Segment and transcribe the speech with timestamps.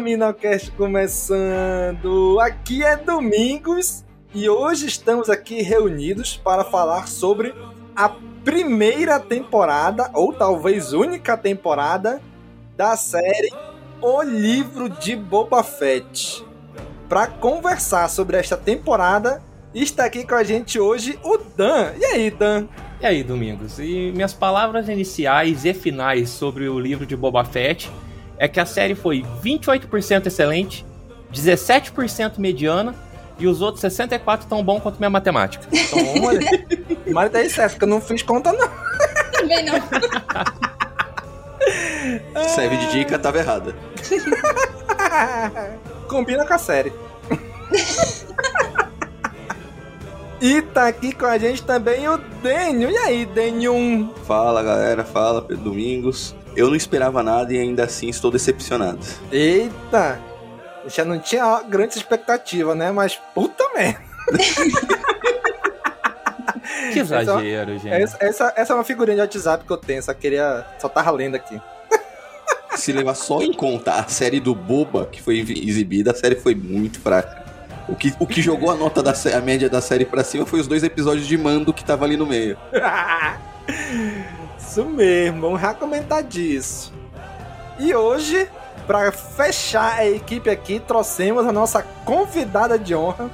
[0.00, 2.40] CaminoCast começando.
[2.40, 4.02] Aqui é Domingos
[4.34, 7.54] e hoje estamos aqui reunidos para falar sobre
[7.94, 8.08] a
[8.42, 12.18] primeira temporada, ou talvez única temporada,
[12.78, 13.52] da série
[14.00, 16.46] O Livro de Boba Fett.
[17.06, 19.42] Para conversar sobre esta temporada,
[19.74, 21.92] está aqui com a gente hoje o Dan.
[21.98, 22.68] E aí, Dan?
[23.02, 23.78] E aí, Domingos?
[23.78, 27.90] E minhas palavras iniciais e finais sobre o livro de Boba Fett
[28.40, 30.86] é que a série foi 28% excelente,
[31.30, 32.94] 17% mediana
[33.38, 35.68] e os outros 64 tão bom quanto minha matemática.
[35.90, 36.32] Toma,
[37.12, 38.66] mas daí certo, que eu não fiz conta não.
[39.30, 39.74] Também não.
[42.48, 43.76] Serve de dica, tava errada.
[46.08, 46.90] Combina com a série.
[50.40, 52.90] E tá aqui com a gente também o Dênio.
[52.90, 54.14] E aí, Dênio?
[54.26, 56.34] Fala galera, fala Pedro Domingos.
[56.56, 59.00] Eu não esperava nada e ainda assim estou decepcionado.
[59.30, 60.20] Eita!
[60.86, 62.90] Já não tinha grande expectativa, né?
[62.90, 64.00] Mas puta merda.
[66.92, 67.88] Que exagero, gente.
[67.88, 70.64] Essa, essa, essa é uma figurinha de WhatsApp que eu tenho, só queria.
[70.78, 71.60] Só tava lendo aqui.
[72.76, 76.54] Se levar só em conta a série do Boba que foi exibida, a série foi
[76.54, 77.40] muito fraca.
[77.88, 80.60] O que, o que jogou a nota da a média da série pra cima foi
[80.60, 82.56] os dois episódios de Mando que tava ali no meio.
[84.70, 86.92] Isso mesmo, vamos já comentar disso.
[87.76, 88.48] E hoje,
[88.86, 93.28] para fechar a equipe aqui, trouxemos a nossa convidada de honra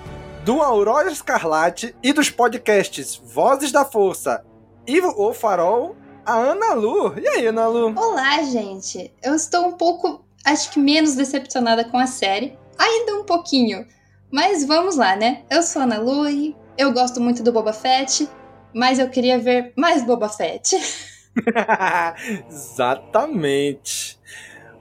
[0.47, 4.47] do Aurora Escarlate e dos podcasts Vozes da Força
[4.87, 7.13] e o Farol, a Ana Lu.
[7.19, 7.93] E aí, Ana Lu?
[7.95, 9.13] Olá, gente.
[9.23, 12.59] Eu estou um pouco, acho que menos decepcionada com a série.
[12.79, 13.87] Ainda um pouquinho.
[14.33, 15.43] Mas vamos lá, né?
[15.51, 18.27] Eu sou a Ana Lui, eu gosto muito do Boba Fett,
[18.75, 20.81] mas eu queria ver mais Boba Fett.
[22.49, 24.19] Exatamente.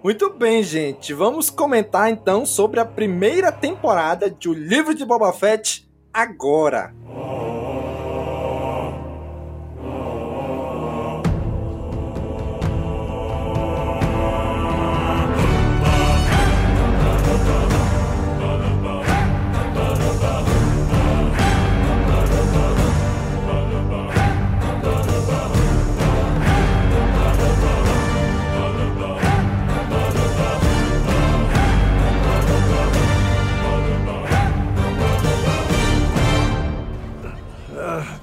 [0.04, 1.14] Muito bem, gente.
[1.14, 6.94] Vamos comentar então sobre a primeira temporada de O Livro de Boba Fett agora.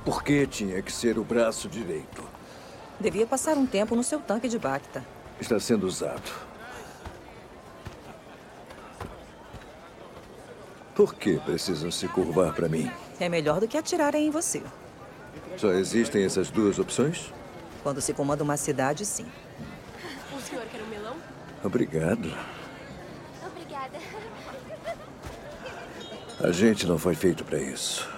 [0.04, 2.24] Por que tinha que ser o braço direito?
[2.98, 5.04] Devia passar um tempo no seu tanque de Bacta.
[5.40, 6.30] Está sendo usado.
[10.94, 12.90] Por que precisam se curvar para mim?
[13.18, 14.62] É melhor do que atirarem em você.
[15.56, 17.32] Só existem essas duas opções?
[17.82, 19.26] Quando se comanda uma cidade, sim.
[20.36, 21.16] O senhor quer um melão?
[21.64, 22.32] Obrigado.
[23.46, 23.98] Obrigada.
[26.40, 28.08] A gente não foi feito para isso.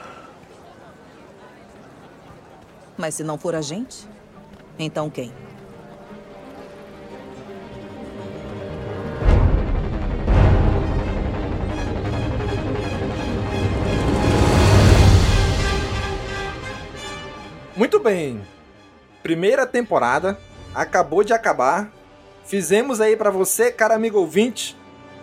[2.96, 4.08] Mas se não for a gente,
[4.78, 5.32] então quem?
[17.76, 18.40] Muito bem.
[19.22, 20.38] Primeira temporada
[20.74, 21.92] acabou de acabar
[22.44, 24.76] fizemos aí para você, cara amigo ouvinte,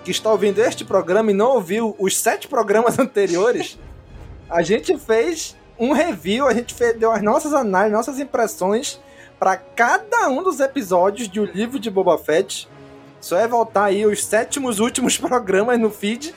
[0.04, 3.78] que está ouvindo este programa e não ouviu os sete programas anteriores,
[4.50, 9.02] a gente fez um review, a gente fez, deu as nossas análises, nossas impressões
[9.40, 12.70] para cada um dos episódios de O Livro de Boba Fett.
[13.20, 16.36] Só é voltar aí os sétimos últimos programas no feed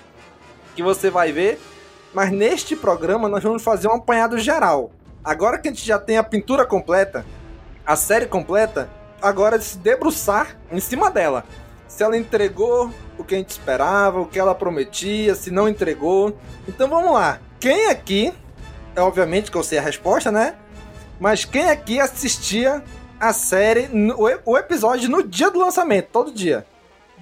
[0.75, 1.61] que você vai ver.
[2.14, 4.91] Mas neste programa nós vamos fazer um apanhado geral.
[5.23, 7.26] Agora que a gente já tem a pintura completa,
[7.85, 8.88] a série completa,
[9.20, 11.44] agora é se debruçar em cima dela.
[11.87, 16.35] Se ela entregou o que a gente esperava, o que ela prometia, se não entregou.
[16.67, 17.40] Então vamos lá.
[17.61, 18.32] Quem aqui,
[18.94, 20.55] é obviamente que eu sei a resposta, né?
[21.20, 22.82] Mas quem aqui assistia
[23.19, 23.88] a série,
[24.44, 26.67] o episódio no dia do lançamento, todo dia?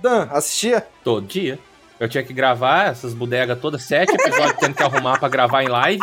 [0.00, 0.86] Dan, assistia?
[1.04, 1.58] Todo dia.
[2.00, 5.68] Eu tinha que gravar essas bodegas todas, sete episódios tendo que arrumar para gravar em
[5.68, 6.02] live.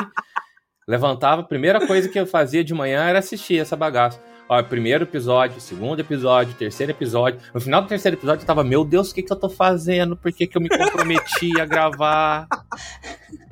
[0.88, 4.22] Levantava, a primeira coisa que eu fazia de manhã era assistir essa bagaça.
[4.48, 7.40] Ó, primeiro episódio, segundo episódio, terceiro episódio.
[7.54, 10.16] No final do terceiro episódio eu tava, meu Deus, o que que eu tô fazendo?
[10.16, 12.48] Por que que eu me comprometi a gravar?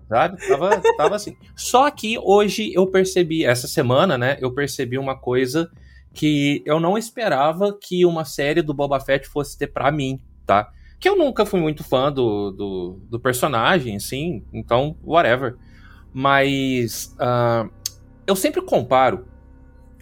[0.07, 0.38] Sabe?
[0.48, 1.36] Tava, tava assim.
[1.56, 5.69] Só que hoje eu percebi, essa semana, né, eu percebi uma coisa
[6.13, 10.71] que eu não esperava que uma série do Boba Fett fosse ter pra mim, tá?
[11.00, 15.56] Que eu nunca fui muito fã do, do, do personagem, assim, então, whatever.
[16.12, 17.69] Mas uh,
[18.25, 19.27] eu sempre comparo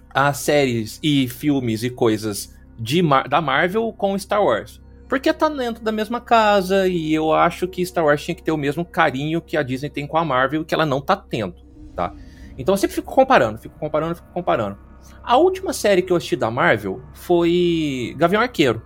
[0.09, 4.81] as séries e filmes e coisas de da Marvel com Star Wars.
[5.07, 8.51] Porque tá dentro da mesma casa e eu acho que Star Wars tinha que ter
[8.51, 11.55] o mesmo carinho que a Disney tem com a Marvel que ela não tá tendo,
[11.95, 12.13] tá?
[12.57, 14.77] Então eu sempre fico comparando, fico comparando, fico comparando.
[15.23, 18.81] A última série que eu assisti da Marvel foi Gavião Arqueiro.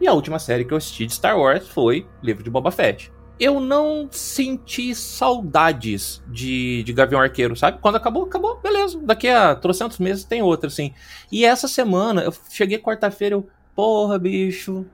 [0.00, 3.12] E a última série que eu assisti de Star Wars foi Livro de Boba Fett
[3.42, 7.78] eu não senti saudades de, de Gavião Arqueiro, sabe?
[7.80, 9.00] Quando acabou, acabou, beleza.
[9.02, 10.94] Daqui a trocentos meses tem outra, assim.
[11.30, 14.86] E essa semana, eu cheguei quarta-feira, eu, porra, bicho,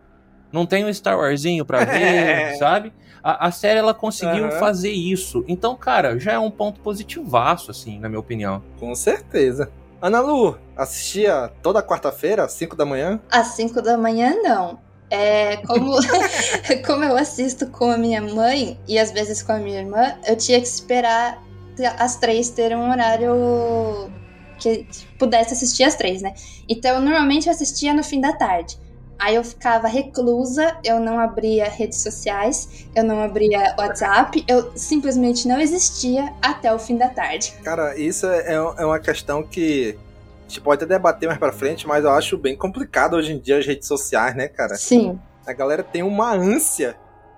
[0.53, 2.93] não tem um Star Warsinho pra ver, sabe?
[3.23, 4.51] A, a, série, ela conseguiu uhum.
[4.53, 5.45] fazer isso.
[5.49, 8.63] Então, cara, já é um ponto positivaço, assim, na minha opinião.
[8.79, 9.71] Com certeza.
[10.01, 13.21] Ana Lu, assistia toda quarta-feira, às 5 da manhã?
[13.31, 14.79] Às 5 da manhã, não.
[15.11, 15.97] É, como,
[16.87, 20.37] como eu assisto com a minha mãe e às vezes com a minha irmã, eu
[20.37, 21.43] tinha que esperar
[21.99, 24.11] as três terem um horário
[24.59, 24.87] que
[25.19, 26.35] pudesse assistir as três, né?
[26.69, 28.79] Então, eu normalmente assistia no fim da tarde.
[29.19, 35.49] Aí eu ficava reclusa, eu não abria redes sociais, eu não abria WhatsApp, eu simplesmente
[35.49, 37.53] não existia até o fim da tarde.
[37.65, 39.99] Cara, isso é, é uma questão que
[40.47, 43.39] a gente pode até debater mais pra frente, mas eu acho bem complicado hoje em
[43.39, 44.77] dia as redes sociais, né, cara?
[44.77, 45.19] Sim.
[45.45, 46.97] A galera tem uma ânsia.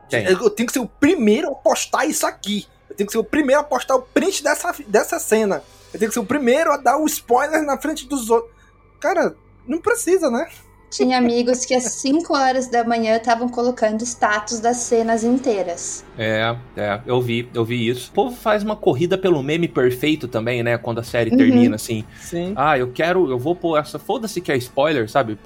[0.09, 2.69] De, eu tenho que ser o primeiro a postar isso aqui.
[2.89, 5.63] Eu tenho que ser o primeiro a postar o print dessa, dessa cena.
[5.93, 8.53] Eu tenho que ser o primeiro a dar o spoiler na frente dos outros.
[9.01, 9.35] Cara,
[9.67, 10.47] não precisa, né?
[10.91, 16.05] Tinha amigos que às 5 horas da manhã estavam colocando status das cenas inteiras.
[16.19, 18.11] É, é, eu vi, eu vi isso.
[18.11, 20.77] O povo faz uma corrida pelo meme perfeito também, né?
[20.77, 21.37] Quando a série uhum.
[21.37, 22.05] termina, assim.
[22.21, 22.53] Sim.
[22.57, 23.99] Ah, eu quero, eu vou pôr essa.
[23.99, 25.39] Foda-se que é spoiler, sabe?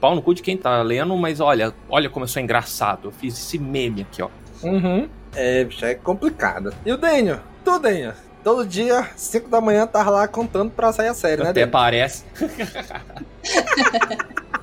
[0.00, 3.08] Pau no cu de quem tá lendo, mas olha, olha como eu sou engraçado.
[3.08, 4.28] Eu fiz esse meme aqui, ó.
[4.62, 5.08] Uhum.
[5.34, 6.74] É, já é complicado.
[6.84, 7.40] E o Daniel?
[7.64, 8.14] Tu, Daniel?
[8.42, 11.50] Todo dia, 5 da manhã, tava lá contando pra sair a série, né?
[11.50, 12.24] Até parece.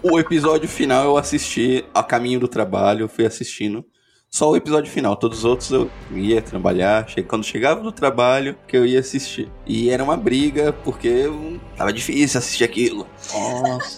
[0.02, 3.86] o episódio final eu assisti a caminho do trabalho, fui assistindo.
[4.30, 8.76] Só o episódio final, todos os outros eu ia trabalhar, quando chegava do trabalho que
[8.76, 9.50] eu ia assistir.
[9.66, 11.26] E era uma briga, porque
[11.78, 13.08] tava difícil assistir aquilo.
[13.34, 13.98] Nossa.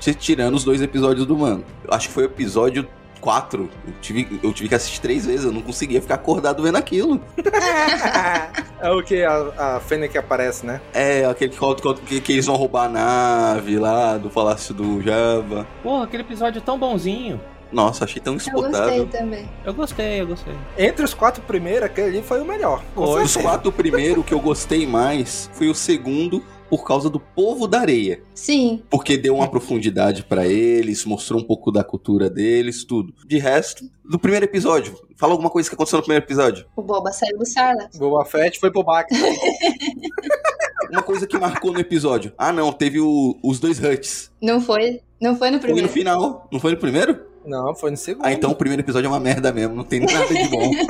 [0.18, 1.64] Tirando os dois episódios do mano.
[1.84, 2.88] Eu acho que foi o episódio
[3.20, 3.70] 4.
[3.86, 7.20] Eu tive, eu tive que assistir três vezes, eu não conseguia ficar acordado vendo aquilo.
[8.80, 9.22] é o que?
[9.22, 10.80] A, a Fênix que aparece, né?
[10.92, 15.66] É, aquele que, que, que eles vão roubar a nave lá do Palácio do Java.
[15.82, 17.40] Porra, aquele episódio tão bonzinho.
[17.72, 18.96] Nossa, achei tão exportável.
[18.96, 19.48] Eu gostei também.
[19.64, 20.54] Eu gostei, eu gostei.
[20.76, 22.82] Entre os quatro primeiros, aquele ali foi o melhor.
[22.96, 27.80] Os quatro primeiros, que eu gostei mais foi o segundo por causa do povo da
[27.80, 28.22] areia.
[28.32, 28.82] Sim.
[28.88, 33.12] Porque deu uma profundidade para eles, mostrou um pouco da cultura deles, tudo.
[33.26, 36.64] De resto, do primeiro episódio, fala alguma coisa que aconteceu no primeiro episódio.
[36.76, 37.98] O Boba saiu do Sarlacc.
[37.98, 39.08] Boba Fett foi pro Bac.
[40.92, 42.32] uma coisa que marcou no episódio.
[42.38, 44.30] Ah, não, teve o, os dois Huts.
[44.40, 45.88] Não foi, não foi no primeiro.
[45.88, 46.48] Foi no final.
[46.52, 47.20] Não foi no primeiro?
[47.44, 48.24] Não, foi no segundo.
[48.24, 50.70] Ah, então o primeiro episódio é uma merda mesmo, não tem nada de bom.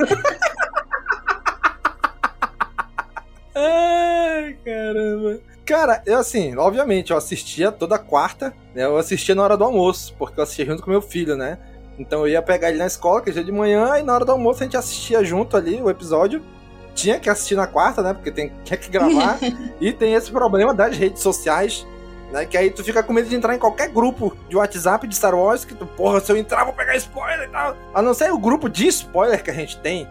[3.55, 5.39] Ai, caramba.
[5.71, 8.83] Cara, eu assim, obviamente, eu assistia toda quarta, né?
[8.83, 11.57] Eu assistia na hora do almoço, porque eu assistia junto com meu filho, né?
[11.97, 14.25] Então eu ia pegar ele na escola, que é dia de manhã, e na hora
[14.25, 16.43] do almoço a gente assistia junto ali o episódio.
[16.93, 18.13] Tinha que assistir na quarta, né?
[18.13, 19.39] Porque tem, tinha que gravar.
[19.79, 21.87] e tem esse problema das redes sociais.
[22.33, 22.45] Né?
[22.45, 25.33] Que aí tu fica com medo de entrar em qualquer grupo de WhatsApp de Star
[25.33, 27.77] Wars que tu, porra, se eu entrar vou pegar spoiler e tal.
[27.93, 30.05] A não ser o grupo de spoiler que a gente tem,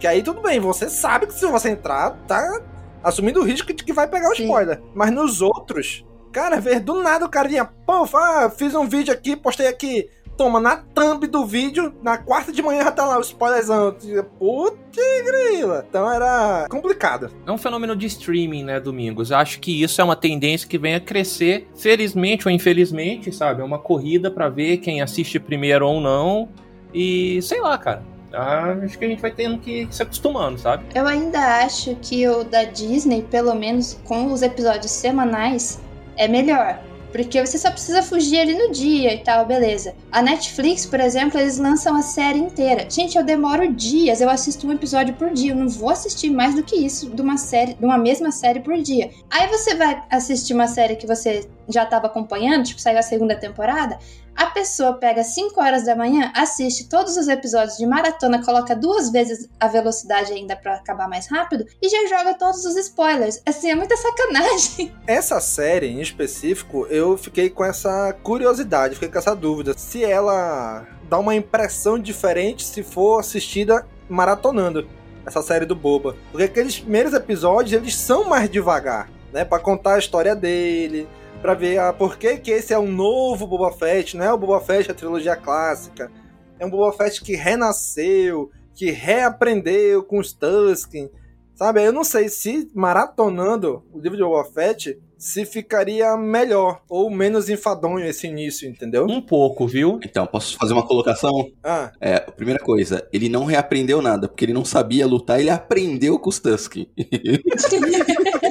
[0.00, 2.62] que aí tudo bem, você sabe que se você entrar, tá
[3.02, 4.76] assumindo o risco de que vai pegar o spoiler.
[4.76, 4.82] Sim.
[4.94, 9.12] Mas nos outros, cara, ver do nada o cara vinha, pô, ah, fiz um vídeo
[9.12, 13.18] aqui, postei aqui Toma, na thumb do vídeo, na quarta de manhã já tá lá
[13.18, 13.94] o spoilerzão.
[14.38, 14.80] Puta
[15.24, 15.84] grila.
[15.88, 17.30] Então era complicado.
[17.46, 19.30] É um fenômeno de streaming, né, Domingos?
[19.30, 23.60] Eu acho que isso é uma tendência que vem a crescer, felizmente ou infelizmente, sabe?
[23.60, 26.48] É uma corrida para ver quem assiste primeiro ou não.
[26.94, 28.02] E sei lá, cara.
[28.32, 30.84] Acho que a gente vai tendo que se acostumando, sabe?
[30.94, 35.80] Eu ainda acho que o da Disney, pelo menos com os episódios semanais,
[36.16, 36.78] é melhor.
[37.12, 39.94] Porque você só precisa fugir ali no dia e tal, beleza.
[40.10, 42.88] A Netflix, por exemplo, eles lançam a série inteira.
[42.88, 45.52] Gente, eu demoro dias, eu assisto um episódio por dia.
[45.52, 48.60] Eu não vou assistir mais do que isso de uma série, de uma mesma série
[48.60, 49.10] por dia.
[49.30, 53.36] Aí você vai assistir uma série que você já estava acompanhando, tipo, saiu a segunda
[53.36, 53.98] temporada.
[54.34, 59.10] A pessoa pega 5 horas da manhã, assiste todos os episódios de maratona, coloca duas
[59.10, 63.42] vezes a velocidade ainda para acabar mais rápido e já joga todos os spoilers.
[63.46, 64.94] Assim, é muita sacanagem.
[65.06, 69.74] Essa série em específico, eu fiquei com essa curiosidade, fiquei com essa dúvida.
[69.76, 74.88] Se ela dá uma impressão diferente se for assistida maratonando
[75.26, 76.16] essa série do Boba.
[76.30, 79.44] Porque aqueles primeiros episódios, eles são mais devagar, né?
[79.44, 81.08] Para contar a história dele,
[81.42, 84.38] para ver ah, por que, que esse é um novo Boba Fett, não é o
[84.38, 86.10] Boba Fett da trilogia clássica.
[86.56, 91.10] É um Boba Fett que renasceu, que reaprendeu com os Tusken.
[91.54, 97.10] Sabe, eu não sei se maratonando o livro de Boba Fett se ficaria melhor ou
[97.10, 99.06] menos enfadonho esse início, entendeu?
[99.08, 100.00] Um pouco, viu?
[100.04, 101.30] Então, posso fazer uma colocação?
[101.62, 101.92] Ah.
[102.00, 106.28] É, primeira coisa, ele não reaprendeu nada, porque ele não sabia lutar, ele aprendeu com
[106.28, 106.88] os Tusken.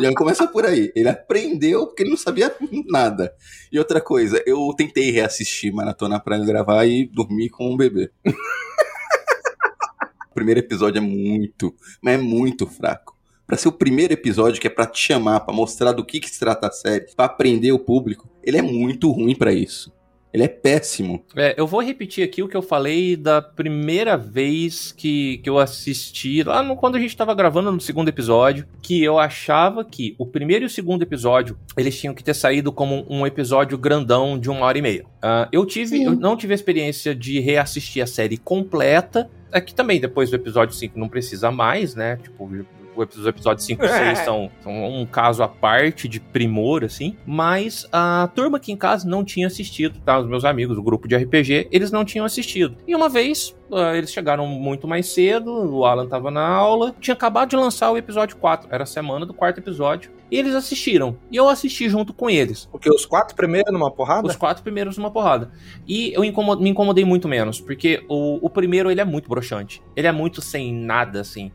[0.00, 0.92] Já começa por aí.
[0.94, 2.54] Ele aprendeu porque ele não sabia
[2.88, 3.34] nada.
[3.70, 8.10] E outra coisa, eu tentei reassistir Maratona pra gravar e dormir com um bebê.
[10.30, 13.16] o primeiro episódio é muito, mas é muito fraco.
[13.46, 16.28] Pra ser o primeiro episódio que é pra te chamar, pra mostrar do que, que
[16.28, 19.95] se trata a série, pra aprender o público, ele é muito ruim para isso.
[20.36, 21.24] Ele é péssimo.
[21.34, 25.58] É, eu vou repetir aqui o que eu falei da primeira vez que, que eu
[25.58, 30.14] assisti, lá no, quando a gente estava gravando no segundo episódio, que eu achava que
[30.18, 34.38] o primeiro e o segundo episódio, eles tinham que ter saído como um episódio grandão
[34.38, 35.04] de uma hora e meia.
[35.04, 39.76] Uh, eu tive, eu não tive a experiência de reassistir a série completa, Aqui é
[39.76, 42.16] também, depois do episódio 5, não precisa mais, né?
[42.16, 42.50] Tipo,
[42.96, 44.14] os episódios 5 e 6 é.
[44.24, 47.16] são, são, um caso à parte de primor, assim.
[47.26, 50.18] Mas a turma aqui em casa não tinha assistido, tá?
[50.18, 52.76] Os meus amigos, o grupo de RPG, eles não tinham assistido.
[52.86, 57.14] E uma vez, uh, eles chegaram muito mais cedo, o Alan tava na aula, tinha
[57.14, 60.10] acabado de lançar o episódio 4, era a semana do quarto episódio.
[60.30, 61.16] E eles assistiram.
[61.30, 62.68] E eu assisti junto com eles.
[62.70, 64.26] Porque os quatro primeiros numa porrada?
[64.26, 65.50] Os quatro primeiros numa porrada.
[65.86, 69.82] E eu me incomodei muito menos, porque o, o primeiro ele é muito broxante.
[69.94, 71.52] Ele é muito sem nada, assim.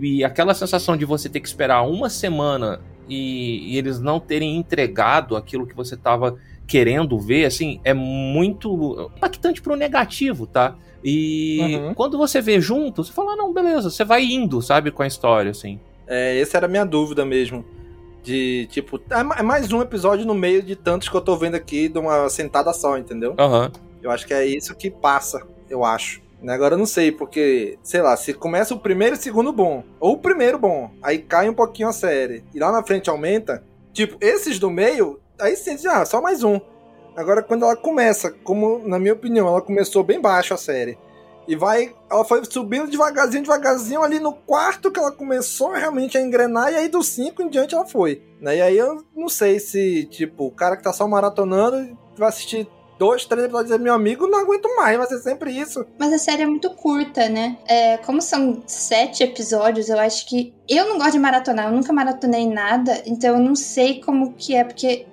[0.00, 4.56] E aquela sensação de você ter que esperar uma semana e, e eles não terem
[4.56, 10.76] entregado aquilo que você estava querendo ver, assim, é muito impactante pro negativo, tá?
[11.04, 11.94] E uhum.
[11.94, 15.06] quando você vê junto, você fala, ah, não, beleza, você vai indo, sabe, com a
[15.06, 15.80] história, assim.
[16.06, 17.64] É, essa era a minha dúvida mesmo.
[18.22, 21.56] De, tipo, é, é mais um episódio no meio de tantos que eu tô vendo
[21.56, 23.34] aqui de uma sentada só, entendeu?
[23.38, 23.70] Uhum.
[24.02, 26.22] Eu acho que é isso que passa, eu acho.
[26.42, 29.52] Né, agora eu não sei, porque, sei lá, se começa o primeiro e o segundo
[29.52, 33.08] bom, ou o primeiro bom, aí cai um pouquinho a série, e lá na frente
[33.08, 33.62] aumenta,
[33.92, 36.60] tipo, esses do meio, aí sente, ah, só mais um.
[37.14, 40.98] Agora, quando ela começa, como, na minha opinião, ela começou bem baixo a série,
[41.46, 46.20] e vai, ela foi subindo devagarzinho, devagarzinho, ali no quarto que ela começou realmente a
[46.20, 48.22] engrenar, e aí do 5 em diante ela foi.
[48.40, 48.58] Né?
[48.58, 52.68] E aí eu não sei se, tipo, o cara que tá só maratonando vai assistir
[52.98, 55.84] dois, três episódios meu amigo, não aguento mais, vai ser sempre isso.
[55.98, 57.58] Mas a série é muito curta, né?
[57.66, 60.54] É, como são sete episódios, eu acho que.
[60.68, 64.54] Eu não gosto de maratonar, eu nunca maratonei nada, então eu não sei como que
[64.54, 65.06] é, porque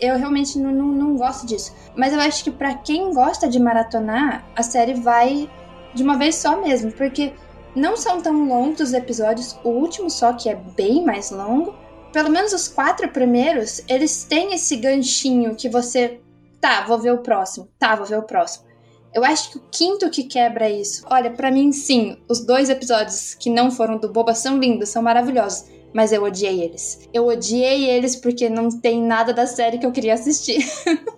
[0.00, 1.74] eu realmente não, não, não gosto disso.
[1.94, 5.50] Mas eu acho que para quem gosta de maratonar, a série vai
[5.96, 7.32] de uma vez só mesmo, porque
[7.74, 11.74] não são tão longos os episódios, o último só que é bem mais longo.
[12.12, 16.20] Pelo menos os quatro primeiros, eles têm esse ganchinho que você
[16.60, 17.68] Tá, vou ver o próximo.
[17.78, 18.66] Tá, vou ver o próximo.
[19.14, 21.04] Eu acho que o quinto que quebra isso.
[21.08, 25.02] Olha, para mim, sim, os dois episódios que não foram do Boba são lindos, são
[25.02, 25.70] maravilhosos.
[25.94, 27.08] Mas eu odiei eles.
[27.14, 30.58] Eu odiei eles porque não tem nada da série que eu queria assistir.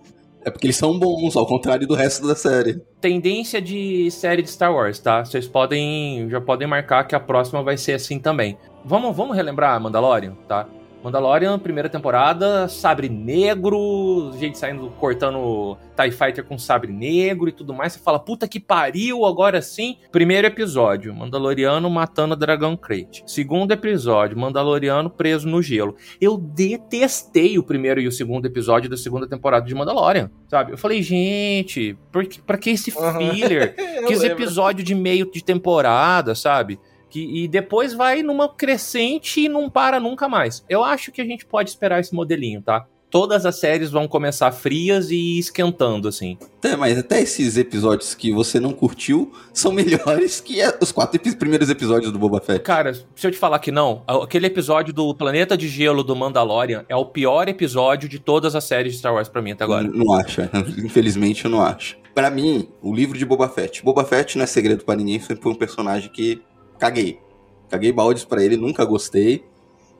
[0.48, 2.80] É porque eles são bons, ao contrário do resto da série.
[3.00, 5.22] Tendência de série de Star Wars, tá?
[5.22, 6.28] Vocês podem.
[6.30, 8.56] Já podem marcar que a próxima vai ser assim também.
[8.82, 10.66] Vamos, vamos relembrar Mandalorian, tá?
[11.08, 17.72] Mandalorian, primeira temporada, sabre negro, gente saindo cortando TIE Fighter com sabre negro e tudo
[17.72, 17.94] mais.
[17.94, 19.96] Você fala, puta que pariu, agora sim.
[20.12, 23.24] Primeiro episódio, Mandaloriano matando a Dragão Crate.
[23.26, 25.96] Segundo episódio, Mandaloriano preso no gelo.
[26.20, 30.72] Eu detestei o primeiro e o segundo episódio da segunda temporada de Mandalorian, sabe?
[30.72, 33.74] Eu falei, gente, por que, pra que esse filler?
[34.06, 36.78] que esse episódio de meio de temporada, sabe?
[37.10, 40.64] Que, e depois vai numa crescente e não para nunca mais.
[40.68, 42.86] Eu acho que a gente pode esperar esse modelinho, tá?
[43.10, 46.36] Todas as séries vão começar frias e esquentando, assim.
[46.62, 51.70] É, mas até esses episódios que você não curtiu são melhores que os quatro primeiros
[51.70, 52.60] episódios do Boba Fett.
[52.60, 56.84] Cara, se eu te falar que não, aquele episódio do Planeta de Gelo do Mandalorian
[56.86, 59.84] é o pior episódio de todas as séries de Star Wars pra mim até agora.
[59.84, 60.42] Não, não acho,
[60.84, 61.96] infelizmente eu não acho.
[62.14, 63.82] Para mim, o livro de Boba Fett.
[63.82, 66.42] Boba Fett não é segredo para ninguém, sempre foi um personagem que
[66.78, 67.20] caguei.
[67.68, 69.44] Caguei baldes para ele, nunca gostei.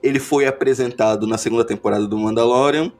[0.02, 2.92] Ele foi apresentado na segunda temporada do Mandalorian.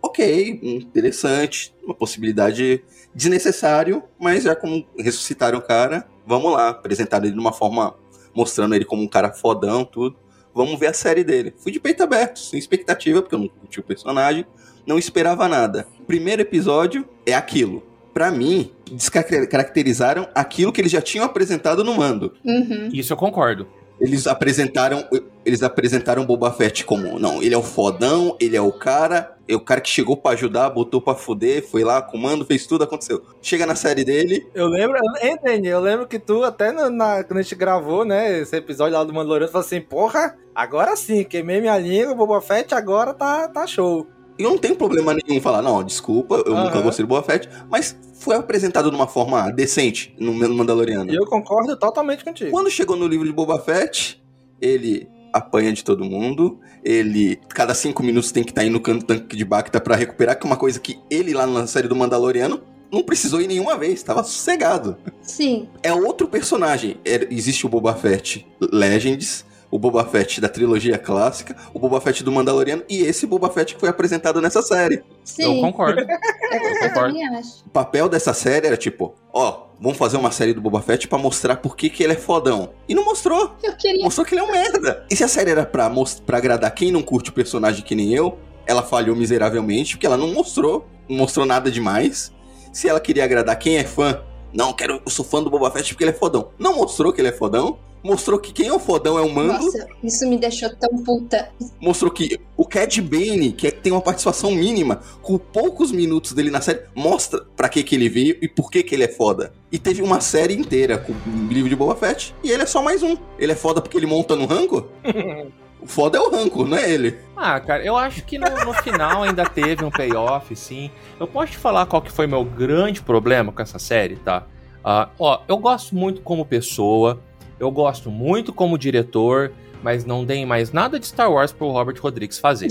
[0.00, 2.84] Ok, interessante, uma possibilidade
[3.14, 7.94] desnecessário, mas já como ressuscitaram o cara, vamos lá, apresentaram ele de uma forma
[8.34, 10.16] mostrando ele como um cara fodão, tudo.
[10.54, 11.54] Vamos ver a série dele.
[11.56, 14.44] Fui de peito aberto, sem expectativa, porque eu não curti o personagem,
[14.86, 15.86] não esperava nada.
[16.06, 17.82] Primeiro episódio é aquilo.
[18.12, 22.34] Para mim, descaracterizaram aquilo que eles já tinham apresentado no mando.
[22.44, 22.90] Uhum.
[22.92, 23.66] Isso eu concordo.
[24.00, 25.06] Eles apresentaram,
[25.46, 29.54] eles apresentaram Boba Fett como, não, ele é o fodão, ele é o cara, é
[29.54, 33.22] o cara que chegou para ajudar, botou para fuder, foi lá, comando, fez tudo, aconteceu.
[33.40, 34.44] Chega na série dele.
[34.54, 35.68] Eu lembro, entende?
[35.68, 39.04] Eu lembro que tu, até na, na, quando a gente gravou, né, esse episódio lá
[39.04, 43.66] do Mandaloriano, falou assim: porra, agora sim, queimei minha língua, Boba Fett agora tá, tá
[43.68, 44.06] show.
[44.38, 46.64] E eu não tenho problema nenhum em falar, não, desculpa, eu uhum.
[46.64, 51.12] nunca gostei do Boba Fett, mas foi apresentado de uma forma decente no Mandaloriano.
[51.12, 52.50] E eu concordo totalmente contigo.
[52.50, 54.22] Quando chegou no livro de Boba Fett,
[54.60, 59.02] ele apanha de todo mundo, ele cada cinco minutos tem que estar tá indo no
[59.02, 61.96] tanque de Bacta para recuperar, que é uma coisa que ele lá na série do
[61.96, 62.62] Mandaloriano
[62.92, 64.98] não precisou ir nenhuma vez, estava sossegado.
[65.22, 65.66] Sim.
[65.82, 66.98] É outro personagem.
[67.04, 72.22] É, existe o Boba Fett Legends, o Boba Fett da trilogia clássica, o Boba Fett
[72.22, 75.02] do Mandaloriano e esse Boba Fett que foi apresentado nessa série.
[75.24, 75.56] Sim.
[75.56, 76.02] Eu concordo.
[76.52, 77.18] eu concordo.
[77.66, 81.16] O papel dessa série era tipo, ó, vamos fazer uma série do Boba Fett para
[81.16, 82.74] mostrar por que, que ele é fodão.
[82.86, 83.56] E não mostrou.
[83.62, 84.04] Eu queria.
[84.04, 85.06] Mostrou que ele é um merda.
[85.10, 85.90] E se a série era pra,
[86.26, 90.18] pra agradar quem não curte o personagem que nem eu, ela falhou miseravelmente, porque ela
[90.18, 92.30] não mostrou, não mostrou nada demais.
[92.74, 95.94] Se ela queria agradar quem é fã, não, quero, eu sou fã do Boba Fett
[95.94, 96.50] porque ele é fodão.
[96.58, 99.64] Não mostrou que ele é fodão mostrou que quem é o fodão é o Mando.
[99.64, 101.50] Nossa, isso me deixou tão puta.
[101.80, 106.50] Mostrou que o Cad Bane, que é, tem uma participação mínima, com poucos minutos dele
[106.50, 109.52] na série, mostra para que que ele veio e por que que ele é foda.
[109.70, 112.82] E teve uma série inteira com o livro de Boba Fett, e ele é só
[112.82, 113.16] mais um.
[113.38, 114.88] Ele é foda porque ele monta no rango?
[115.82, 117.18] O foda é o Ranco, não é ele.
[117.36, 120.92] Ah, cara, eu acho que no, no final ainda teve um payoff, sim.
[121.18, 124.46] Eu posso te falar qual que foi meu grande problema com essa série, tá?
[124.84, 127.20] Uh, ó, eu gosto muito como pessoa,
[127.62, 131.96] eu gosto muito como diretor, mas não deem mais nada de Star Wars pro Robert
[132.00, 132.66] Rodrigues fazer.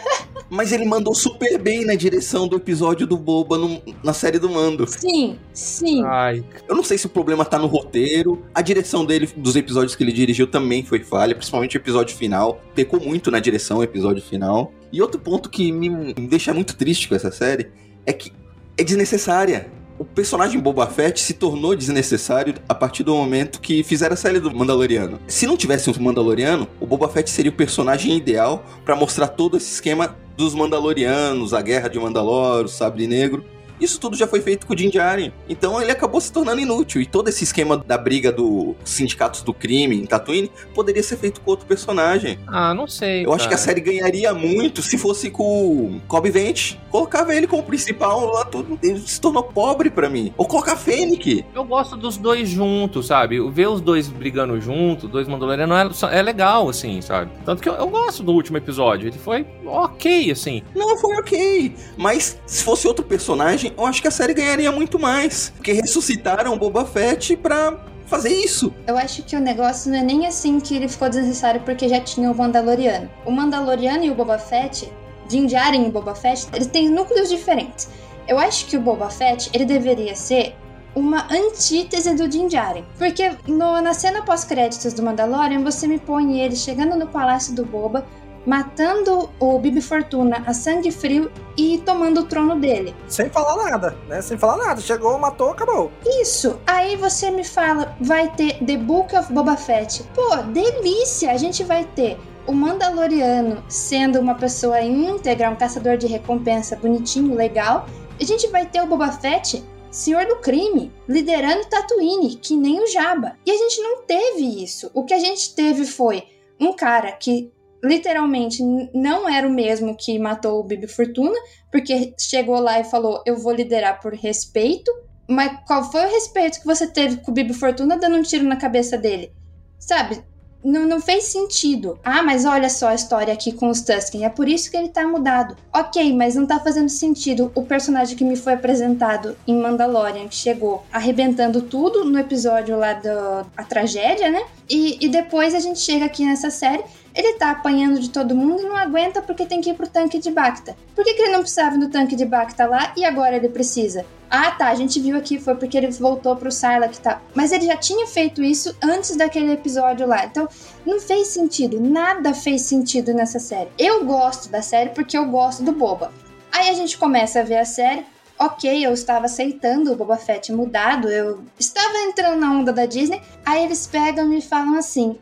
[0.50, 4.50] mas ele mandou super bem na direção do episódio do Boba no, na série do
[4.50, 4.86] Mando.
[4.86, 6.04] Sim, sim.
[6.04, 6.44] Ai.
[6.68, 8.44] Eu não sei se o problema tá no roteiro.
[8.54, 12.60] A direção dele, dos episódios que ele dirigiu, também foi falha, principalmente o episódio final.
[12.74, 14.70] Pecou muito na direção o episódio final.
[14.92, 17.70] E outro ponto que me, me deixa muito triste com essa série
[18.04, 18.30] é que
[18.76, 24.14] é desnecessária o personagem Boba Fett se tornou desnecessário a partir do momento que fizeram
[24.14, 25.18] a série do Mandaloriano.
[25.26, 29.56] Se não tivesse um Mandaloriano, o Boba Fett seria o personagem ideal para mostrar todo
[29.56, 33.44] esse esquema dos Mandalorianos, a guerra de Mandalor, o Sabre Negro.
[33.80, 35.32] Isso tudo já foi feito com o Din Djarin.
[35.48, 37.00] Então ele acabou se tornando inútil.
[37.00, 41.40] E todo esse esquema da briga dos sindicatos do crime em Tatooine poderia ser feito
[41.40, 42.38] com outro personagem.
[42.46, 43.22] Ah, não sei.
[43.22, 43.36] Eu cara.
[43.36, 46.74] acho que a série ganharia muito se fosse com o Cobb Vent.
[46.90, 48.78] Colocava ele como principal lá, tudo.
[48.82, 50.32] Ele se tornou pobre para mim.
[50.36, 51.44] Ou colocar a Fennec.
[51.54, 53.40] Eu gosto dos dois juntos, sabe?
[53.50, 57.30] Ver os dois brigando juntos, dois Mandalorianos, é, é legal, assim, sabe?
[57.44, 59.08] Tanto que eu, eu gosto do último episódio.
[59.08, 60.62] Ele foi ok, assim.
[60.74, 61.74] Não, foi ok.
[61.96, 65.52] Mas se fosse outro personagem, eu acho que a série ganharia muito mais.
[65.56, 68.72] Porque ressuscitaram Boba Fett pra fazer isso.
[68.86, 72.00] Eu acho que o negócio não é nem assim que ele ficou desnecessário porque já
[72.00, 73.10] tinha o Mandaloriano.
[73.24, 74.90] O Mandaloriano e o Boba Fett,
[75.28, 77.88] Din e o Boba Fett, eles têm núcleos diferentes.
[78.28, 80.54] Eu acho que o Boba Fett, ele deveria ser
[80.94, 82.48] uma antítese do Din.
[82.96, 87.64] Porque no, na cena pós-créditos do Mandalorian, você me põe ele chegando no palácio do
[87.64, 88.06] Boba,
[88.46, 92.94] matando o Bibi Fortuna a sangue frio e tomando o trono dele.
[93.08, 94.22] Sem falar nada, né?
[94.22, 94.80] Sem falar nada.
[94.80, 95.90] Chegou, matou, acabou.
[96.20, 96.58] Isso.
[96.66, 100.04] Aí você me fala, vai ter The Book of Boba Fett.
[100.14, 101.32] Pô, delícia!
[101.32, 107.34] A gente vai ter o Mandaloriano sendo uma pessoa íntegra, um caçador de recompensa bonitinho,
[107.34, 107.86] legal,
[108.20, 112.86] a gente vai ter o Boba Fett senhor do crime, liderando Tatooine, que nem o
[112.86, 113.36] Jabba.
[113.44, 114.90] E a gente não teve isso.
[114.92, 116.24] O que a gente teve foi
[116.60, 117.50] um cara que
[117.86, 121.36] literalmente não era o mesmo que matou o Bibi Fortuna,
[121.70, 124.90] porque chegou lá e falou: Eu vou liderar por respeito.
[125.28, 128.44] Mas qual foi o respeito que você teve com o Bibi Fortuna dando um tiro
[128.44, 129.32] na cabeça dele?
[129.78, 130.22] Sabe?
[130.66, 131.96] Não, não fez sentido.
[132.02, 134.24] Ah, mas olha só a história aqui com os Tusken.
[134.24, 135.56] É por isso que ele tá mudado.
[135.72, 140.34] Ok, mas não tá fazendo sentido o personagem que me foi apresentado em Mandalorian, que
[140.34, 144.42] chegou arrebentando tudo no episódio lá da tragédia, né?
[144.68, 146.82] E, e depois a gente chega aqui nessa série
[147.16, 150.18] ele tá apanhando de todo mundo e não aguenta porque tem que ir pro tanque
[150.18, 150.76] de Bacta.
[150.94, 154.04] Por que, que ele não precisava do tanque de Bacta lá e agora ele precisa?
[154.28, 157.22] Ah, tá, a gente viu aqui, foi porque ele voltou pro Sarlacc, tá.
[157.34, 160.26] Mas ele já tinha feito isso antes daquele episódio lá.
[160.26, 160.46] Então,
[160.84, 163.70] não fez sentido, nada fez sentido nessa série.
[163.78, 166.12] Eu gosto da série porque eu gosto do Boba.
[166.52, 168.04] Aí a gente começa a ver a série,
[168.38, 173.22] ok, eu estava aceitando o Boba Fett mudado, eu estava entrando na onda da Disney,
[173.44, 175.18] aí eles pegam e falam assim: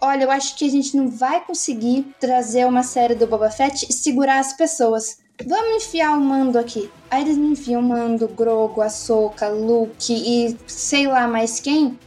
[0.00, 3.86] olha, eu acho que a gente não vai conseguir trazer uma série do Boba Fett
[3.88, 5.18] e segurar as pessoas.
[5.44, 6.90] Vamos enfiar o Mando aqui.
[7.10, 11.98] Aí eles me enfiam Mando, Grogo, Ahsoka, Luke e sei lá mais quem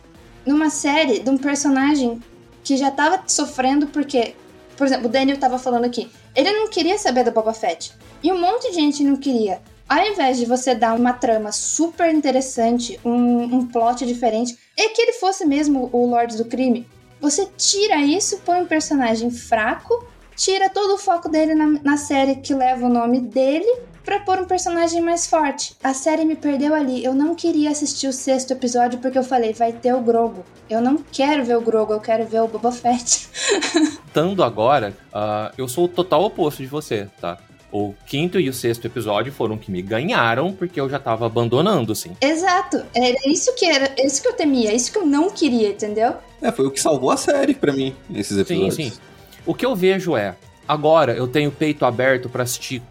[0.45, 2.21] numa série de um personagem
[2.63, 4.33] que já tava sofrendo porque,
[4.75, 7.93] por exemplo, o Daniel tava falando aqui, ele não queria saber do Boba Fett.
[8.23, 9.61] E um monte de gente não queria.
[9.87, 15.01] Ao invés de você dar uma trama super interessante, um, um plot diferente, e que
[15.01, 16.87] ele fosse mesmo o Lorde do Crime,
[17.21, 22.35] você tira isso, põe um personagem fraco, tira todo o foco dele na, na série
[22.35, 25.75] que leva o nome dele para pôr um personagem mais forte.
[25.83, 27.03] A série me perdeu ali.
[27.03, 30.43] Eu não queria assistir o sexto episódio porque eu falei, vai ter o Grogo.
[30.69, 33.29] Eu não quero ver o Grogo, eu quero ver o Boba Fett.
[34.13, 37.37] Tando agora, uh, eu sou o total oposto de você, tá?
[37.71, 41.91] O quinto e o sexto episódio foram que me ganharam, porque eu já tava abandonando,
[41.91, 42.15] assim.
[42.19, 42.83] Exato.
[42.95, 46.15] Era isso que era, isso que eu temia, isso que eu não queria, entendeu?
[46.41, 48.75] É, foi o que salvou a série para mim, esses episódios.
[48.75, 48.99] Sim, sim.
[49.45, 50.35] O que eu vejo é,
[50.67, 52.81] agora eu tenho peito aberto para assistir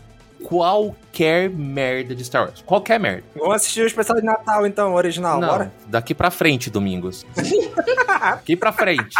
[0.45, 2.63] qualquer merda de Star Wars.
[2.65, 3.25] Qualquer merda.
[3.37, 5.73] Vamos assistir o especial de Natal, então, original, Não, bora?
[5.87, 7.27] Daqui pra frente, Domingos.
[8.07, 9.17] daqui pra frente.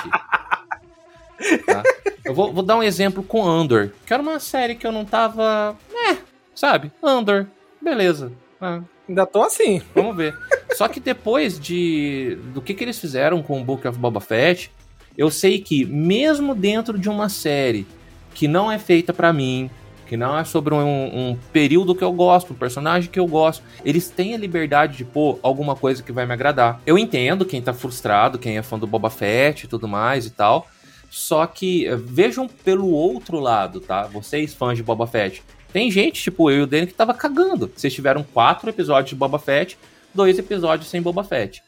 [1.67, 1.83] Tá?
[2.25, 5.05] Eu vou, vou, dar um exemplo com Andor, que era uma série que eu não
[5.05, 5.77] tava.
[6.11, 6.17] É,
[6.55, 6.93] sabe?
[7.03, 7.47] Andor,
[7.81, 8.33] beleza.
[8.61, 8.83] Ah.
[9.09, 9.81] Ainda tô assim.
[9.95, 10.37] Vamos ver.
[10.75, 14.71] Só que depois de do que, que eles fizeram com o Book of Boba Fett,
[15.17, 17.87] eu sei que mesmo dentro de uma série
[18.35, 19.71] que não é feita para mim,
[20.07, 20.79] que não é sobre um,
[21.31, 23.63] um, período que eu gosto, um personagem que eu gosto.
[23.85, 26.81] Eles têm a liberdade de pôr alguma coisa que vai me agradar.
[26.87, 30.31] Eu entendo quem tá frustrado, quem é fã do Boba Fett e tudo mais e
[30.31, 30.69] tal.
[31.11, 34.03] Só que eh, vejam pelo outro lado, tá?
[34.05, 35.43] Vocês fãs de Boba Fett.
[35.73, 37.71] Tem gente, tipo eu e o Danny, que tava cagando.
[37.75, 39.79] Vocês tiveram quatro episódios de Boba Fett,
[40.15, 41.63] dois episódios sem Boba Fett.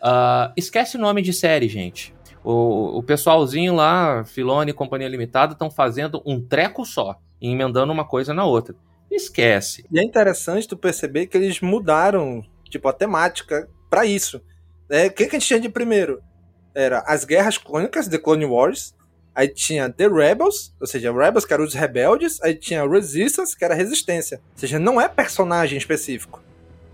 [0.00, 2.14] Uh, esquece o nome de série, gente.
[2.42, 8.04] O, o pessoalzinho lá, Filone e Companhia Limitada, estão fazendo um treco só, emendando uma
[8.04, 8.74] coisa na outra.
[9.10, 9.84] Esquece.
[9.92, 14.40] E é interessante tu perceber que eles mudaram, tipo, a temática para isso.
[14.88, 16.20] É, o que, que a gente tinha de primeiro?
[16.74, 18.94] Era as Guerras Clônicas, The Clone Wars.
[19.34, 22.42] Aí tinha The Rebels, ou seja, Rebels, que eram os rebeldes.
[22.42, 24.40] Aí tinha Resistance, que era resistência.
[24.52, 26.42] Ou seja, não é personagem específico.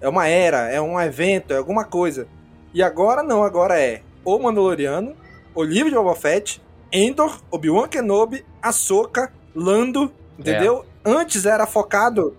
[0.01, 2.29] É uma era, é um evento, é alguma coisa.
[2.75, 5.17] E agora não, agora é o Mandaloriano,
[5.55, 6.61] o livro de Boba Fett,
[6.93, 10.85] Endor, Obi-Wan Kenobi, Ahsoka, Lando, entendeu?
[11.05, 11.11] É.
[11.11, 12.37] Antes era focado,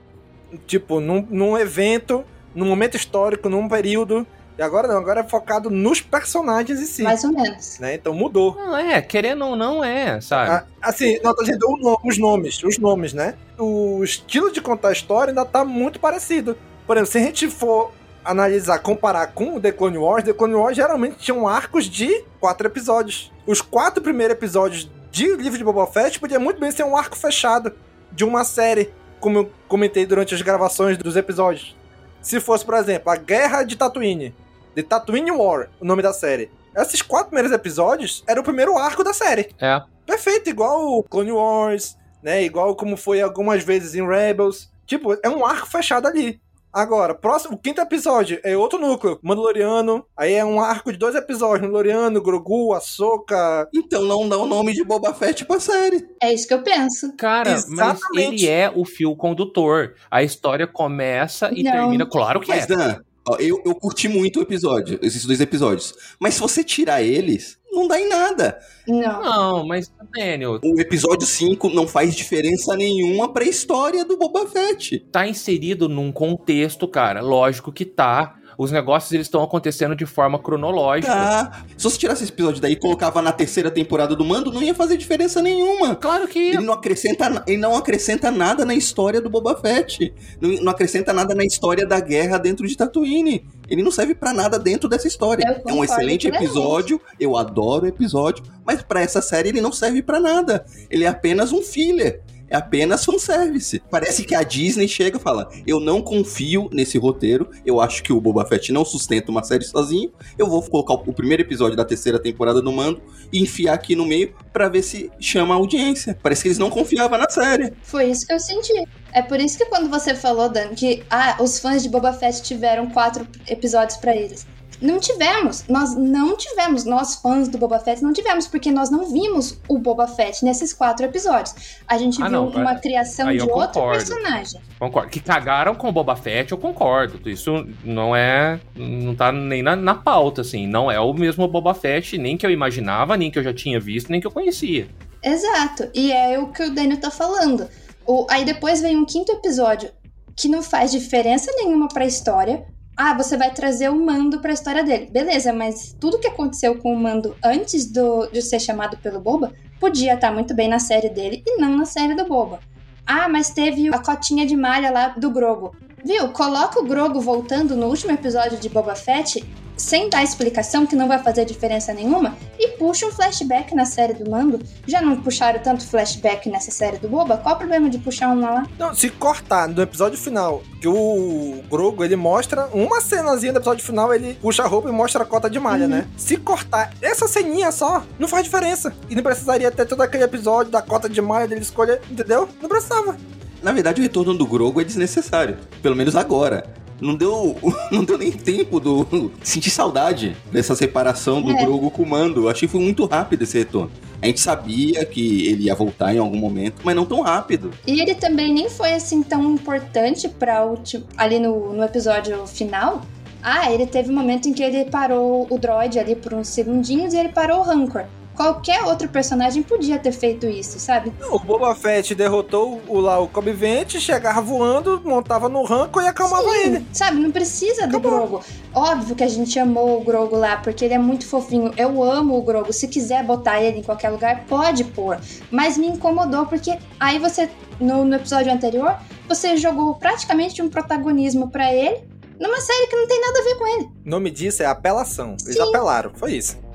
[0.68, 2.24] tipo, num, num evento,
[2.54, 4.28] num momento histórico, num período.
[4.58, 7.04] E agora não, agora é focado nos personagens em si.
[7.04, 7.78] Mais ou menos.
[7.80, 7.94] Né?
[7.94, 8.56] Então mudou.
[8.56, 10.52] Não, é, querendo ou não é, sabe?
[10.52, 11.66] Ah, assim, não, tô dizendo
[12.04, 13.36] os nomes, os nomes, né?
[13.58, 16.58] O estilo de contar a história ainda tá muito parecido.
[16.88, 17.92] Por exemplo, se a gente for
[18.26, 22.68] analisar, comparar com o The Clone Wars, The Clone Wars geralmente tinham arcos de quatro
[22.68, 23.32] episódios.
[23.46, 27.16] Os quatro primeiros episódios de Livro de Boba Fett podia muito bem ser um arco
[27.16, 27.74] fechado
[28.12, 31.76] de uma série, como eu comentei durante as gravações dos episódios.
[32.22, 34.36] Se fosse, por exemplo, a Guerra de Tatooine,
[34.78, 36.52] The Tatooine War, o nome da série.
[36.76, 39.50] Esses quatro primeiros episódios era o primeiro arco da série.
[39.60, 39.82] É.
[40.06, 42.44] Perfeito, igual o Clone Wars, né?
[42.44, 44.72] Igual como foi algumas vezes em Rebels.
[44.86, 46.40] Tipo, é um arco fechado ali.
[46.72, 50.06] Agora, próximo, o quinto episódio é outro núcleo, Mandaloriano.
[50.16, 53.68] Aí é um arco de dois episódios, Mandaloriano, Grogu, Ahsoka.
[53.74, 56.08] Então não dá o nome de Boba Fett pra série.
[56.22, 57.16] É isso que eu penso.
[57.18, 58.04] Cara, Exatamente.
[58.14, 59.96] mas ele é o fio condutor.
[60.12, 61.72] A história começa e não.
[61.72, 62.76] termina, claro que mas, é.
[62.76, 63.02] Dan,
[63.40, 65.94] eu, eu curti muito o episódio, esses dois episódios.
[66.20, 68.60] Mas se você tirar eles, não dá em nada.
[68.88, 69.22] Não.
[69.22, 70.60] Não, mas, Daniel.
[70.64, 75.00] O episódio 5 não faz diferença nenhuma pra história do Boba Fett.
[75.12, 77.22] Tá inserido num contexto, cara.
[77.22, 78.36] Lógico que tá.
[78.58, 81.14] Os negócios eles estão acontecendo de forma cronológica.
[81.14, 81.66] Tá.
[81.78, 84.74] Se você tirasse esse episódio daí e colocava na terceira temporada do Mando, não ia
[84.74, 85.96] fazer diferença nenhuma.
[85.96, 90.12] Claro que Ele não acrescenta, ele não acrescenta nada na história do Boba Fett.
[90.42, 93.46] Não, não acrescenta nada na história da guerra dentro de Tatooine.
[93.70, 95.62] Ele não serve pra nada dentro dessa história.
[95.68, 100.02] É um excelente episódio, eu adoro o episódio, mas pra essa série ele não serve
[100.02, 100.66] pra nada.
[100.90, 102.24] Ele é apenas um filler.
[102.50, 103.82] É apenas fanservice.
[103.90, 107.50] Parece que a Disney chega e fala: Eu não confio nesse roteiro.
[107.66, 110.12] Eu acho que o Boba Fett não sustenta uma série sozinho.
[110.38, 114.06] Eu vou colocar o primeiro episódio da terceira temporada do Mando e enfiar aqui no
[114.06, 116.18] meio pra ver se chama a audiência.
[116.22, 117.74] Parece que eles não confiavam na série.
[117.84, 118.88] Foi isso que eu senti.
[119.12, 122.42] É por isso que quando você falou, Dan, que ah, os fãs de Boba Fett
[122.44, 124.46] tiveram quatro episódios pra eles.
[124.80, 125.66] Não tivemos.
[125.68, 126.86] Nós não tivemos.
[126.86, 130.72] Nós, fãs do Boba Fett, não tivemos, porque nós não vimos o Boba Fett nesses
[130.72, 131.56] quatro episódios.
[131.88, 133.92] A gente Ah, viu não, uma criação de outro concordo.
[133.98, 134.62] personagem.
[134.80, 135.10] Concordo.
[135.10, 137.28] Que cagaram com o Boba Fett, eu concordo.
[137.30, 138.60] Isso não é.
[138.76, 140.68] Não tá nem na, na pauta, assim.
[140.68, 143.80] Não é o mesmo Boba Fett, nem que eu imaginava, nem que eu já tinha
[143.80, 144.88] visto, nem que eu conhecia.
[145.24, 145.90] Exato.
[145.94, 147.68] E é o que o Daniel tá falando.
[148.06, 149.90] O, aí depois vem um quinto episódio
[150.36, 152.64] que não faz diferença nenhuma pra história.
[153.00, 155.06] Ah, você vai trazer o Mando pra história dele.
[155.06, 159.54] Beleza, mas tudo que aconteceu com o Mando antes do, de ser chamado pelo Boba
[159.80, 162.60] podia estar muito bem na série dele e não na série do Boba.
[163.06, 165.76] Ah, mas teve a cotinha de malha lá do Grogo.
[166.04, 166.30] Viu?
[166.30, 169.44] Coloca o Grogo voltando no último episódio de Boba Fett
[169.76, 174.14] sem dar explicação que não vai fazer diferença nenhuma e puxa um flashback na série
[174.14, 174.60] do Mando.
[174.88, 177.38] Já não puxaram tanto flashback nessa série do Boba?
[177.38, 178.66] Qual o problema de puxar um lá?
[178.80, 183.86] Não, se cortar no episódio final, que o Grogo ele mostra uma cenazinha do episódio
[183.86, 185.90] final, ele puxa a roupa e mostra a cota de malha, Uhum.
[185.92, 186.08] né?
[186.18, 188.92] Se cortar essa ceninha só, não faz diferença.
[189.10, 192.50] E não precisaria ter todo aquele episódio da cota de malha dele escolher, entendeu?
[192.62, 193.16] Não precisava.
[193.62, 195.58] Na verdade, o retorno do Grogu é desnecessário.
[195.82, 196.66] Pelo menos agora.
[197.00, 197.56] Não deu,
[197.92, 201.64] não deu nem tempo do sentir saudade dessa separação do É.
[201.64, 202.42] Grogu com o Mando.
[202.42, 203.92] Eu achei que foi muito rápido esse retorno.
[204.22, 207.72] A gente sabia que ele ia voltar em algum momento, mas não tão rápido.
[207.86, 210.68] E ele também nem foi assim tão importante para
[211.16, 213.04] ali no, no episódio final.
[213.44, 217.14] Ah, ele teve um momento em que ele parou o droid ali por uns segundinhos
[217.14, 218.06] e ele parou o Rancor.
[218.38, 221.12] Qualquer outro personagem podia ter feito isso, sabe?
[221.32, 226.08] O Boba Fett derrotou o, lá o Cobb Vente, chegava voando, montava no Rancor e
[226.08, 226.86] acalmava Sim, ele.
[226.94, 228.44] Sabe, não precisa do Grogo.
[228.76, 231.74] Óbvio que a gente amou o Grogo lá, porque ele é muito fofinho.
[231.76, 232.72] Eu amo o Grogo.
[232.72, 235.20] Se quiser botar ele em qualquer lugar, pode pôr.
[235.50, 238.98] Mas me incomodou, porque aí você, no, no episódio anterior,
[239.28, 242.04] você jogou praticamente um protagonismo pra ele
[242.40, 243.90] numa série que não tem nada a ver com ele.
[244.06, 245.36] O nome disso é apelação.
[245.44, 245.70] Eles Sim.
[245.70, 246.67] apelaram, foi isso.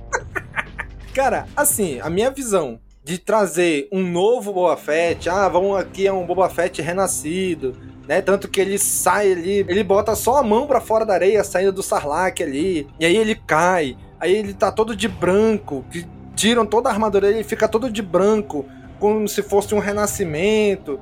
[1.14, 6.12] Cara, assim, a minha visão de trazer um novo Boba Fett, ah, vamos aqui é
[6.12, 7.76] um Boba Fett renascido,
[8.08, 8.22] né?
[8.22, 11.72] Tanto que ele sai ali, ele bota só a mão pra fora da areia, saindo
[11.72, 16.64] do Sarlacc ali, e aí ele cai, aí ele tá todo de branco, que tiram
[16.64, 18.64] toda a armadura ele fica todo de branco,
[18.98, 20.98] como se fosse um renascimento.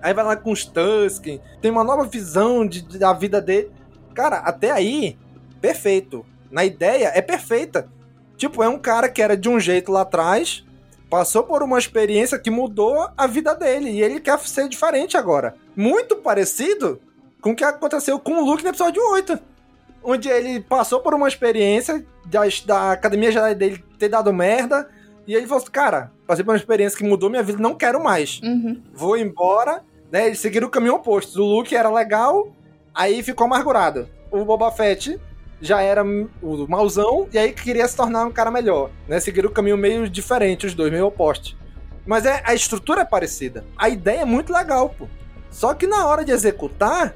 [0.00, 3.70] Aí vai lá com os Tusken, tem uma nova visão de, de- da vida dele.
[4.14, 5.16] Cara, até aí,
[5.60, 6.24] perfeito.
[6.50, 7.88] Na ideia, é perfeita.
[8.42, 10.64] Tipo, é um cara que era de um jeito lá atrás,
[11.08, 15.54] passou por uma experiência que mudou a vida dele, e ele quer ser diferente agora.
[15.76, 17.00] Muito parecido
[17.40, 19.38] com o que aconteceu com o Luke no episódio 8.
[20.02, 24.88] Onde ele passou por uma experiência da, da academia Jedi dele ter dado merda,
[25.24, 28.02] e ele falou assim, cara, passei por uma experiência que mudou minha vida, não quero
[28.02, 28.82] mais Uhum.
[28.92, 30.26] vou embora, né?
[30.26, 31.40] Eles seguiram o caminho oposto.
[31.40, 32.48] O Luke era legal,
[32.92, 34.08] aí ficou amargurado.
[34.32, 35.16] O Boba Fett
[35.62, 39.20] já era o mauzão, e aí queria se tornar um cara melhor, né?
[39.20, 41.56] Seguiram o caminho meio diferente, os dois, meio opostos.
[42.04, 43.64] Mas é, a estrutura é parecida.
[43.78, 45.06] A ideia é muito legal, pô.
[45.52, 47.14] Só que na hora de executar,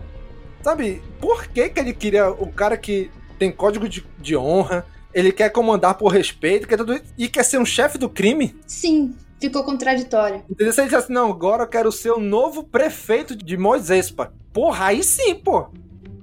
[0.63, 5.33] sabe, por que, que ele queria o cara que tem código de, de honra, ele
[5.33, 8.55] quer comandar por respeito, quer tudo isso, e quer ser um chefe do crime?
[8.65, 10.45] Sim, ficou contraditório.
[10.49, 10.73] Entendeu?
[10.73, 14.33] Se ele dissesse, não, agora eu quero ser o novo prefeito de Moisespa.
[14.53, 15.69] Porra, aí sim, pô.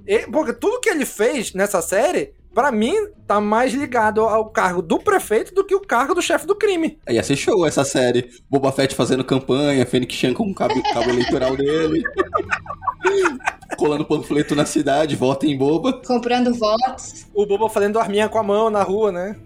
[0.06, 2.94] E- porque tudo que ele fez nessa série, pra mim,
[3.26, 6.98] tá mais ligado ao cargo do prefeito do que o cargo do chefe do crime.
[7.08, 8.30] Ia ser show essa série.
[8.50, 12.02] Boba Fett fazendo campanha, Fennec Chan com o cabo, cabo eleitoral dele.
[13.76, 16.00] Colando panfleto na cidade, votem em boba.
[16.06, 17.26] Comprando votos.
[17.34, 19.36] O Boba fazendo arminha com a mão na rua, né?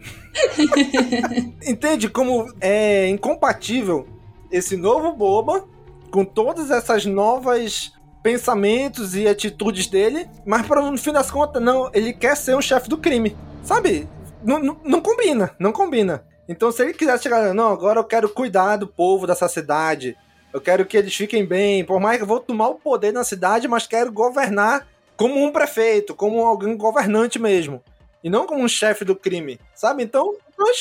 [1.66, 4.06] Entende como é incompatível
[4.50, 5.64] esse novo Boba
[6.10, 7.92] com todas essas novas
[8.22, 12.88] pensamentos e atitudes dele, mas no fim das contas, não, ele quer ser um chefe
[12.88, 13.37] do crime.
[13.62, 14.09] Sabe?
[14.42, 16.24] Não, não, não combina, não combina.
[16.48, 20.16] Então, se ele quiser chegar, não, agora eu quero cuidar do povo dessa cidade,
[20.52, 23.22] eu quero que eles fiquem bem, por mais que eu vou tomar o poder na
[23.22, 27.83] cidade, mas quero governar como um prefeito, como alguém governante mesmo.
[28.24, 30.02] E não como um chefe do crime, sabe?
[30.02, 30.35] Então,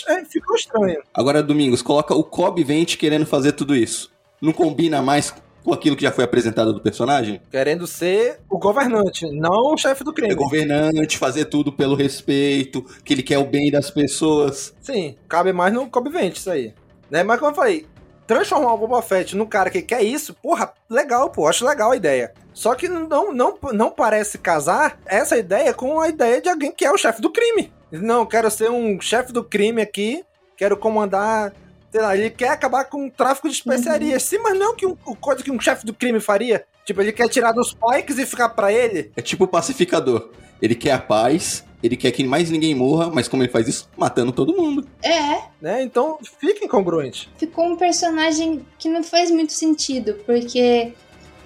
[0.08, 1.02] é, ficou estranho.
[1.14, 4.12] Agora, Domingos, coloca o Cobb Vente querendo fazer tudo isso.
[4.42, 5.34] Não combina mais
[5.68, 7.42] com aquilo que já foi apresentado do personagem?
[7.52, 10.32] Querendo ser o governante, não o chefe do crime.
[10.32, 14.74] É governante, fazer tudo pelo respeito, que ele quer o bem das pessoas.
[14.82, 16.74] Sim, cabe mais no Cobb Vente isso aí.
[17.12, 17.22] Né?
[17.22, 17.86] Mas como eu falei,
[18.26, 21.98] transformar o Boba Fett no cara que quer isso, porra, legal, pô, acho legal a
[21.98, 22.34] ideia.
[22.54, 26.86] Só que não, não, não parece casar essa ideia com a ideia de alguém que
[26.86, 27.74] é o chefe do crime.
[27.92, 30.24] Não, quero ser um chefe do crime aqui,
[30.56, 31.54] quero comandar.
[31.92, 34.24] Sei lá, ele quer acabar com o tráfico de especiarias.
[34.24, 34.30] Uhum.
[34.30, 36.66] Sim, mas não que um, o coisa que um chefe do crime faria.
[36.86, 39.12] Tipo, ele quer tirar dos pikes e ficar para ele.
[39.16, 40.30] É tipo o pacificador.
[40.62, 43.90] Ele quer a paz, ele quer que mais ninguém morra, mas como ele faz isso?
[43.96, 44.88] Matando todo mundo.
[45.04, 45.42] É.
[45.62, 45.84] Né?
[45.84, 47.30] Então fica incongruente.
[47.38, 50.94] Ficou um personagem que não faz muito sentido, porque.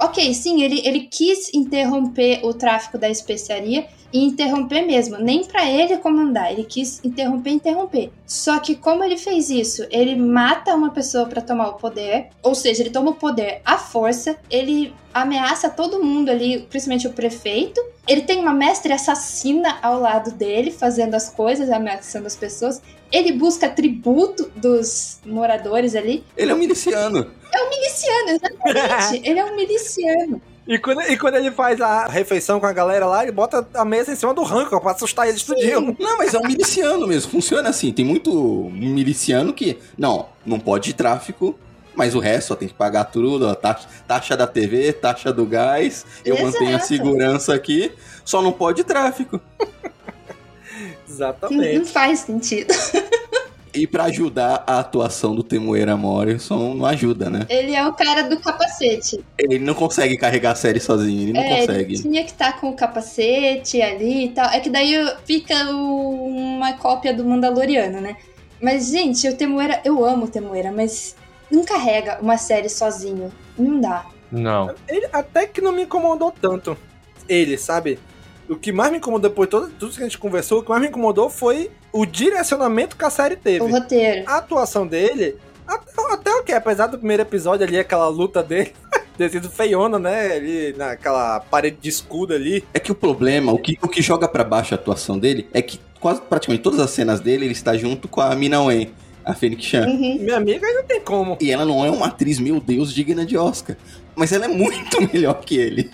[0.02, 5.70] Ok, sim, ele, ele quis interromper o tráfico da especiaria, e interromper mesmo, nem para
[5.70, 8.12] ele comandar, ele quis interromper, interromper.
[8.26, 12.54] Só que como ele fez isso, ele mata uma pessoa para tomar o poder, ou
[12.54, 17.82] seja, ele toma o poder à força, ele ameaça todo mundo ali, principalmente o prefeito.
[18.08, 22.82] Ele tem uma mestre assassina ao lado dele, fazendo as coisas, ameaçando as pessoas.
[23.12, 26.24] Ele busca tributo dos moradores ali.
[26.38, 27.32] Ele é um miliciano.
[27.54, 29.22] É um miliciano, exatamente.
[29.30, 30.42] ele é um miliciano.
[30.68, 33.84] E quando, e quando ele faz a refeição com a galera lá, ele bota a
[33.84, 35.96] mesa em cima do rancor pra assustar eles tudinho.
[36.00, 37.32] Não, mas é um miliciano mesmo.
[37.32, 37.92] Funciona assim.
[37.92, 39.80] Tem muito miliciano que.
[39.98, 41.58] Não, não pode tráfico.
[41.94, 45.46] Mas o resto, ó, tem que pagar tudo, ó, taxa, taxa da TV, taxa do
[45.46, 46.52] gás, eu Exato.
[46.54, 47.92] mantenho a segurança aqui,
[48.24, 49.42] só não pode tráfico.
[51.12, 51.80] Exatamente.
[51.80, 52.74] Não faz sentido.
[53.74, 57.46] E para ajudar a atuação do Temuera Morrison, não ajuda, né?
[57.50, 59.24] Ele é o cara do capacete.
[59.38, 61.94] Ele não consegue carregar a série sozinho, ele não é, consegue.
[61.94, 64.50] Ele tinha que estar tá com o capacete ali e tal.
[64.50, 64.94] É que daí
[65.26, 66.28] fica o...
[66.28, 68.18] uma cópia do Mandaloriano, né?
[68.62, 71.16] Mas, gente, o Temuera, eu amo o Temuera, mas
[71.50, 73.32] não carrega uma série sozinho.
[73.58, 74.06] Não dá.
[74.30, 74.76] Não.
[74.88, 76.78] Ele até que não me incomodou tanto.
[77.28, 77.98] Ele, sabe?
[78.52, 80.70] O que mais me incomodou depois de tudo, tudo que a gente conversou, o que
[80.70, 83.62] mais me incomodou foi o direcionamento que a série teve.
[83.62, 84.30] O roteiro.
[84.30, 88.74] A atuação dele, até, até o que, apesar do primeiro episódio ali, aquela luta dele.
[89.18, 90.34] ter sido feiona, né?
[90.34, 92.64] Ali naquela parede de escudo ali.
[92.74, 95.62] É que o problema, o que, o que joga para baixo a atuação dele é
[95.62, 98.92] que quase praticamente todas as cenas dele ele está junto com a Mina Wen.
[99.24, 99.86] A Fênix Chan.
[99.86, 100.18] Uhum.
[100.20, 101.38] Minha amiga não tem como.
[101.40, 103.78] E ela não é uma atriz, meu Deus, digna de Oscar.
[104.16, 105.90] Mas ela é muito melhor que ele.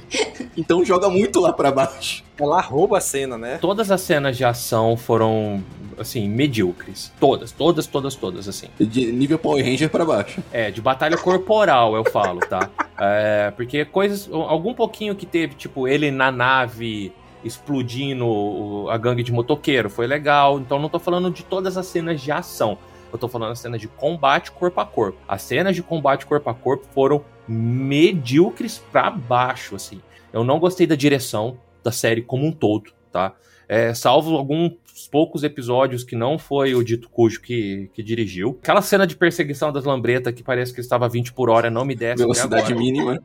[0.56, 2.24] Então joga muito lá para baixo.
[2.40, 3.58] Ela rouba a cena, né?
[3.60, 5.64] Todas as cenas de ação foram
[5.98, 7.12] assim, medíocres.
[7.20, 8.68] Todas, todas, todas, todas, assim.
[8.80, 10.42] De nível Power Ranger pra baixo.
[10.52, 12.70] É, de batalha corporal, eu falo, tá?
[12.98, 14.30] É, porque coisas.
[14.32, 17.12] Algum pouquinho que teve, tipo, ele na nave
[17.44, 20.60] explodindo a gangue de motoqueiro, foi legal.
[20.60, 22.78] Então não tô falando de todas as cenas de ação.
[23.12, 25.20] Eu tô falando das cenas de combate corpo a corpo.
[25.28, 30.02] As cenas de combate corpo a corpo foram medíocres pra baixo, assim.
[30.34, 33.34] Eu não gostei da direção da série como um todo, tá?
[33.68, 34.74] É, salvo alguns
[35.12, 38.58] poucos episódios que não foi o Dito Cujo que, que dirigiu.
[38.62, 41.96] Aquela cena de perseguição das lambretas que parece que estava 20 por hora não me
[41.96, 42.24] desce.
[42.24, 43.22] Velocidade mínima.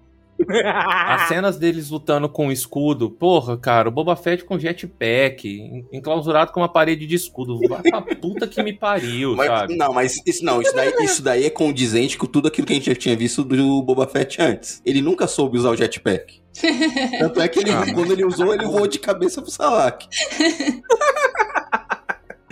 [0.49, 6.53] As cenas deles lutando com o escudo, porra, cara, o Boba Fett com jetpack, enclausurado
[6.53, 7.59] com uma parede de escudo.
[7.69, 9.77] Vai pra puta que me pariu, mas, sabe?
[9.77, 12.77] Não, mas isso não, isso daí, isso daí é condizente com tudo aquilo que a
[12.77, 14.83] gente já tinha visto do Boba Fett antes.
[14.85, 16.43] Ele nunca soube usar o jetpack.
[17.19, 20.07] Tanto é que ele, ah, quando ele usou, ele voou de cabeça pro Salak.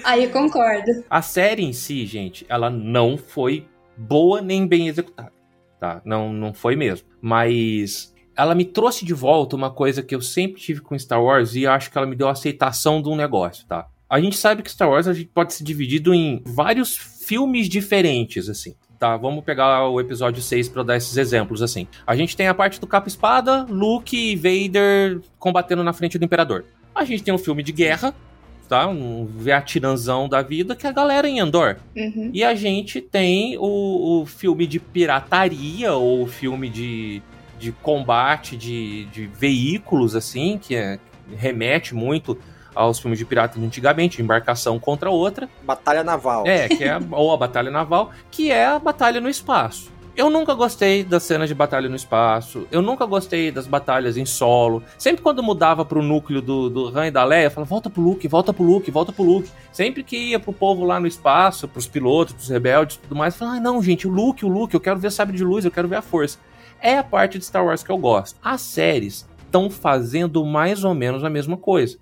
[0.02, 1.04] Aí concordo.
[1.10, 3.66] A série em si, gente, ela não foi
[3.96, 5.39] boa nem bem executada.
[5.80, 6.00] Tá?
[6.04, 7.08] Não, não foi mesmo.
[7.20, 11.54] Mas ela me trouxe de volta uma coisa que eu sempre tive com Star Wars
[11.54, 13.88] e acho que ela me deu a aceitação de um negócio, tá?
[14.08, 18.48] A gente sabe que Star Wars a gente pode ser dividido em vários filmes diferentes,
[18.48, 19.16] assim tá?
[19.16, 21.88] Vamos pegar o episódio 6 para dar esses exemplos assim.
[22.07, 26.24] A gente tem a parte do capa espada, Luke e Vader combatendo na frente do
[26.24, 26.66] imperador.
[26.94, 28.14] A gente tem um filme de guerra,
[28.70, 28.86] tá?
[28.86, 31.76] Um Vietnãzão da vida, que é a galera em Andor.
[31.96, 32.30] Uhum.
[32.32, 37.20] E a gente tem o, o filme de pirataria ou o filme de,
[37.58, 41.00] de combate de, de veículos, assim, que é,
[41.36, 42.38] remete muito
[42.72, 45.48] aos filmes de pirata de antigamente, embarcação contra outra.
[45.64, 46.46] Batalha naval.
[46.46, 49.90] É, que é ou a batalha naval, que é a batalha no espaço.
[50.20, 52.68] Eu nunca gostei das cenas de batalha no espaço.
[52.70, 54.82] Eu nunca gostei das batalhas em solo.
[54.98, 58.02] Sempre quando mudava pro núcleo do, do Han e da Leia, eu falava, volta pro
[58.02, 59.48] Luke, volta pro Luke, volta pro Luke.
[59.72, 63.38] Sempre que ia pro povo lá no espaço, pros pilotos, pros rebeldes tudo mais, eu
[63.38, 65.70] falava, ah, não, gente, o Luke, o Luke, eu quero ver sabre de luz, eu
[65.70, 66.38] quero ver a força.
[66.82, 68.38] É a parte de Star Wars que eu gosto.
[68.44, 71.96] As séries estão fazendo mais ou menos a mesma coisa.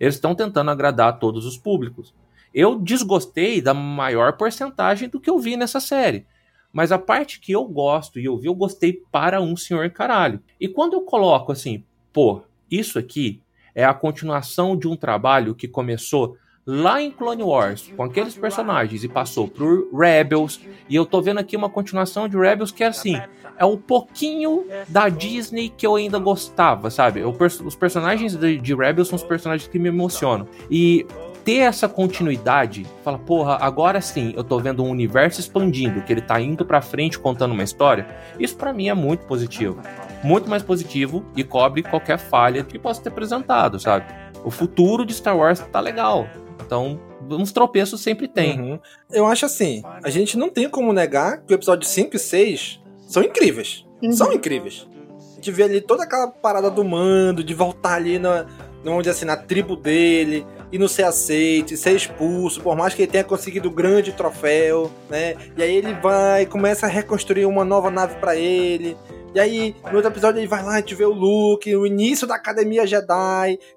[0.00, 2.12] Eles estão tentando agradar todos os públicos.
[2.52, 6.26] Eu desgostei da maior porcentagem do que eu vi nessa série.
[6.72, 10.40] Mas a parte que eu gosto e eu vi, eu gostei para um senhor caralho.
[10.60, 13.40] E quando eu coloco assim, pô, isso aqui
[13.74, 19.02] é a continuação de um trabalho que começou lá em Clone Wars, com aqueles personagens,
[19.02, 22.88] e passou por Rebels, e eu tô vendo aqui uma continuação de Rebels que é
[22.88, 23.20] assim,
[23.58, 27.22] é o pouquinho da Disney que eu ainda gostava, sabe?
[27.24, 30.46] os personagens de, de Rebels são os personagens que me emocionam.
[30.70, 31.06] E
[31.44, 36.20] ter essa continuidade, fala, porra, agora sim eu tô vendo um universo expandindo, que ele
[36.20, 38.06] tá indo pra frente contando uma história,
[38.38, 39.80] isso para mim é muito positivo.
[40.22, 44.06] Muito mais positivo e cobre qualquer falha que possa ter apresentado, sabe?
[44.44, 46.26] O futuro de Star Wars tá legal.
[46.64, 48.60] Então, uns tropeços sempre tem.
[48.60, 48.78] Uhum.
[49.10, 52.80] Eu acho assim, a gente não tem como negar que o episódio 5 e 6
[53.06, 53.86] são incríveis.
[54.02, 54.12] Uhum.
[54.12, 54.86] São incríveis.
[55.32, 58.46] A gente vê ali toda aquela parada do mando, de voltar ali na,
[58.84, 63.02] vamos dizer assim, na tribo dele, e não ser aceito, ser expulso, por mais que
[63.02, 65.34] ele tenha conseguido um grande troféu, né?
[65.56, 68.96] E aí ele vai, começa a reconstruir uma nova nave para ele.
[69.32, 72.26] E aí, no outro episódio, ele vai lá, a gente vê o Luke, o início
[72.26, 73.14] da Academia Jedi,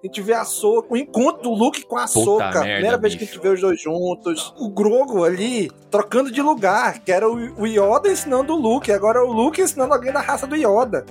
[0.02, 3.24] a gente vê a Soka, o encontro do Luke com a Soka, primeira vez que
[3.24, 4.52] a gente vê os dois juntos.
[4.58, 9.22] O Grogo ali, trocando de lugar, que era o Yoda ensinando o Luke, agora é
[9.22, 11.06] o Luke ensinando alguém da raça do Yoda.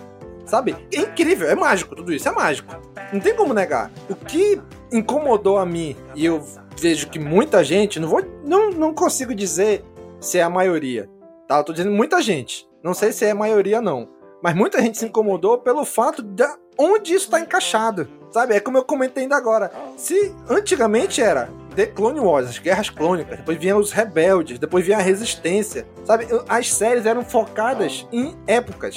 [0.44, 0.74] Sabe?
[0.92, 2.74] É incrível, é mágico tudo isso, é mágico.
[3.12, 3.92] Não tem como negar.
[4.10, 4.60] O que
[4.92, 6.42] incomodou a mim, e eu
[6.78, 8.22] vejo que muita gente, não vou.
[8.44, 9.84] Não, não consigo dizer
[10.20, 11.08] se é a maioria.
[11.48, 11.58] Tá?
[11.58, 12.68] Eu tô dizendo muita gente.
[12.82, 14.08] Não sei se é a maioria, não.
[14.42, 16.44] Mas muita gente se incomodou pelo fato de
[16.78, 18.08] onde isso está encaixado.
[18.30, 18.54] Sabe?
[18.54, 19.70] É como eu comentei ainda agora.
[19.96, 24.98] Se antigamente era The Clone Wars, as guerras clônicas, depois vinham os rebeldes, depois vinha
[24.98, 25.86] a resistência.
[26.04, 26.26] Sabe?
[26.48, 28.96] As séries eram focadas em épocas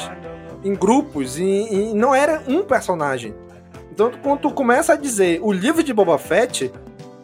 [0.66, 3.36] em grupos e, e não era um personagem.
[3.96, 6.70] Então, quando tu começa a dizer o livro de Boba Fett,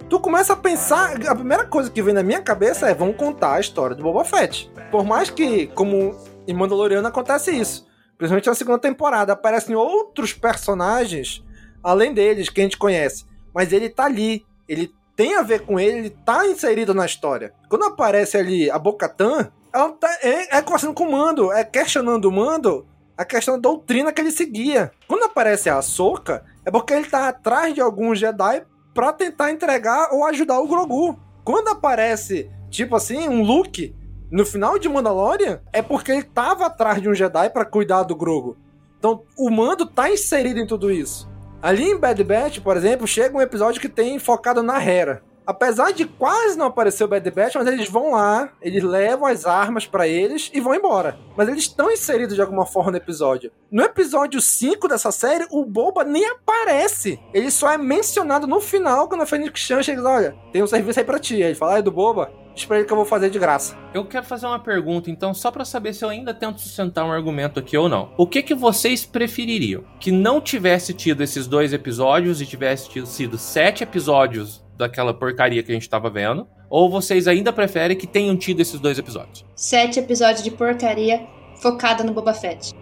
[0.09, 1.17] tu começa a pensar.
[1.27, 4.23] A primeira coisa que vem na minha cabeça é: vamos contar a história do Boba
[4.23, 4.71] Fett.
[4.89, 6.15] Por mais que, como
[6.47, 7.85] em Mandaloriano, acontece isso.
[8.17, 11.43] Principalmente na segunda temporada, aparecem outros personagens
[11.83, 13.25] além deles que a gente conhece.
[13.53, 14.45] Mas ele tá ali.
[14.65, 17.53] Ele tem a ver com ele, ele tá inserido na história.
[17.67, 22.29] Quando aparece ali a Bocatan, ela tá, é, é conversando com o Mando, é questionando
[22.29, 24.91] o Mando a questão da doutrina que ele seguia.
[25.07, 30.09] Quando aparece a Soca, é porque ele tá atrás de alguns Jedi para tentar entregar
[30.11, 31.19] ou ajudar o Grogu.
[31.43, 33.95] Quando aparece, tipo assim, um Luke
[34.31, 38.15] no final de Mandalorian, é porque ele tava atrás de um Jedi para cuidar do
[38.15, 38.57] Grogu.
[38.97, 41.29] Então, o Mando tá inserido em tudo isso.
[41.61, 45.91] Ali em Bad Batch, por exemplo, chega um episódio que tem focado na Hera apesar
[45.91, 49.85] de quase não aparecer o Bad Batch, mas eles vão lá, eles levam as armas
[49.85, 51.17] para eles e vão embora.
[51.37, 53.51] Mas eles estão inseridos de alguma forma no episódio.
[53.69, 57.19] No episódio 5 dessa série, o Boba nem aparece.
[57.33, 60.63] Ele só é mencionado no final, quando a Fênix Chan chega e diz, olha, tem
[60.63, 61.35] um serviço aí pra ti.
[61.35, 62.31] Aí ele fala, ah, é do Boba?
[62.55, 63.77] Espera ele que eu vou fazer de graça.
[63.93, 67.11] Eu quero fazer uma pergunta, então, só para saber se eu ainda tento sustentar um
[67.11, 68.13] argumento aqui ou não.
[68.17, 69.83] O que que vocês prefeririam?
[69.99, 75.63] Que não tivesse tido esses dois episódios e tivesse tido sido sete episódios daquela porcaria
[75.63, 76.47] que a gente tava vendo?
[76.69, 79.45] Ou vocês ainda preferem que tenham tido esses dois episódios?
[79.55, 81.25] Sete episódios de porcaria
[81.61, 82.73] focada no Boba Fett.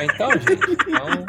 [0.00, 1.26] Então, gente, então...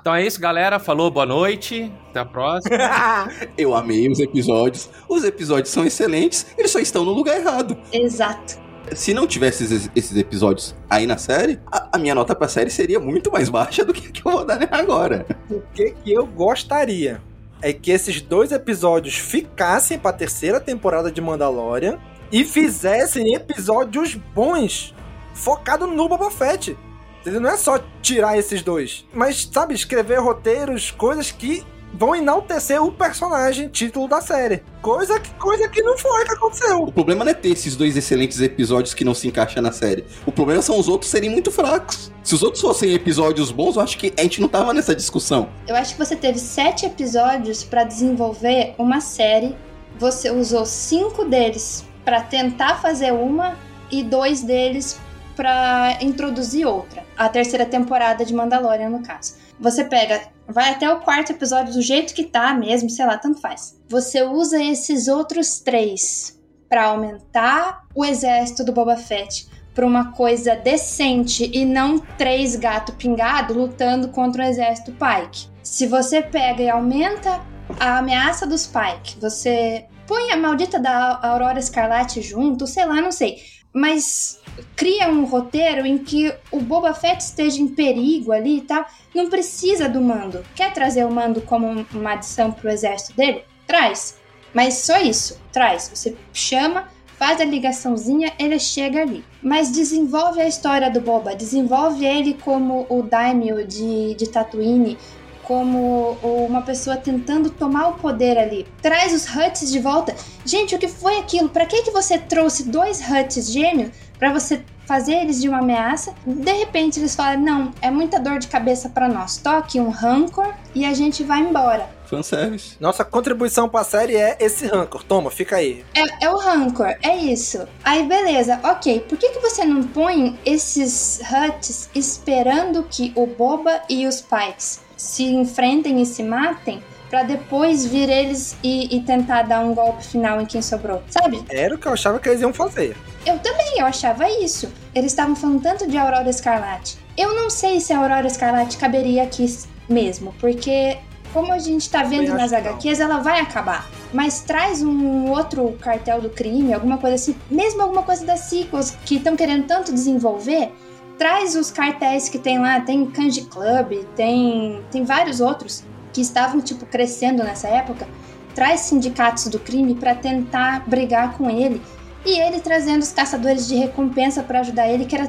[0.00, 0.78] Então é isso, galera.
[0.78, 1.90] Falou, boa noite.
[2.10, 2.76] Até a próxima.
[3.56, 4.90] Eu amei os episódios.
[5.08, 7.76] Os episódios são excelentes, eles só estão no lugar errado.
[7.92, 8.62] Exato.
[8.92, 12.68] Se não tivesse esses, esses episódios aí na série, a, a, minha nota pra série
[12.68, 15.26] seria muito mais baixa do que a que eu vou dar agora.
[15.50, 17.22] O que, que eu gostaria?
[17.64, 21.98] É que esses dois episódios ficassem para a terceira temporada de Mandalorian
[22.30, 24.94] e fizessem episódios bons,
[25.32, 26.76] focado no Boba Fett.
[27.24, 31.64] Não é só tirar esses dois, mas sabe, escrever roteiros, coisas que
[31.96, 34.62] vão enaltecer o personagem título da série.
[34.82, 36.82] Coisa que, coisa que não foi que aconteceu.
[36.82, 40.04] O problema não é ter esses dois excelentes episódios que não se encaixam na série.
[40.26, 42.12] O problema são os outros serem muito fracos.
[42.22, 45.48] Se os outros fossem episódios bons, eu acho que a gente não tava nessa discussão.
[45.68, 49.56] Eu acho que você teve sete episódios para desenvolver uma série.
[49.98, 53.56] Você usou cinco deles para tentar fazer uma
[53.90, 54.98] e dois deles
[55.36, 57.04] para introduzir outra.
[57.16, 59.34] A terceira temporada de Mandalorian, no caso.
[59.58, 63.40] Você pega, vai até o quarto episódio do jeito que tá mesmo, sei lá, tanto
[63.40, 63.78] faz.
[63.88, 70.54] Você usa esses outros três para aumentar o exército do Boba Fett para uma coisa
[70.54, 75.48] decente e não três gato pingado lutando contra o exército Pike.
[75.62, 77.40] Se você pega e aumenta
[77.80, 83.10] a ameaça dos Pike, você põe a maldita da Aurora Escarlate junto, sei lá, não
[83.10, 83.38] sei.
[83.72, 84.38] Mas
[84.76, 88.86] cria um roteiro em que o Boba Fett esteja em perigo ali e tal.
[89.14, 90.44] Não precisa do mando.
[90.54, 93.44] Quer trazer o mando como uma adição pro exército dele?
[93.66, 94.18] Traz.
[94.52, 95.90] Mas só isso, traz.
[95.92, 96.88] Você chama,
[97.18, 99.24] faz a ligaçãozinha, ele chega ali.
[99.42, 104.96] Mas desenvolve a história do Boba, desenvolve ele como o Daimyo de, de Tatooine,
[105.44, 108.66] como uma pessoa tentando tomar o poder ali.
[108.82, 110.14] Traz os Huts de volta.
[110.44, 111.48] Gente, o que foi aquilo?
[111.48, 116.14] Para que que você trouxe dois Huts gêmeos para você fazer eles de uma ameaça?
[116.26, 119.36] De repente eles falam: "Não, é muita dor de cabeça para nós.
[119.36, 122.76] Toque um rancor e a gente vai embora." Fanservice.
[122.78, 125.02] Nossa contribuição pra série é esse rancor.
[125.04, 125.84] Toma, fica aí.
[125.94, 127.66] É, é o rancor, é isso.
[127.82, 129.00] Aí beleza, ok.
[129.00, 134.83] Por que, que você não põe esses Huts esperando que o Boba e os Pikes
[135.04, 140.04] se enfrentem e se matem para depois vir eles e, e, tentar dar um golpe
[140.04, 141.44] final em quem sobrou, sabe?
[141.48, 142.96] Era o que eu achava que eles iam fazer.
[143.24, 144.72] Eu também, eu achava isso.
[144.94, 146.98] Eles estavam falando tanto de Aurora Escarlate.
[147.16, 149.46] Eu não sei se a Aurora Escarlate caberia aqui
[149.88, 150.98] mesmo, porque
[151.32, 153.88] como a gente tá vendo nas HQs, ela vai acabar.
[154.12, 158.96] Mas traz um outro cartel do crime, alguma coisa assim, mesmo alguma coisa das sequels
[159.04, 160.72] que estão querendo tanto desenvolver,
[161.18, 166.60] traz os cartéis que tem lá, tem Kanji Club, tem, tem vários outros que estavam
[166.60, 168.06] tipo crescendo nessa época,
[168.54, 171.80] traz sindicatos do crime para tentar brigar com ele
[172.24, 175.28] e ele trazendo os caçadores de recompensa para ajudar ele, que era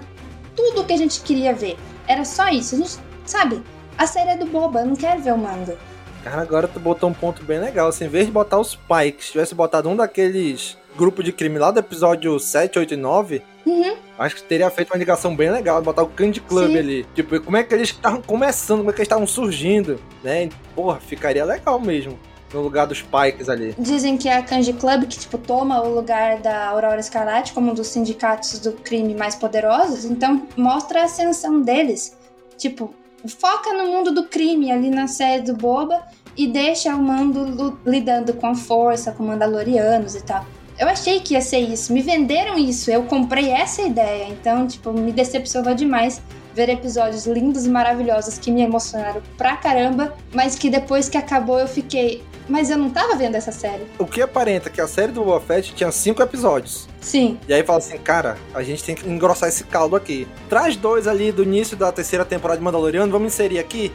[0.56, 1.78] tudo o que a gente queria ver.
[2.08, 2.76] Era só isso.
[2.76, 3.62] A gente, sabe,
[3.98, 5.78] a série é do boba, eu não quero ver o mando.
[6.24, 7.90] Cara, agora tu botou um ponto bem legal.
[7.90, 11.72] Assim, em vez de botar os Pikes, tivesse botado um daqueles grupo de crime lá
[11.72, 13.96] do episódio 7, 8 e 9, uhum.
[14.18, 16.78] acho que teria feito uma ligação bem legal, botar o Candy Club Sim.
[16.78, 17.06] ali.
[17.14, 20.50] Tipo, como é que eles estavam começando, como é que eles estavam surgindo, né?
[20.76, 22.18] Porra, ficaria legal mesmo.
[22.54, 23.76] No lugar dos Pikes ali.
[23.78, 27.72] Dizem que é a Kanji Club que, tipo, toma o lugar da Aurora Escarlate como
[27.72, 30.06] um dos sindicatos do crime mais poderosos.
[30.06, 32.16] Então, mostra a ascensão deles.
[32.58, 32.94] Tipo,
[33.28, 36.02] foca no mundo do crime ali na série do Boba
[36.38, 40.46] e deixa o Mando lidando com a força, com Mandalorianos e tal.
[40.78, 44.92] Eu achei que ia ser isso, me venderam isso, eu comprei essa ideia, então, tipo,
[44.92, 46.22] me decepcionou demais
[46.54, 51.60] ver episódios lindos e maravilhosos que me emocionaram pra caramba, mas que depois que acabou
[51.60, 53.86] eu fiquei, mas eu não tava vendo essa série.
[54.00, 56.88] O que aparenta que a série do Boba Fett tinha cinco episódios.
[57.02, 57.38] Sim.
[57.48, 60.26] E aí fala assim, cara, a gente tem que engrossar esse caldo aqui.
[60.50, 63.92] Traz dois ali do início da terceira temporada de Mandaloriano, vamos inserir aqui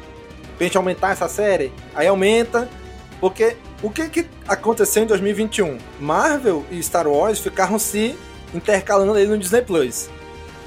[0.57, 1.73] pra gente aumentar essa série.
[1.95, 2.69] Aí aumenta,
[3.21, 5.79] porque o que, que aconteceu em 2021?
[6.01, 8.19] Marvel e Star Wars ficaram se
[8.55, 10.09] intercalando ali no Disney Plus.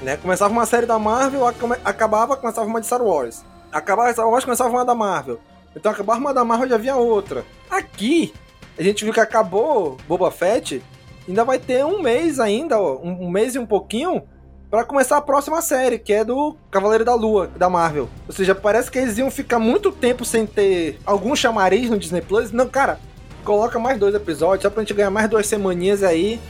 [0.00, 0.16] Né?
[0.16, 1.46] Começava uma série da Marvel,
[1.84, 3.44] acabava, começava uma de Star Wars.
[3.72, 5.40] Acabava Star Wars, começava uma da Marvel.
[5.74, 7.44] Então acabava uma da Marvel já havia outra.
[7.68, 8.32] Aqui,
[8.78, 10.80] a gente viu que acabou Boba Fett,
[11.26, 14.22] ainda vai ter um mês ainda, ó, um mês e um pouquinho,
[14.74, 18.08] para começar a próxima série, que é do Cavaleiro da Lua, da Marvel.
[18.26, 22.20] Ou seja, parece que eles iam ficar muito tempo sem ter algum chamariz no Disney
[22.20, 22.50] Plus.
[22.50, 22.98] Não, cara,
[23.44, 26.40] coloca mais dois episódios, só pra gente ganhar mais duas semaninhas aí,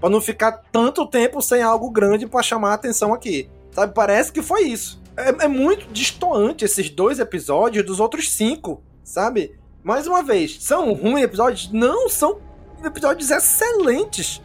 [0.00, 3.50] pra não ficar tanto tempo sem algo grande para chamar a atenção aqui.
[3.70, 4.98] Sabe, parece que foi isso.
[5.14, 9.58] É, é muito distoante esses dois episódios dos outros cinco, sabe?
[9.82, 11.70] Mais uma vez, são ruins episódios?
[11.70, 12.40] Não, são
[12.82, 14.40] episódios excelentes.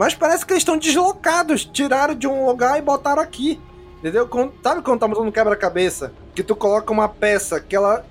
[0.00, 1.62] Mas parece que eles estão deslocados.
[1.62, 3.60] Tiraram de um lugar e botaram aqui.
[3.98, 4.26] Entendeu?
[4.26, 6.14] Quando, sabe quando tá montando um quebra-cabeça?
[6.34, 8.02] Que tu coloca uma peça que ela.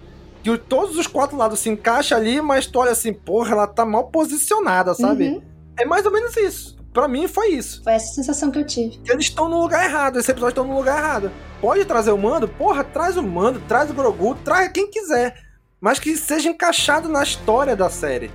[0.44, 3.88] Que todos os quatro lados se encaixam ali, mas tu olha assim, porra, ela tá
[3.88, 5.30] mal posicionada, sabe?
[5.30, 5.42] Uhum.
[5.80, 6.78] É mais ou menos isso.
[6.94, 7.84] Pra mim foi isso.
[7.84, 9.02] Foi essa sensação que eu tive.
[9.10, 10.20] Eles estão no lugar errado.
[10.20, 11.32] Esse episódio estão no lugar errado.
[11.60, 12.48] Pode trazer o mando?
[12.48, 15.36] Porra, traz o mando, traz o Grogu, traz quem quiser.
[15.82, 18.30] Mas que seja encaixado na história da série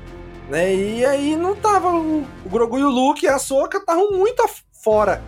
[0.49, 0.75] né?
[0.75, 1.91] E aí não tava.
[1.91, 4.45] O, Grogu e o Luke e a Soka estavam muito
[4.83, 5.23] fora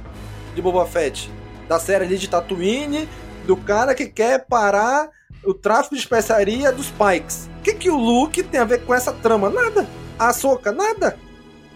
[0.55, 1.31] de Boba Fett.
[1.69, 3.09] Da série ali de Tatooine,
[3.47, 5.11] do cara que quer parar
[5.45, 7.49] o tráfico de especiaria dos Pikes.
[7.59, 9.51] O que, que o Luke tem a ver com essa trama?
[9.51, 9.87] Nada.
[10.19, 11.19] A Soka, nada.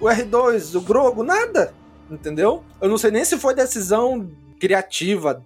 [0.00, 1.74] O R2, o Grogo, nada.
[2.10, 2.64] Entendeu?
[2.80, 5.44] Eu não sei nem se foi decisão criativa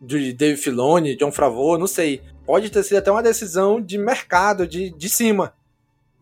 [0.00, 2.20] de Dave Filoni, John Favreau, não sei.
[2.44, 5.54] Pode ter sido até uma decisão de mercado, de, de cima.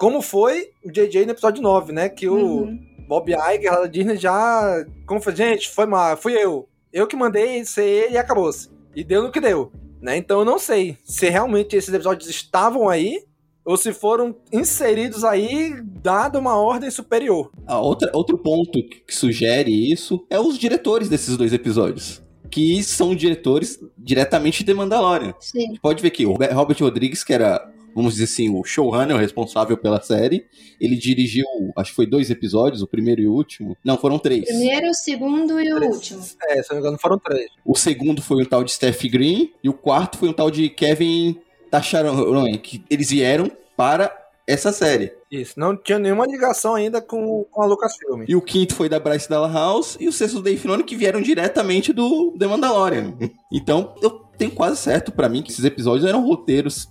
[0.00, 2.08] Como foi o JJ no episódio 9, né?
[2.08, 2.80] Que o uhum.
[3.06, 4.82] Bob Iger da Disney já.
[5.04, 6.66] Como foi, gente, foi mal, fui eu.
[6.90, 8.70] Eu que mandei ser ele e acabou-se.
[8.96, 9.70] E deu no que deu.
[10.00, 10.16] Né?
[10.16, 13.22] Então eu não sei se realmente esses episódios estavam aí,
[13.62, 17.50] ou se foram inseridos aí, dado uma ordem superior.
[17.66, 22.22] A outra, outro ponto que sugere isso é os diretores desses dois episódios.
[22.50, 25.34] Que são diretores diretamente de Mandalorian.
[25.38, 25.76] Sim.
[25.82, 29.76] Pode ver que o Robert Rodrigues, que era, vamos dizer assim, o showrunner, o responsável
[29.76, 30.46] pela série,
[30.80, 33.76] ele dirigiu, acho que foi dois episódios, o primeiro e o último.
[33.84, 34.44] Não, foram três.
[34.44, 36.22] Primeiro, o segundo e o último.
[36.48, 37.50] É, se não me engano, foram três.
[37.64, 40.68] O segundo foi um tal de Steph Green e o quarto foi um tal de
[40.68, 41.36] Kevin
[41.70, 44.14] Tacharon, que eles vieram para
[44.46, 45.12] essa série.
[45.30, 48.24] Isso, não tinha nenhuma ligação ainda com, com a Lucasfilm.
[48.26, 50.96] E o quinto foi da Bryce Dallas House e o sexto do Dave Filoni que
[50.96, 53.14] vieram diretamente do The Mandalorian.
[53.52, 56.88] Então, eu tenho quase certo para mim que esses episódios eram roteiros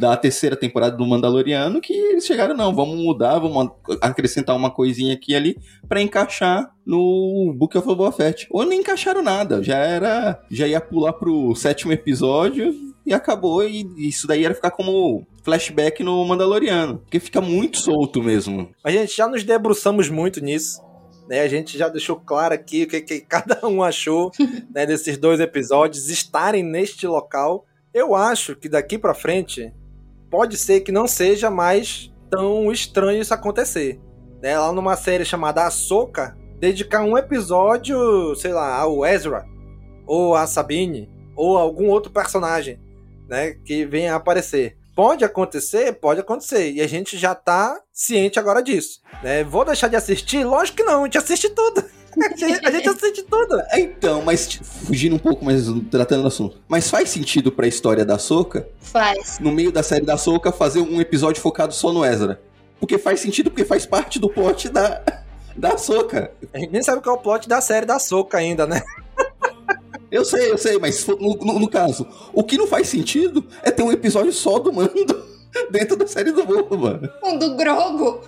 [0.00, 3.70] da terceira temporada do Mandaloriano que eles chegaram, não, vamos mudar, vamos
[4.00, 5.56] acrescentar uma coisinha aqui ali
[5.88, 8.48] para encaixar no Book of Boba Fett.
[8.50, 12.74] Ou nem encaixaram nada, já era, já ia pular pro sétimo episódio
[13.06, 13.62] e acabou.
[13.62, 16.98] E isso daí era ficar como flashback no Mandaloriano.
[16.98, 18.70] Porque fica muito solto mesmo.
[18.82, 20.80] A gente já nos debruçamos muito nisso.
[21.28, 24.32] Né, a gente já deixou claro aqui o que, que cada um achou
[24.74, 27.66] né, desses dois episódios estarem neste local.
[27.92, 29.72] Eu acho que daqui para frente
[30.30, 34.00] pode ser que não seja mais tão estranho isso acontecer.
[34.40, 39.44] Né, lá numa série chamada Ahsoka, dedicar um episódio, sei lá, ao Ezra,
[40.06, 42.80] ou a Sabine, ou algum outro personagem
[43.28, 44.77] né, que venha a aparecer.
[44.98, 45.92] Pode acontecer?
[45.92, 46.72] Pode acontecer.
[46.72, 49.00] E a gente já tá ciente agora disso.
[49.22, 49.44] Né?
[49.44, 50.42] Vou deixar de assistir?
[50.42, 51.84] Lógico que não, a gente assiste tudo.
[52.18, 53.62] A gente assiste tudo.
[53.74, 56.60] Então, mas fugindo um pouco, mas tratando do assunto.
[56.66, 58.68] Mas faz sentido pra história da Soca?
[58.80, 59.38] Faz.
[59.38, 62.40] No meio da série da Soca, fazer um episódio focado só no Ezra.
[62.80, 65.00] Porque faz sentido, porque faz parte do plot da,
[65.56, 66.32] da Soca.
[66.52, 68.82] A gente nem sabe qual é o plot da série da Soca ainda, né?
[70.10, 73.70] Eu sei, eu sei, mas no, no, no, caso, o que não faz sentido é
[73.70, 75.22] ter um episódio só do Mando
[75.70, 77.14] dentro da série do Boba.
[77.22, 78.22] Um do Grogo.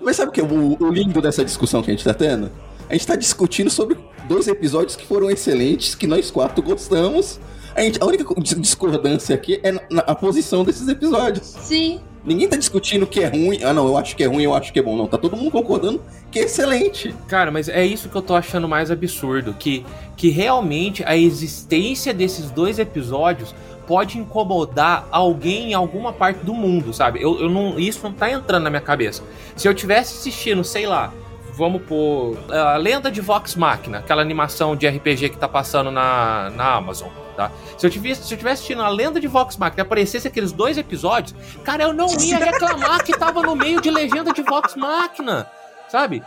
[0.00, 2.50] Mas sabe o que é o, o lindo dessa discussão que a gente tá tendo?
[2.88, 3.96] A gente tá discutindo sobre
[4.26, 7.38] dois episódios que foram excelentes, que nós quatro gostamos.
[7.74, 8.24] A, gente, a única
[8.58, 11.46] discordância aqui é na, na posição desses episódios.
[11.46, 12.00] Sim.
[12.24, 13.62] Ninguém tá discutindo que é ruim.
[13.62, 14.96] Ah, não, eu acho que é ruim, eu acho que é bom.
[14.96, 16.00] Não, tá todo mundo concordando
[16.30, 17.14] que é excelente.
[17.26, 19.54] Cara, mas é isso que eu tô achando mais absurdo.
[19.54, 19.84] Que,
[20.16, 23.54] que realmente a existência desses dois episódios
[23.86, 27.22] pode incomodar alguém em alguma parte do mundo, sabe?
[27.22, 29.22] Eu, eu não, isso não tá entrando na minha cabeça.
[29.56, 31.12] Se eu tivesse assistindo, sei lá,
[31.58, 36.50] vamos pôr a Lenda de Vox Machina, aquela animação de RPG que tá passando na,
[36.50, 37.08] na Amazon.
[37.36, 37.50] Tá?
[37.76, 40.52] Se eu tivesse, se eu tivesse assistindo a lenda de Vox Machina e aparecesse aqueles
[40.52, 41.34] dois episódios,
[41.64, 45.50] cara, eu não ia reclamar que tava no meio de legenda de Vox Machina.
[45.88, 46.22] Sabe?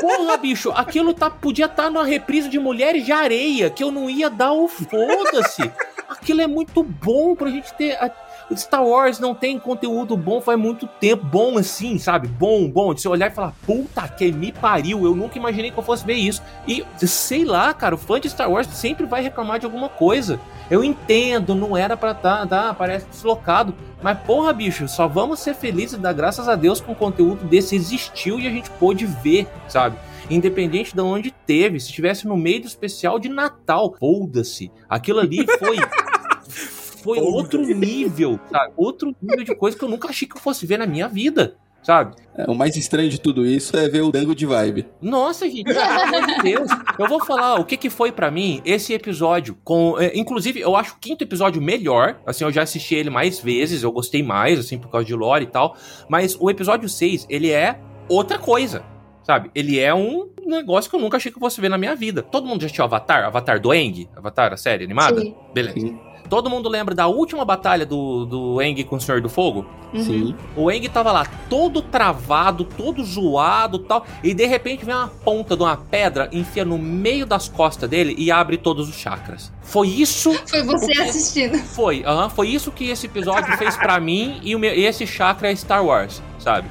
[0.00, 3.90] Porra, bicho, aquilo tá, podia estar tá numa reprise de Mulheres de Areia, que eu
[3.90, 5.70] não ia dar o foda-se.
[6.08, 7.96] Aquilo é muito bom pra gente ter.
[7.96, 8.08] A
[8.54, 11.24] Star Wars não tem conteúdo bom faz muito tempo.
[11.24, 12.28] Bom assim, sabe?
[12.28, 12.92] Bom, bom.
[12.94, 15.04] De você olhar e falar, puta que me pariu.
[15.04, 16.42] Eu nunca imaginei que eu fosse ver isso.
[16.66, 20.38] E sei lá, cara, o fã de Star Wars sempre vai reclamar de alguma coisa.
[20.70, 23.74] Eu entendo, não era pra tá, tá, parece deslocado.
[24.02, 27.44] Mas porra, bicho, só vamos ser felizes e dar graças a Deus que um conteúdo
[27.44, 29.96] desse existiu e a gente pôde ver, sabe?
[30.30, 34.70] Independente de onde teve, se estivesse no meio do especial de Natal, foda-se.
[34.88, 35.76] Aquilo ali foi
[37.02, 38.72] foi outro nível, sabe?
[38.76, 41.56] Outro nível de coisa que eu nunca achei que eu fosse ver na minha vida.
[41.82, 42.14] Sabe?
[42.36, 44.86] É, o mais estranho de tudo isso é ver o Dango de Vibe.
[45.00, 46.70] Nossa, gente, pelo amor de Deus.
[46.96, 49.58] Eu vou falar o que, que foi para mim esse episódio.
[49.64, 52.20] com é, Inclusive, eu acho o quinto episódio melhor.
[52.24, 55.44] Assim, eu já assisti ele mais vezes, eu gostei mais, assim, por causa de lore
[55.44, 55.76] e tal.
[56.08, 58.84] Mas o episódio 6, ele é outra coisa.
[59.24, 59.50] Sabe?
[59.54, 62.22] Ele é um negócio que eu nunca achei que eu fosse ver na minha vida.
[62.22, 63.24] Todo mundo já assistiu Avatar?
[63.24, 64.08] Avatar do Eng?
[64.16, 65.20] Avatar, a série animada?
[65.20, 65.34] Sim.
[65.52, 65.80] Beleza.
[65.80, 65.98] Sim.
[66.32, 69.66] Todo mundo lembra da última batalha do, do Eng com o Senhor do Fogo?
[69.92, 70.02] Uhum.
[70.02, 70.34] Sim.
[70.56, 74.06] O Eng tava lá todo travado, todo zoado tal.
[74.24, 78.14] E de repente vem uma ponta de uma pedra, enfia no meio das costas dele
[78.16, 79.52] e abre todos os chakras.
[79.60, 80.32] Foi isso.
[80.48, 81.02] Foi você que...
[81.02, 81.58] assistindo.
[81.58, 85.06] Foi, uh -huh, foi isso que esse episódio fez para mim e o meu, esse
[85.06, 86.66] chakra é Star Wars, sabe?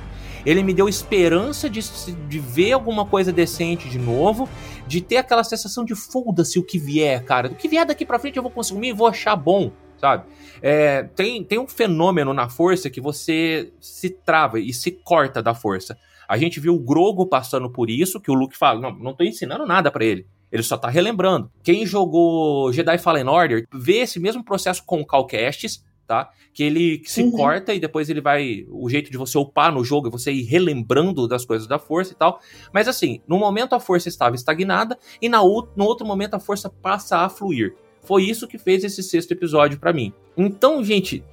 [0.45, 1.81] Ele me deu esperança de,
[2.27, 4.49] de ver alguma coisa decente de novo,
[4.87, 7.49] de ter aquela sensação de foda-se o que vier, cara.
[7.49, 10.25] O que vier daqui pra frente eu vou consumir e vou achar bom, sabe?
[10.61, 15.53] É, tem, tem um fenômeno na força que você se trava e se corta da
[15.53, 15.97] força.
[16.27, 19.23] A gente viu o Grogo passando por isso, que o Luke fala: Não, não tô
[19.23, 20.25] ensinando nada para ele.
[20.51, 21.49] Ele só tá relembrando.
[21.63, 26.29] Quem jogou Jedi Fallen Order vê esse mesmo processo com o Cal Kestis, tá?
[26.53, 27.31] Que ele se uhum.
[27.31, 28.65] corta e depois ele vai.
[28.69, 32.11] O jeito de você upar no jogo é você ir relembrando das coisas da força
[32.11, 32.41] e tal.
[32.73, 36.69] Mas assim, no momento a força estava estagnada e na, no outro momento a força
[36.69, 37.73] passa a fluir.
[38.01, 40.11] Foi isso que fez esse sexto episódio para mim.
[40.35, 41.23] Então, gente,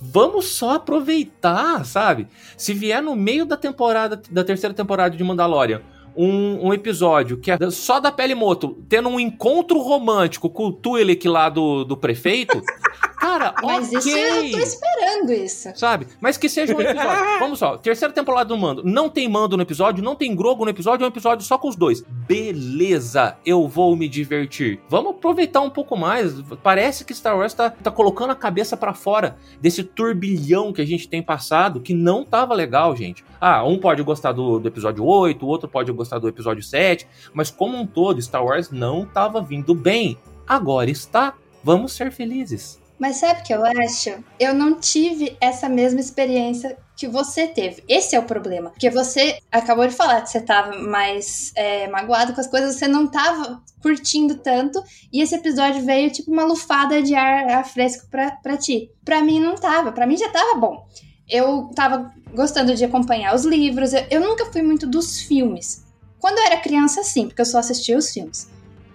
[0.00, 2.26] vamos só aproveitar, sabe?
[2.56, 5.80] Se vier no meio da temporada, da terceira temporada de Mandalorian,
[6.16, 10.72] um, um, episódio que é só da pele moto, tendo um encontro romântico com o
[10.72, 12.60] Twi'lek lá do, do prefeito.
[13.24, 13.98] Cara, Mas ok.
[13.98, 15.72] isso eu tô esperando isso.
[15.76, 16.06] Sabe?
[16.20, 17.24] Mas que seja um episódio.
[17.40, 18.82] Vamos só, terceira temporada do Mando.
[18.84, 21.68] Não tem Mando no episódio, não tem Grogo no episódio, é um episódio só com
[21.68, 22.04] os dois.
[22.06, 24.78] Beleza, eu vou me divertir.
[24.90, 26.34] Vamos aproveitar um pouco mais.
[26.62, 30.86] Parece que Star Wars tá, tá colocando a cabeça para fora desse turbilhão que a
[30.86, 33.24] gente tem passado, que não tava legal, gente.
[33.46, 37.06] Ah, um pode gostar do, do episódio 8, o outro pode gostar do episódio 7,
[37.34, 40.16] mas como um todo, Star Wars não tava vindo bem.
[40.48, 41.34] Agora está.
[41.62, 42.80] Vamos ser felizes.
[42.98, 44.14] Mas sabe o que eu acho?
[44.40, 47.84] Eu não tive essa mesma experiência que você teve.
[47.86, 48.70] Esse é o problema.
[48.70, 52.88] Porque você acabou de falar que você tava mais é, magoado com as coisas, você
[52.88, 54.82] não tava curtindo tanto,
[55.12, 58.90] e esse episódio veio tipo uma lufada de ar, ar fresco pra, pra ti.
[59.04, 60.86] Pra mim não tava, pra mim já tava bom.
[61.28, 65.84] Eu tava gostando de acompanhar os livros, eu, eu nunca fui muito dos filmes.
[66.18, 68.48] Quando eu era criança, sim, porque eu só assistia os filmes.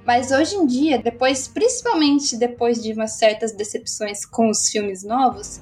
[0.06, 5.62] Mas hoje em dia, depois, principalmente depois de umas certas decepções com os filmes novos,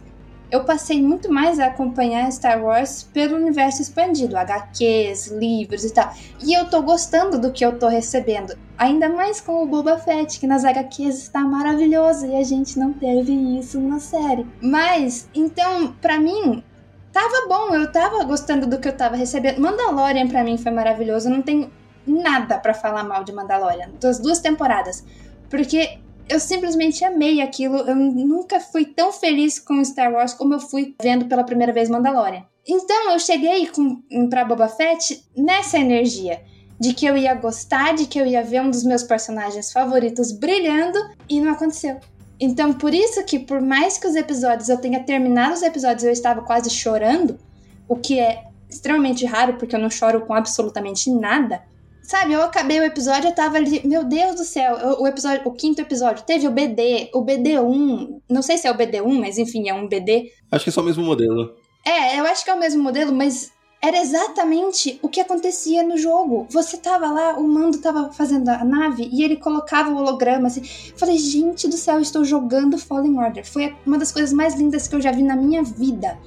[0.49, 6.13] eu passei muito mais a acompanhar Star Wars pelo universo expandido, HQs, livros e tal.
[6.43, 8.57] E eu tô gostando do que eu tô recebendo.
[8.77, 12.93] Ainda mais com o Boba Fett, que nas HQs está maravilhoso e a gente não
[12.93, 14.45] teve isso na série.
[14.61, 16.63] Mas, então, para mim,
[17.11, 19.59] tava bom, eu tava gostando do que eu tava recebendo.
[19.59, 21.69] Mandalorian para mim foi maravilhoso, eu não tenho
[22.05, 25.03] nada para falar mal de Mandalorian, das duas temporadas.
[25.49, 25.99] Porque
[26.29, 27.77] eu simplesmente amei aquilo.
[27.77, 31.89] Eu nunca fui tão feliz com Star Wars como eu fui vendo pela primeira vez
[31.89, 32.43] Mandalorian.
[32.67, 36.41] Então eu cheguei com, pra Boba Fett nessa energia.
[36.79, 40.31] De que eu ia gostar, de que eu ia ver um dos meus personagens favoritos
[40.31, 41.99] brilhando, e não aconteceu.
[42.39, 46.11] Então, por isso que, por mais que os episódios eu tenha terminado os episódios eu
[46.11, 47.39] estava quase chorando,
[47.87, 51.63] o que é extremamente raro, porque eu não choro com absolutamente nada,
[52.07, 55.51] Sabe, eu acabei o episódio, eu tava ali, meu Deus do céu, o episódio, o
[55.51, 59.67] quinto episódio, teve o BD, o BD1, não sei se é o BD1, mas enfim,
[59.67, 60.31] é um BD.
[60.49, 61.53] Acho que é só o mesmo modelo.
[61.85, 63.51] É, eu acho que é o mesmo modelo, mas
[63.83, 66.47] era exatamente o que acontecia no jogo.
[66.49, 70.61] Você tava lá, o mando tava fazendo a nave e ele colocava o holograma assim.
[70.61, 73.45] Eu falei, gente do céu, estou jogando Fallen Order.
[73.45, 76.17] Foi uma das coisas mais lindas que eu já vi na minha vida.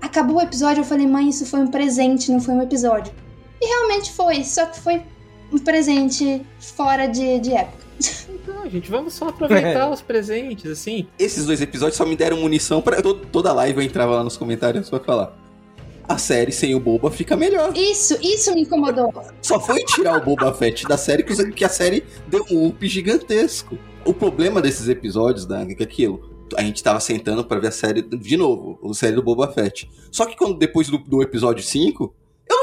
[0.00, 3.12] Acabou o episódio, eu falei, mãe, isso foi um presente, não foi um episódio.
[3.60, 5.02] E realmente foi, só que foi
[5.52, 7.86] um presente fora de, de época.
[8.46, 11.06] Não, gente, vamos só aproveitar os presentes, assim.
[11.18, 14.88] Esses dois episódios só me deram munição para toda live eu entrava lá nos comentários
[14.88, 15.36] pra falar.
[16.08, 17.76] A série sem o Boba fica melhor.
[17.76, 19.12] Isso, isso me incomodou.
[19.42, 23.76] Só foi tirar o Boba Fett da série que a série deu um up gigantesco.
[24.06, 27.72] O problema desses episódios, Dan, é que aquilo a gente tava sentando para ver a
[27.72, 29.90] série de novo, a série do Boba Fett.
[30.10, 32.14] Só que quando depois do, do episódio 5, eu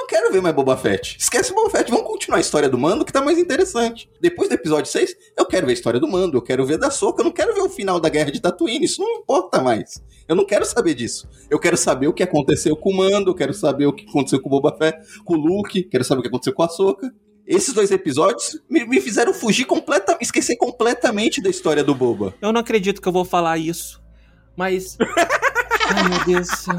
[0.06, 1.18] não quero ver mais Boba Fett.
[1.20, 4.08] Esquece o Boba Fett, vamos continuar a história do Mando, que tá mais interessante.
[4.22, 6.92] Depois do episódio 6, eu quero ver a história do Mando, eu quero ver da
[6.92, 10.04] Soca, eu não quero ver o final da guerra de Tatooine, isso não importa mais.
[10.28, 11.28] Eu não quero saber disso.
[11.50, 14.40] Eu quero saber o que aconteceu com o Mando, eu quero saber o que aconteceu
[14.40, 17.12] com o Boba Fett, com o Luke, quero saber o que aconteceu com a Soca.
[17.48, 22.36] Esses dois episódios me, me fizeram fugir completamente, esquecer completamente da história do Boba.
[22.40, 24.00] Eu não acredito que eu vou falar isso,
[24.56, 24.98] mas.
[25.90, 26.76] Ai, meu Deus do céu.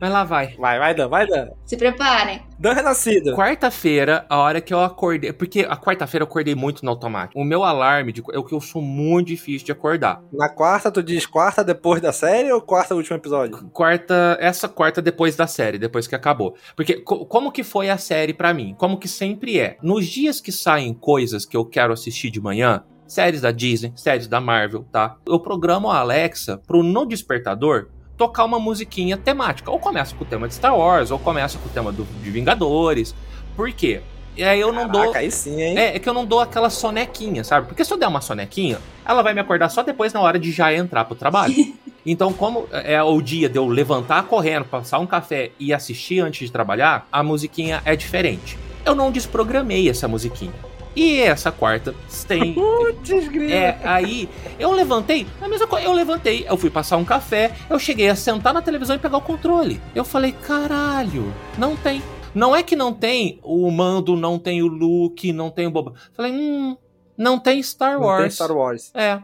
[0.00, 0.54] Mas lá vai.
[0.56, 1.48] Vai, vai, Dan, vai, Dan.
[1.66, 2.40] Se preparem.
[2.58, 3.34] Dan Renascido.
[3.34, 5.32] Quarta-feira, a hora que eu acordei.
[5.32, 7.38] Porque a quarta-feira eu acordei muito no automático.
[7.38, 10.22] O meu alarme de, é o que eu sou muito difícil de acordar.
[10.32, 13.68] Na quarta, tu diz quarta depois da série ou quarta último episódio?
[13.72, 14.38] Quarta.
[14.40, 16.54] Essa quarta depois da série, depois que acabou.
[16.74, 18.74] Porque co como que foi a série para mim?
[18.78, 19.76] Como que sempre é?
[19.82, 24.26] Nos dias que saem coisas que eu quero assistir de manhã, séries da Disney, séries
[24.26, 25.16] da Marvel, tá?
[25.26, 27.88] Eu programo a Alexa pro no despertador
[28.20, 29.70] tocar uma musiquinha temática.
[29.70, 32.30] Ou começa com o tema de Star Wars, ou começa com o tema do, de
[32.30, 33.14] Vingadores.
[33.56, 34.02] Por quê?
[34.36, 35.14] E aí eu não Caraca, dou.
[35.14, 35.78] Aí sim, hein?
[35.78, 37.66] É, é que eu não dou aquela sonequinha, sabe?
[37.66, 40.52] Porque se eu der uma sonequinha, ela vai me acordar só depois na hora de
[40.52, 41.54] já entrar pro trabalho.
[42.06, 46.46] Então, como é o dia de eu levantar correndo, passar um café e assistir antes
[46.46, 48.58] de trabalhar, a musiquinha é diferente.
[48.86, 50.54] Eu não desprogramei essa musiquinha.
[50.94, 51.94] E essa quarta
[52.26, 52.54] tem.
[52.54, 53.10] Putz,
[53.50, 54.28] é, aí
[54.58, 58.16] eu levantei, a mesma coisa, eu levantei, eu fui passar um café, eu cheguei a
[58.16, 59.80] sentar na televisão e pegar o controle.
[59.94, 62.02] Eu falei, caralho, não tem.
[62.34, 65.94] Não é que não tem o Mando, não tem o Luke, não tem o Boba.
[66.12, 66.76] Falei, hum,
[67.16, 68.22] não tem Star Não Wars.
[68.22, 68.90] tem Star Wars.
[68.94, 69.20] É.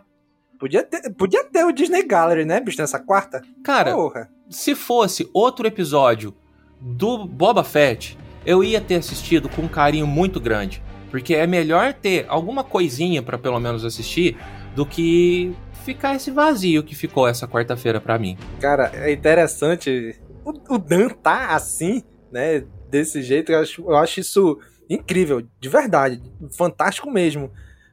[0.58, 3.42] Podia ter, podia ter o Disney Gallery, né, bicho, nessa quarta?
[3.62, 4.30] Cara, Porra.
[4.48, 6.34] se fosse outro episódio
[6.80, 10.82] do Boba Fett, eu ia ter assistido com um carinho muito grande.
[11.10, 14.36] Porque é melhor ter alguma coisinha para pelo menos assistir
[14.74, 15.54] do que
[15.84, 18.36] ficar esse vazio que ficou essa quarta-feira para mim.
[18.60, 20.18] Cara, é interessante.
[20.44, 22.64] O, o, Dan tá assim, né?
[22.90, 26.22] Desse jeito, eu acho, eu acho isso incrível, de verdade.
[26.56, 27.50] Fantástico mesmo.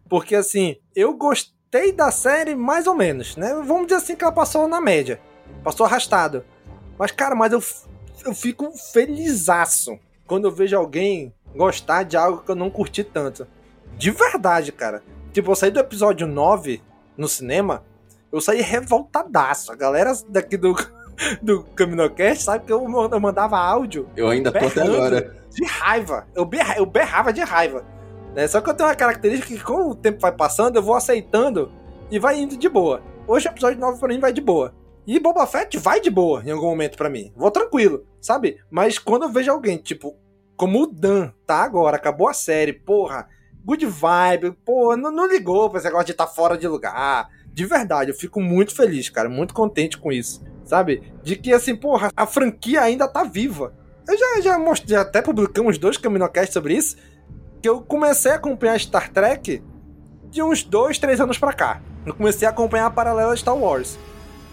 [0.10, 3.54] Porque assim, eu gostei da série mais ou menos, né?
[3.66, 5.20] Vamos dizer assim que ela passou na média.
[5.64, 6.44] Passou arrastado.
[6.98, 7.64] Mas, cara, mas eu,
[8.26, 13.48] eu fico felizaço quando eu vejo alguém gostar de algo que eu não curti tanto.
[13.98, 15.04] De verdade, cara.
[15.32, 16.82] Tipo, eu saí do episódio 9
[17.18, 17.84] no cinema,
[18.32, 19.72] eu saí revoltadaço.
[19.72, 20.76] A galera daqui do,
[21.42, 24.10] do Caminocast sabe que eu, mandava áudio.
[24.16, 25.36] Eu ainda tô até agora.
[25.50, 26.28] De raiva.
[26.36, 27.86] Eu, berra, eu berrava de raiva.
[28.36, 28.48] Né?
[28.48, 31.72] Só que eu tenho uma característica que, com o tempo vai passando, eu vou aceitando
[32.10, 33.02] e vai indo de boa.
[33.28, 34.74] Hoje o episódio 9 pra mim vai de boa.
[35.06, 37.32] E Boba Fett vai de boa em algum momento para mim.
[37.36, 38.58] Vou tranquilo, sabe?
[38.72, 40.16] Mas quando eu vejo alguém, tipo,
[40.56, 43.28] como o Dan, tá agora, acabou a série, porra,
[43.66, 47.30] good vibe, pô, não, não ligou pra esse negócio de estar tá fora de lugar.
[47.54, 51.14] De verdade, eu fico muito feliz, cara, muito contente com isso, sabe?
[51.22, 53.74] De que, assim, porra, a franquia ainda tá viva.
[54.08, 56.98] Eu já, já mostrei, até publicamos dois Caminocasts sobre isso,
[57.62, 59.64] que eu comecei a acompanhar Star Trek
[60.30, 61.82] de uns dois, três anos pra cá.
[62.06, 63.98] Eu comecei a acompanhar a paralela Star Wars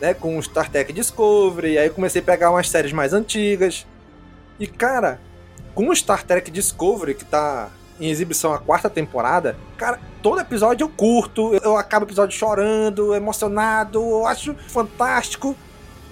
[0.01, 3.87] né, com Star Trek Discovery, aí comecei a pegar umas séries mais antigas.
[4.59, 5.21] E cara,
[5.75, 10.85] com o Star Trek Discovery, que tá em exibição a quarta temporada, cara, todo episódio
[10.85, 15.55] eu curto, eu acabo o episódio chorando, emocionado, eu acho fantástico.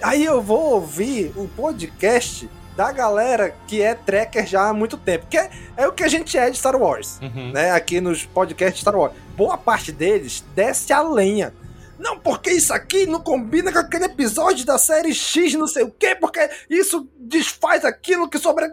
[0.02, 5.26] Aí eu vou ouvir o podcast da galera que é tracker já há muito tempo.
[5.28, 7.50] Que é, é o que a gente é de Star Wars, uhum.
[7.52, 7.72] né?
[7.72, 9.14] Aqui nos podcasts de Star Wars.
[9.36, 11.52] Boa parte deles desce a lenha.
[11.98, 15.90] Não, porque isso aqui não combina com aquele episódio da série X, não sei o
[15.90, 18.72] quê, porque isso desfaz aquilo que sobra.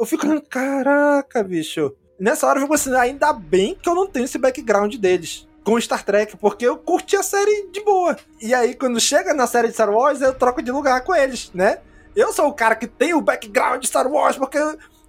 [0.00, 1.94] Eu fico, caraca, bicho.
[2.18, 5.78] Nessa hora eu fico assim, ainda bem que eu não tenho esse background deles com
[5.78, 8.16] Star Trek, porque eu curti a série de boa.
[8.40, 11.50] E aí, quando chega na série de Star Wars, eu troco de lugar com eles,
[11.52, 11.80] né?
[12.16, 14.58] Eu sou o cara que tem o background de Star Wars, porque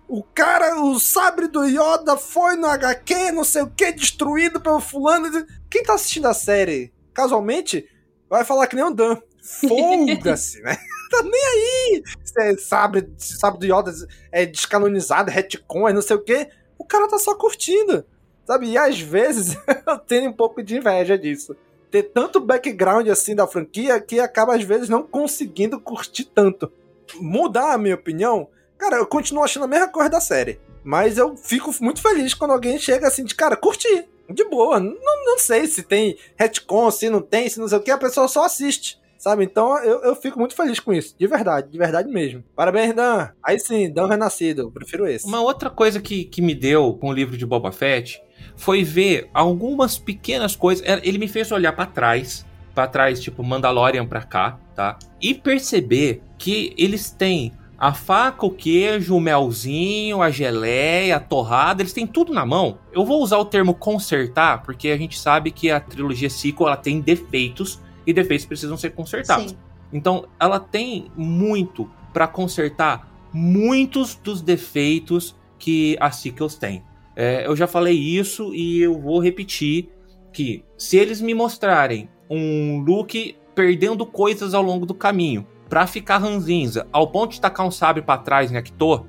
[0.10, 4.82] o cara, o sabre do Yoda foi no HQ, não sei o que, destruído pelo
[4.82, 5.48] fulano.
[5.70, 7.88] Quem tá assistindo a série casualmente,
[8.30, 9.18] vai falar que nem o Dan.
[9.42, 10.78] Folga-se, né?
[11.12, 12.04] Tá nem aí!
[12.24, 13.92] Você sabe, sabe do Yoda
[14.32, 16.50] é descanonizado, retcon, é não sei o quê.
[16.78, 18.06] O cara tá só curtindo,
[18.46, 18.68] sabe?
[18.68, 21.56] E às vezes eu tenho um pouco de inveja disso.
[21.92, 26.72] Ter tanto background assim da franquia que acaba às vezes não conseguindo curtir tanto.
[27.16, 28.48] Mudar a minha opinião,
[28.78, 30.60] cara, eu continuo achando a mesma coisa da série.
[30.84, 34.80] Mas eu fico muito feliz quando alguém chega assim de, cara, curti de boa.
[34.80, 37.98] Não, não sei se tem retcon, se não tem, se não sei o que, a
[37.98, 39.01] pessoa só assiste.
[39.22, 39.44] Sabe?
[39.44, 41.14] Então eu, eu fico muito feliz com isso.
[41.16, 42.44] De verdade, de verdade mesmo.
[42.56, 43.30] Parabéns, Dan.
[43.44, 44.64] Aí sim, Dan Renascido.
[44.64, 45.28] Eu prefiro esse.
[45.28, 48.20] Uma outra coisa que, que me deu com o livro de Boba Fett
[48.56, 50.84] foi ver algumas pequenas coisas.
[50.88, 52.44] É, ele me fez olhar para trás.
[52.74, 54.98] para trás, tipo Mandalorian pra cá, tá?
[55.22, 61.84] E perceber que eles têm a faca, o queijo, o melzinho, a geleia, a torrada,
[61.84, 62.80] eles têm tudo na mão.
[62.92, 66.78] Eu vou usar o termo consertar, porque a gente sabe que a trilogia sequel ela
[66.78, 69.52] tem defeitos e defeitos precisam ser consertados.
[69.52, 69.58] Sim.
[69.94, 76.84] Então, ela tem muito para consertar muitos dos defeitos que as sequels têm.
[77.16, 79.90] É, eu já falei isso e eu vou repetir
[80.32, 86.18] que se eles me mostrarem um Luke perdendo coisas ao longo do caminho, pra ficar
[86.18, 89.06] ranzinza ao ponto de tacar um sabre para trás em Actor,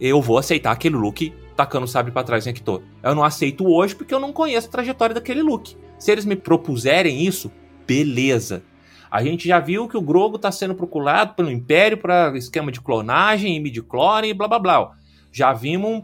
[0.00, 2.82] eu vou aceitar aquele look tacando o sabre para trás em Actor.
[3.02, 5.76] Eu não aceito hoje porque eu não conheço a trajetória daquele look.
[5.98, 7.52] Se eles me propuserem isso,
[7.90, 8.62] beleza.
[9.10, 12.80] A gente já viu que o Grogo está sendo procurado pelo Império para esquema de
[12.80, 14.92] clonagem e midi-clone e blá blá blá.
[15.32, 16.02] Já vimos um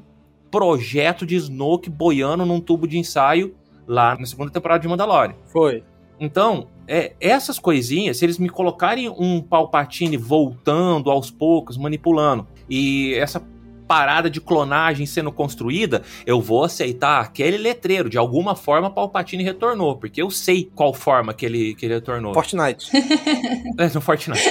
[0.51, 3.55] projeto de Snoke boiando num tubo de ensaio
[3.87, 5.37] lá na segunda temporada de Mandalorian.
[5.53, 5.85] Foi.
[6.19, 13.15] Então, é, essas coisinhas, se eles me colocarem um Palpatine voltando aos poucos, manipulando, e
[13.15, 13.41] essa
[13.87, 18.09] parada de clonagem sendo construída, eu vou aceitar aquele letreiro.
[18.09, 22.35] De alguma forma, Palpatine retornou, porque eu sei qual forma que ele, que ele retornou.
[22.35, 22.91] Fortnite.
[23.79, 24.51] é, no Fortnite.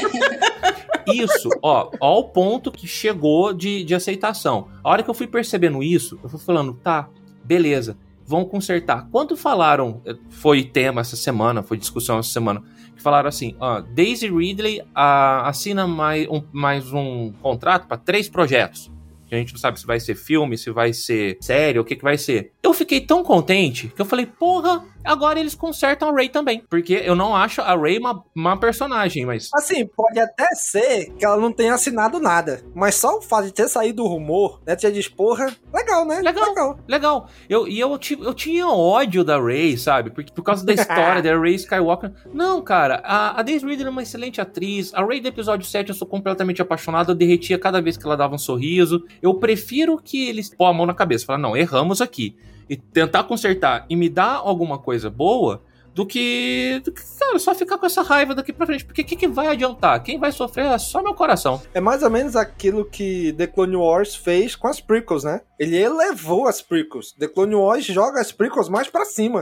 [1.07, 4.69] Isso, ó, ó o ponto que chegou de, de aceitação.
[4.83, 7.09] A hora que eu fui percebendo isso, eu fui falando, tá,
[7.43, 9.07] beleza vão consertar.
[9.11, 12.63] Quando falaram, foi tema essa semana, foi discussão essa semana,
[12.95, 18.27] que falaram assim, ó, Daisy Ridley uh, assina mais um, mais um contrato para três
[18.27, 18.91] projetos.
[19.31, 22.03] A gente não sabe se vai ser filme, se vai ser série, o que que
[22.03, 22.51] vai ser.
[22.61, 26.63] Eu fiquei tão contente que eu falei, porra, agora eles consertam a Ray também.
[26.69, 29.49] Porque eu não acho a Ray uma, uma personagem, mas.
[29.53, 32.63] Assim, pode até ser que ela não tenha assinado nada.
[32.73, 34.77] Mas só o fato de ter saído o rumor, né?
[34.77, 36.21] Você diz, porra, legal, né?
[36.21, 36.79] Legal, legal.
[36.87, 37.29] legal.
[37.49, 40.09] Eu, e eu, eu tinha ódio da Ray, sabe?
[40.09, 42.11] Porque, por causa da história da Ray Skywalker.
[42.33, 44.93] Não, cara, a, a Daisy Ridley é uma excelente atriz.
[44.93, 47.11] A Ray do episódio 7 eu sou completamente apaixonado.
[47.11, 49.03] Eu derretia cada vez que ela dava um sorriso.
[49.21, 51.25] Eu prefiro que eles pôr a mão na cabeça.
[51.25, 52.35] Falar, não, erramos aqui.
[52.69, 55.61] E tentar consertar e me dar alguma coisa boa
[55.95, 58.83] do que, do que, cara, só ficar com essa raiva daqui pra frente.
[58.83, 60.03] Porque o que, que vai adiantar?
[60.03, 61.61] Quem vai sofrer é só meu coração.
[61.73, 65.39] É mais ou menos aquilo que The Clone Wars fez com as prequels, né?
[65.57, 67.13] Ele elevou as prequels.
[67.13, 69.41] The Clone Wars joga as prequels mais pra cima.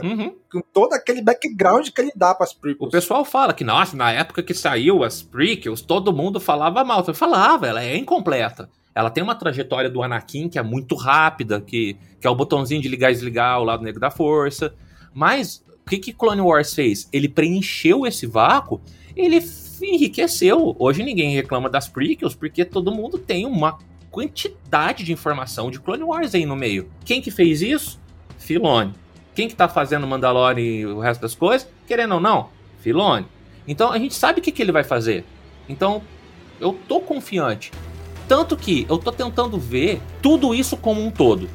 [0.52, 2.88] Com todo aquele background que ele dá pras prequels.
[2.88, 7.04] O pessoal fala que, nossa, na época que saiu as prequels, todo mundo falava mal.
[7.04, 8.70] Eu falava, ela é incompleta.
[8.94, 12.80] Ela tem uma trajetória do Anakin que é muito rápida, que, que é o botãozinho
[12.80, 14.74] de ligar e desligar o lado negro da força.
[15.12, 17.08] Mas o que, que Clone Wars fez?
[17.12, 18.80] Ele preencheu esse vácuo,
[19.16, 19.42] ele
[19.82, 20.76] enriqueceu.
[20.78, 23.78] Hoje ninguém reclama das prequels, porque todo mundo tem uma
[24.10, 26.88] quantidade de informação de Clone Wars aí no meio.
[27.04, 28.00] Quem que fez isso?
[28.38, 28.92] Filone.
[29.34, 31.68] Quem que tá fazendo Mandalorian e o resto das coisas?
[31.86, 33.26] Querendo ou não, Filone.
[33.66, 35.24] Então a gente sabe o que, que ele vai fazer.
[35.68, 36.00] Então
[36.60, 37.72] eu tô confiante.
[38.28, 41.48] Tanto que eu tô tentando ver tudo isso como um todo,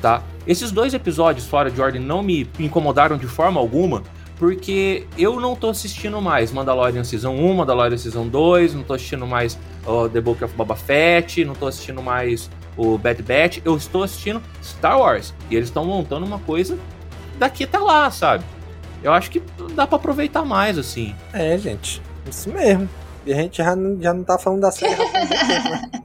[0.00, 0.22] tá?
[0.46, 4.02] Esses dois episódios fora de ordem não me incomodaram de forma alguma,
[4.36, 9.26] porque eu não tô assistindo mais Mandalorian Season 1, Mandalorian Season 2, não tô assistindo
[9.26, 13.76] mais ó, The Book of Boba Fett, não tô assistindo mais o Bad Batch, eu
[13.76, 15.34] estou assistindo Star Wars.
[15.50, 16.78] E eles estão montando uma coisa
[17.38, 18.44] daqui até lá, sabe?
[19.02, 19.42] Eu acho que
[19.74, 21.14] dá pra aproveitar mais, assim.
[21.32, 22.00] É, gente.
[22.28, 22.88] Isso mesmo.
[23.26, 24.96] E a gente já não, já não tá falando da série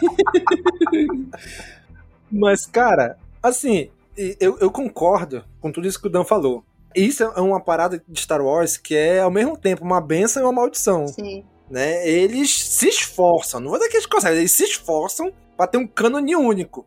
[2.30, 6.64] Mas, cara, assim, eu, eu concordo com tudo isso que o Dan falou.
[6.94, 10.46] Isso é uma parada de Star Wars que é, ao mesmo tempo, uma benção e
[10.46, 11.08] uma maldição.
[11.08, 11.44] Sim.
[11.70, 12.06] Né?
[12.08, 15.86] Eles se esforçam, não vou dizer que eles conseguem, eles se esforçam pra ter um
[15.86, 16.84] cânone único.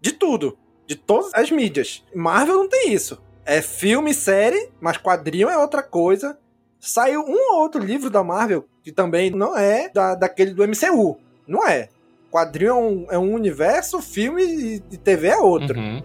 [0.00, 0.58] De tudo.
[0.86, 2.04] De todas as mídias.
[2.14, 3.20] Marvel não tem isso.
[3.44, 6.38] É filme, série, mas quadrinho é outra coisa.
[6.78, 11.18] Saiu um ou outro livro da Marvel que também não é da, daquele do MCU.
[11.46, 11.88] Não é.
[12.30, 15.78] Quadrinho é um, é um universo, filme e, e TV é outro.
[15.78, 16.02] Uhum.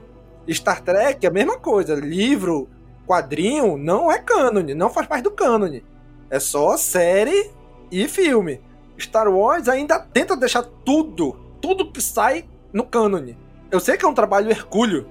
[0.50, 1.94] Star Trek é a mesma coisa.
[1.96, 2.70] Livro,
[3.08, 5.84] quadrinho, não é cânone, não faz parte do cânone.
[6.30, 7.52] É só série
[7.92, 8.62] e filme.
[9.00, 13.38] Star Wars ainda tenta deixar tudo, tudo que sai no cânone.
[13.70, 15.08] Eu sei que é um trabalho hercúleo,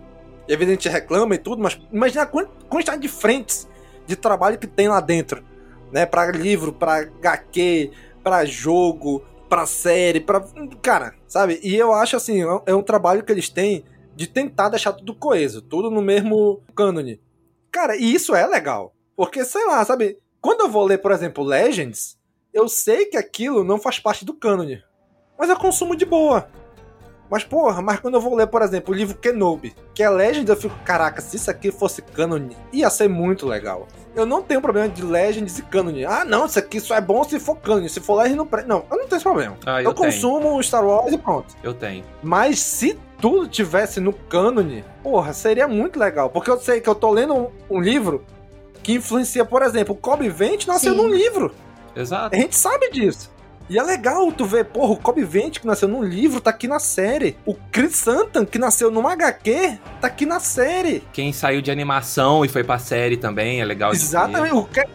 [0.49, 3.69] e gente reclama e tudo, mas imagina a quan- quantidade de frentes
[4.07, 5.43] de trabalho que tem lá dentro,
[5.93, 6.05] né?
[6.07, 7.91] Pra livro, pra HQ,
[8.23, 10.43] pra jogo, pra série, pra.
[10.81, 11.61] Cara, sabe?
[11.63, 13.85] E eu acho assim, é um- é um trabalho que eles têm
[14.17, 17.21] de tentar deixar tudo coeso, tudo no mesmo cânone.
[17.71, 18.95] Cara, e isso é legal.
[19.17, 20.19] Porque, sei lá, sabe?
[20.41, 22.19] Quando eu vou ler, por exemplo, Legends,
[22.55, 24.83] eu sei que aquilo não faz parte do cânone.
[25.39, 26.49] Mas eu consumo de boa.
[27.31, 30.49] Mas, porra, mas quando eu vou ler, por exemplo, o livro Kenobi, que é Legends,
[30.49, 33.87] eu fico, caraca, se isso aqui fosse cânone, ia ser muito legal.
[34.17, 36.05] Eu não tenho problema de Legends e cânone.
[36.05, 37.89] Ah, não, isso aqui só é bom se for cânone.
[37.89, 38.65] Se for Legends, não pre...
[38.65, 39.57] Não, eu não tenho esse problema.
[39.65, 41.55] Ah, eu eu consumo Star Wars e pronto.
[41.63, 42.05] Eu tenho.
[42.21, 46.31] Mas se tudo tivesse no cânone, porra, seria muito legal.
[46.31, 48.25] Porque eu sei que eu tô lendo um, um livro
[48.83, 50.99] que influencia, por exemplo, o Kobe Vente nasceu Sim.
[50.99, 51.55] num livro.
[51.95, 52.35] Exato.
[52.35, 53.31] A gente sabe disso.
[53.71, 56.67] E é legal tu ver, porra, o Kobe Vente que nasceu num livro tá aqui
[56.67, 57.37] na série.
[57.47, 61.05] O Chris Santan que nasceu numa HQ tá aqui na série.
[61.13, 63.93] Quem saiu de animação e foi pra série também, é legal.
[63.93, 64.57] Exatamente.
[64.57, 64.91] O Cat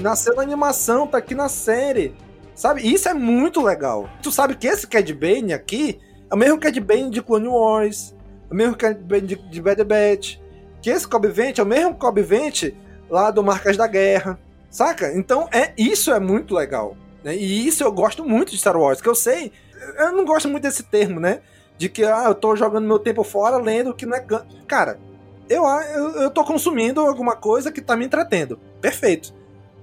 [0.00, 2.12] nasceu na animação, tá aqui na série.
[2.56, 2.92] Sabe?
[2.92, 4.10] Isso é muito legal.
[4.20, 8.16] Tu sabe que esse Cad Bane aqui é o mesmo Cad Bane de Clone Wars,
[8.50, 10.38] é o mesmo Cad Bane de, de Bad Batch.
[10.82, 12.76] Que esse Cobb Vente é o mesmo Cobb Vente
[13.08, 14.36] lá do Marcas da Guerra.
[14.68, 15.16] Saca?
[15.16, 16.96] Então, é isso é muito legal.
[17.22, 17.36] Né?
[17.36, 19.52] E isso eu gosto muito de Star Wars, que eu sei.
[19.98, 21.40] Eu não gosto muito desse termo, né?
[21.76, 24.24] De que, ah, eu tô jogando meu tempo fora lendo que não é.
[24.66, 24.98] Cara,
[25.48, 28.58] eu, eu, eu tô consumindo alguma coisa que tá me entretendo.
[28.80, 29.32] Perfeito.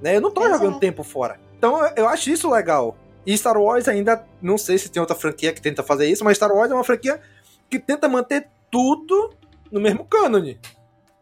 [0.02, 0.18] Né?
[0.18, 0.60] Eu não tô Exato.
[0.60, 1.40] jogando tempo fora.
[1.58, 2.98] Então eu, eu acho isso legal.
[3.26, 6.38] E Star Wars ainda, não sei se tem outra franquia que tenta fazer isso, mas
[6.38, 7.20] Star Wars é uma franquia
[7.70, 9.32] que tenta manter tudo
[9.72, 10.60] no mesmo cânone.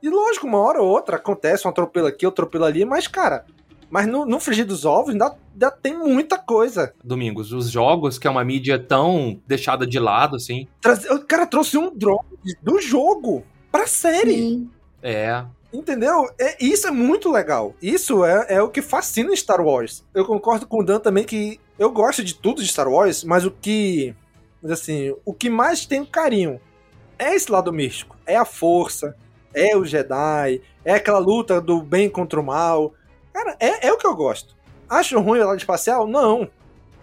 [0.01, 3.45] E lógico, uma hora ou outra acontece um atropelo aqui, um atropelo ali, mas cara,
[3.93, 6.91] mas no, no frigir dos ovos ainda, ainda tem muita coisa.
[7.03, 10.67] Domingos, os jogos, que é uma mídia tão deixada de lado, assim.
[10.81, 12.25] Trazer- O cara trouxe um drone
[12.59, 14.33] do jogo pra série.
[14.33, 14.69] Sim.
[15.03, 15.45] É.
[15.71, 16.27] Entendeu?
[16.41, 17.75] É, isso é muito legal.
[17.79, 20.03] Isso é, é o que fascina Star Wars.
[20.11, 23.45] Eu concordo com o Dan também que eu gosto de tudo de Star Wars, mas
[23.45, 24.15] o que
[24.61, 26.59] Mas assim, o que mais tem carinho
[27.19, 28.15] é esse lado místico.
[28.25, 29.15] É a força,
[29.53, 32.91] é o Jedi, é aquela luta do bem contra o mal.
[33.33, 34.55] Cara, é, é o que eu gosto.
[34.89, 36.07] Acho ruim o lado espacial?
[36.07, 36.49] Não.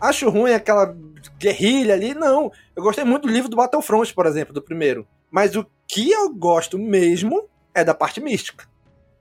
[0.00, 0.96] Acho ruim aquela
[1.38, 2.14] guerrilha ali?
[2.14, 2.52] Não.
[2.74, 5.06] Eu gostei muito do livro do Battlefront, por exemplo, do primeiro.
[5.30, 8.66] Mas o que eu gosto mesmo é da parte mística.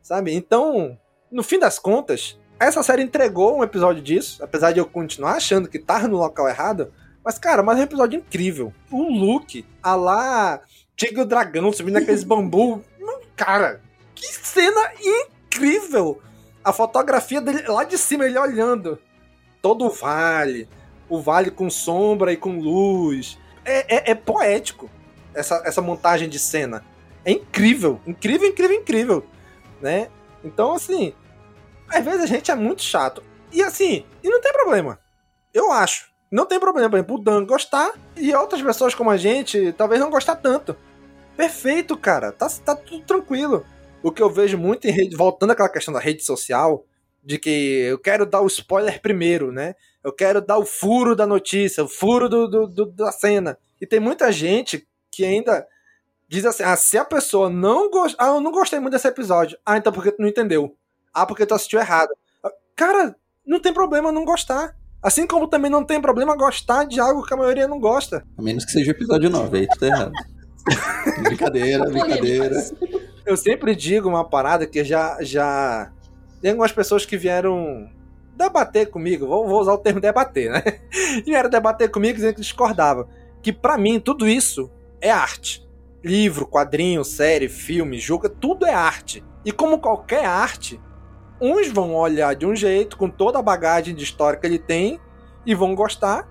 [0.02, 0.34] Sabe?
[0.34, 0.98] Então,
[1.32, 5.68] no fim das contas, essa série entregou um episódio disso, apesar de eu continuar achando
[5.68, 6.94] que tava no local errado.
[7.24, 8.74] Mas, cara, mas é um episódio incrível.
[8.92, 10.62] O Luke, a lá,
[10.96, 12.84] Tigre o Dragão subindo aqueles bambu.
[13.36, 13.82] Cara,
[14.14, 16.22] que cena incrível!
[16.64, 19.00] A fotografia dele lá de cima, ele olhando.
[19.62, 20.68] Todo o vale.
[21.08, 23.38] O vale com sombra e com luz.
[23.66, 24.90] É, é, é poético
[25.34, 26.84] essa, essa montagem de cena.
[27.24, 28.00] É incrível.
[28.06, 29.26] Incrível, incrível, incrível.
[29.82, 30.10] Né?
[30.44, 31.14] Então, assim,
[31.88, 33.24] às vezes a gente é muito chato.
[33.52, 35.00] E assim, e não tem problema.
[35.54, 36.10] Eu acho.
[36.32, 40.00] Não tem problema, por exemplo, o Dan gostar e outras pessoas como a gente talvez
[40.00, 40.76] não gostar tanto.
[41.36, 42.32] Perfeito, cara.
[42.32, 43.66] Tá, tá tudo tranquilo.
[44.02, 46.86] O que eu vejo muito em rede, voltando àquela questão da rede social,
[47.24, 49.76] de que eu quero dar o spoiler primeiro, né?
[50.04, 53.58] Eu quero dar o furo da notícia, o furo do, do, do da cena.
[53.82, 55.68] E tem muita gente que ainda
[56.28, 58.18] diz assim: ah, se a pessoa não gosta.
[58.20, 59.58] Ah, eu não gostei muito desse episódio.
[59.66, 60.76] Ah, então porque tu não entendeu?
[61.14, 62.12] Ah, porque tu assistiu errado.
[62.76, 64.76] Cara, não tem problema não gostar.
[65.02, 68.26] Assim como também não tem problema gostar de algo que a maioria não gosta.
[68.38, 70.12] A menos que seja o episódio 9, aí tu tá errado.
[71.24, 72.56] brincadeira, brincadeira.
[73.30, 75.20] Eu sempre digo uma parada que já.
[75.22, 75.92] já...
[76.42, 77.88] Tem algumas pessoas que vieram
[78.36, 80.64] debater comigo, vou, vou usar o termo debater, né?
[81.24, 83.08] Vieram debater comigo dizendo que discordavam.
[83.44, 85.64] Que para mim tudo isso é arte.
[86.04, 89.24] Livro, quadrinho, série, filme, jogo, tudo é arte.
[89.46, 90.82] E como qualquer arte,
[91.40, 95.00] uns vão olhar de um jeito, com toda a bagagem de história que ele tem,
[95.46, 96.28] e vão gostar,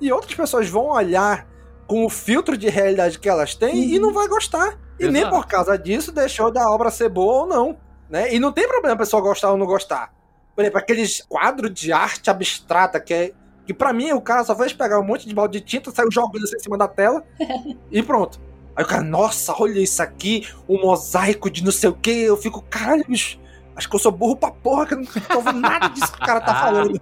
[0.00, 1.46] e outras pessoas vão olhar
[1.90, 3.94] com o filtro de realidade que elas têm uhum.
[3.94, 4.78] e não vai gostar.
[4.96, 5.12] E Exato.
[5.12, 7.76] nem por causa disso deixou da obra ser boa ou não.
[8.08, 8.32] Né?
[8.32, 10.14] E não tem problema a pessoa gostar ou não gostar.
[10.54, 13.32] Por exemplo, aqueles quadros de arte abstrata que é.
[13.66, 16.12] Que pra mim o cara só fez pegar um monte de balde de tinta, saiu
[16.12, 17.24] jogando assim em cima da tela
[17.90, 18.40] e pronto.
[18.76, 22.22] Aí o cara, nossa, olha isso aqui, o um mosaico de não sei o que.
[22.22, 23.36] Eu fico, caralho, bicho
[23.74, 26.22] Acho que eu sou burro pra porra, que eu não tô ouvindo nada disso que
[26.22, 26.92] o cara tá falando.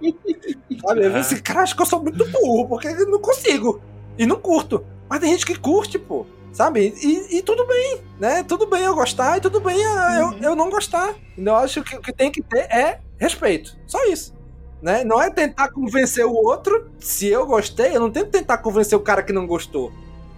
[0.81, 1.05] Sabe?
[1.05, 3.81] Eu assim, cara, acho que eu sou muito burro, porque eu não consigo.
[4.19, 4.85] E não curto.
[5.09, 6.25] Mas tem gente que curte, pô.
[6.51, 6.93] Sabe?
[7.01, 8.43] E, e tudo bem, né?
[8.43, 10.37] Tudo bem eu gostar e tudo bem eu, uhum.
[10.41, 11.15] eu não gostar.
[11.37, 13.77] Então eu acho que o que tem que ter é respeito.
[13.87, 14.33] Só isso.
[14.81, 15.03] Né?
[15.03, 16.89] Não é tentar convencer o outro.
[16.99, 19.91] Se eu gostei, eu não tento tentar convencer o cara que não gostou.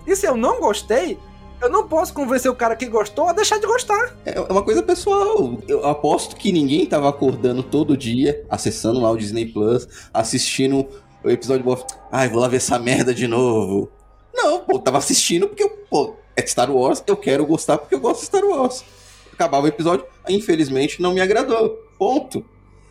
[0.05, 1.17] E se eu não gostei,
[1.61, 4.15] eu não posso convencer o cara que gostou a deixar de gostar.
[4.25, 5.57] É, é uma coisa pessoal.
[5.67, 10.87] Eu aposto que ninguém tava acordando todo dia, acessando lá o Disney Plus, assistindo
[11.23, 13.89] o episódio do Ai, vou lá ver essa merda de novo.
[14.33, 18.21] Não, pô, tava assistindo porque, pô, é Star Wars, eu quero gostar porque eu gosto
[18.21, 18.83] de Star Wars.
[19.33, 21.69] Acabava o episódio, infelizmente não me agradou.
[21.97, 22.45] Ponto.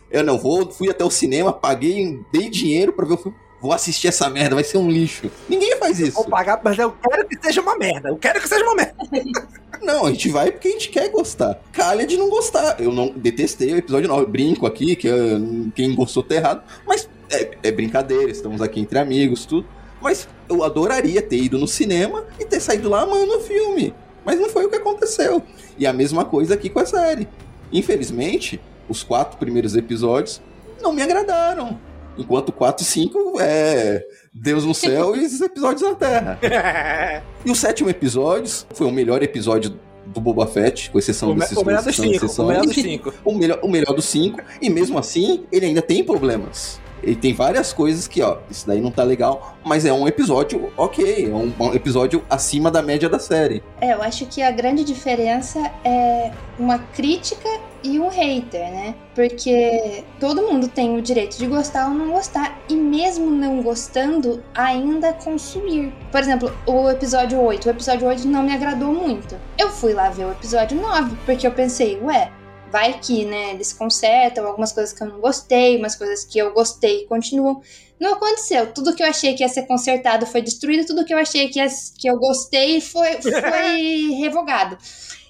[0.09, 3.71] Eu não vou, fui até o cinema, paguei, dei dinheiro para ver o filme vou
[3.71, 5.29] assistir essa merda, vai ser um lixo.
[5.47, 6.15] Ninguém faz isso.
[6.15, 8.09] Vou pagar, mas eu quero que seja uma merda.
[8.09, 8.95] Eu quero que seja uma merda.
[9.81, 11.59] Não, a gente vai porque a gente quer gostar.
[11.71, 12.79] Calha de não gostar.
[12.79, 14.27] Eu não detestei o episódio 9.
[14.27, 16.63] Brinco aqui, que uh, quem gostou tá errado.
[16.85, 19.67] Mas é, é brincadeira, estamos aqui entre amigos, tudo.
[20.01, 23.93] Mas eu adoraria ter ido no cinema e ter saído lá amando o filme.
[24.25, 25.41] Mas não foi o que aconteceu.
[25.77, 27.27] E a mesma coisa aqui com a série.
[27.71, 28.59] Infelizmente,
[28.89, 30.41] os quatro primeiros episódios
[30.81, 31.79] não me agradaram.
[32.17, 36.39] Enquanto 4 e 5 é Deus no céu e esses episódios na Terra.
[37.45, 41.55] e o sétimo episódio foi o melhor episódio do Boba Fett, com exceção o desses
[41.55, 43.13] o melhor dos cinco, o melhor dos cinco.
[43.23, 46.80] O melhor, o melhor dos cinco, e mesmo assim, ele ainda tem problemas.
[47.03, 50.71] Ele tem várias coisas que, ó, isso daí não tá legal, mas é um episódio
[50.77, 53.63] ok, é um, episódio acima da média da série.
[53.79, 57.49] É, eu acho que a grande diferença é uma crítica
[57.83, 58.95] e um hater, né?
[59.15, 64.43] Porque todo mundo tem o direito de gostar ou não gostar, e mesmo não gostando,
[64.53, 65.91] ainda consumir.
[66.11, 67.65] Por exemplo, o episódio 8.
[67.65, 69.35] O episódio 8 não me agradou muito.
[69.57, 72.31] Eu fui lá ver o episódio 9, porque eu pensei, ué,
[72.71, 76.53] vai que, né, eles consertam algumas coisas que eu não gostei, umas coisas que eu
[76.53, 77.61] gostei continuam.
[77.99, 78.73] Não aconteceu.
[78.73, 81.59] Tudo que eu achei que ia ser consertado foi destruído, tudo que eu achei que,
[81.59, 81.67] ia,
[81.99, 84.77] que eu gostei foi, foi revogado.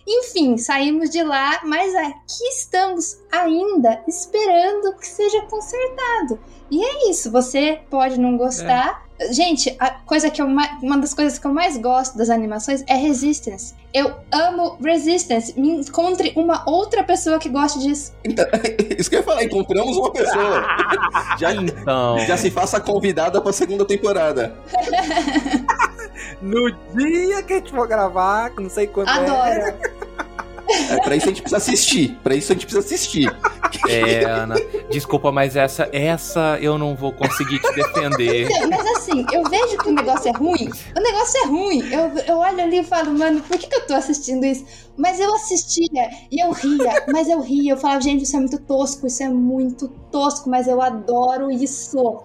[0.07, 6.39] Enfim, saímos de lá, mas aqui estamos ainda esperando que seja consertado.
[6.69, 9.10] E é isso, você pode não gostar, é.
[9.29, 12.95] Gente, a coisa que eu uma das coisas que eu mais gosto das animações é
[12.95, 13.75] Resistance.
[13.93, 15.59] Eu amo Resistance.
[15.59, 18.13] Me encontre uma outra pessoa que goste disso.
[18.23, 18.45] Então,
[18.97, 20.65] isso que eu ia falar, encontramos uma pessoa.
[21.37, 22.19] já, então.
[22.19, 24.55] já se faça convidada pra segunda temporada.
[26.41, 29.33] no dia que a gente for gravar, não sei quando Adoro.
[29.35, 29.75] é.
[30.89, 32.17] É, pra isso a gente precisa assistir.
[32.23, 33.35] Pra isso a gente precisa assistir.
[33.87, 34.55] É, Ana,
[34.89, 38.49] desculpa, mas essa, essa eu não vou conseguir te defender.
[38.69, 40.69] Mas assim, eu vejo que o negócio é ruim.
[40.95, 41.89] O negócio é ruim.
[41.91, 44.65] Eu, eu olho ali e falo, mano, por que, que eu tô assistindo isso?
[44.97, 47.73] Mas eu assistia e eu ria, mas eu ria.
[47.73, 52.21] Eu falava, gente, isso é muito tosco, isso é muito tosco, mas eu adoro isso.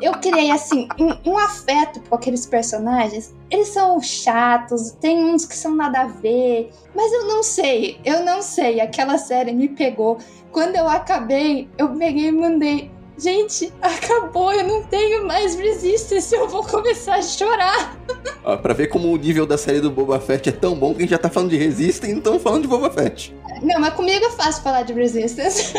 [0.00, 0.88] Eu criei, assim,
[1.26, 3.34] um, afeto com aqueles personagens.
[3.50, 6.70] Eles são chatos, tem uns que são nada a ver.
[6.94, 8.80] Mas eu não sei, eu não sei.
[8.80, 10.18] Aquela série me pegou.
[10.52, 12.90] Quando eu acabei, eu peguei e mandei.
[13.18, 17.98] Gente, acabou, eu não tenho mais resistance, eu vou começar a chorar.
[18.44, 20.98] Ó, pra ver como o nível da série do Boba Fett é tão bom que
[20.98, 23.34] a gente já tá falando de Resistance e não estamos falando de Boba Fett.
[23.62, 25.74] Não, mas comigo é fácil falar de resistance.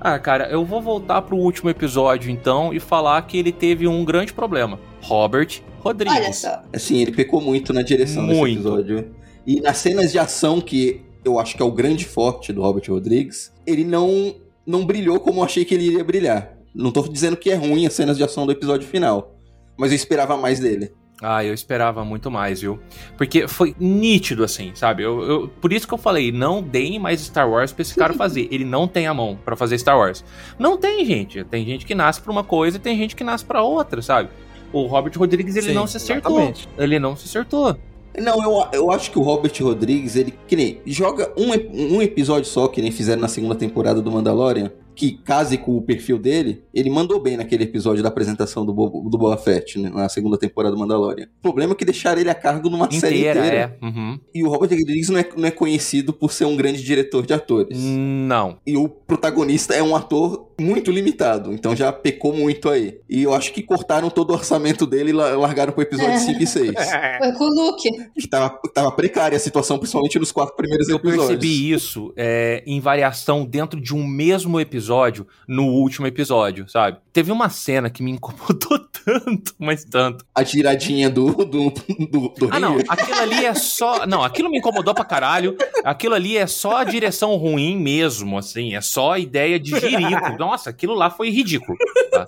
[0.00, 4.04] Ah, cara, eu vou voltar pro último episódio então e falar que ele teve um
[4.04, 4.78] grande problema.
[5.02, 6.16] Robert Rodrigues.
[6.16, 6.62] Olha só.
[6.72, 8.44] Assim, ele pecou muito na direção Muito.
[8.44, 9.14] desse episódio.
[9.46, 12.84] E nas cenas de ação, que eu acho que é o grande forte do Robert
[12.88, 14.36] Rodrigues, ele não,
[14.68, 16.52] não brilhou como eu achei que ele iria brilhar.
[16.74, 19.34] Não tô dizendo que é ruim as cenas de ação do episódio final,
[19.76, 20.92] mas eu esperava mais dele.
[21.20, 22.78] Ah, eu esperava muito mais, viu?
[23.16, 25.02] Porque foi nítido, assim, sabe?
[25.02, 28.12] Eu, eu- por isso que eu falei, não deem mais Star Wars pra esse cara
[28.14, 28.46] fazer.
[28.52, 30.24] Ele não tem a mão pra fazer Star Wars.
[30.58, 31.42] Não tem, gente.
[31.42, 34.28] Tem gente que nasce pra uma coisa e tem gente que nasce pra outra, sabe?
[34.72, 36.30] O Robert Rodrigues, ele Sim, não se acertou.
[36.38, 36.68] exatamente.
[36.78, 37.76] Ele não se acertou.
[38.20, 42.48] Não, eu, eu acho que o Robert Rodrigues, ele, que nem, joga um, um episódio
[42.48, 46.64] só, que nem fizeram na segunda temporada do Mandalorian, que case com o perfil dele,
[46.74, 50.36] ele mandou bem naquele episódio da apresentação do, Bo- do Boba Fett, né, na segunda
[50.36, 51.26] temporada do Mandalorian.
[51.38, 53.78] O problema é que deixaram ele a cargo numa série Inteira, inteira.
[53.80, 53.84] é.
[53.86, 54.18] Uhum.
[54.34, 57.32] E o Robert Rodrigues não é, não é conhecido por ser um grande diretor de
[57.32, 57.78] atores.
[57.80, 58.58] Não.
[58.66, 62.98] E o protagonista é um ator muito limitado, então já pecou muito aí.
[63.08, 66.18] E eu acho que cortaram todo o orçamento dele e la- largaram pro episódio É.
[66.18, 66.72] 5 e 6.
[67.18, 67.88] Foi com o Luke.
[68.18, 71.26] que tava, tava precária a situação, principalmente nos quatro primeiros Eu episódios.
[71.28, 74.87] percebi isso é, em variação dentro de um mesmo episódio
[75.46, 76.98] no último episódio, sabe?
[77.12, 80.24] Teve uma cena que me incomodou tanto, mas tanto.
[80.34, 82.78] A tiradinha do, do, do, do Ah, não.
[82.88, 84.06] Aquilo ali é só.
[84.06, 85.56] Não, aquilo me incomodou pra caralho.
[85.84, 88.74] Aquilo ali é só a direção ruim mesmo, assim.
[88.74, 90.36] É só a ideia de jirico.
[90.38, 91.76] Nossa, aquilo lá foi ridículo.
[92.10, 92.26] tá?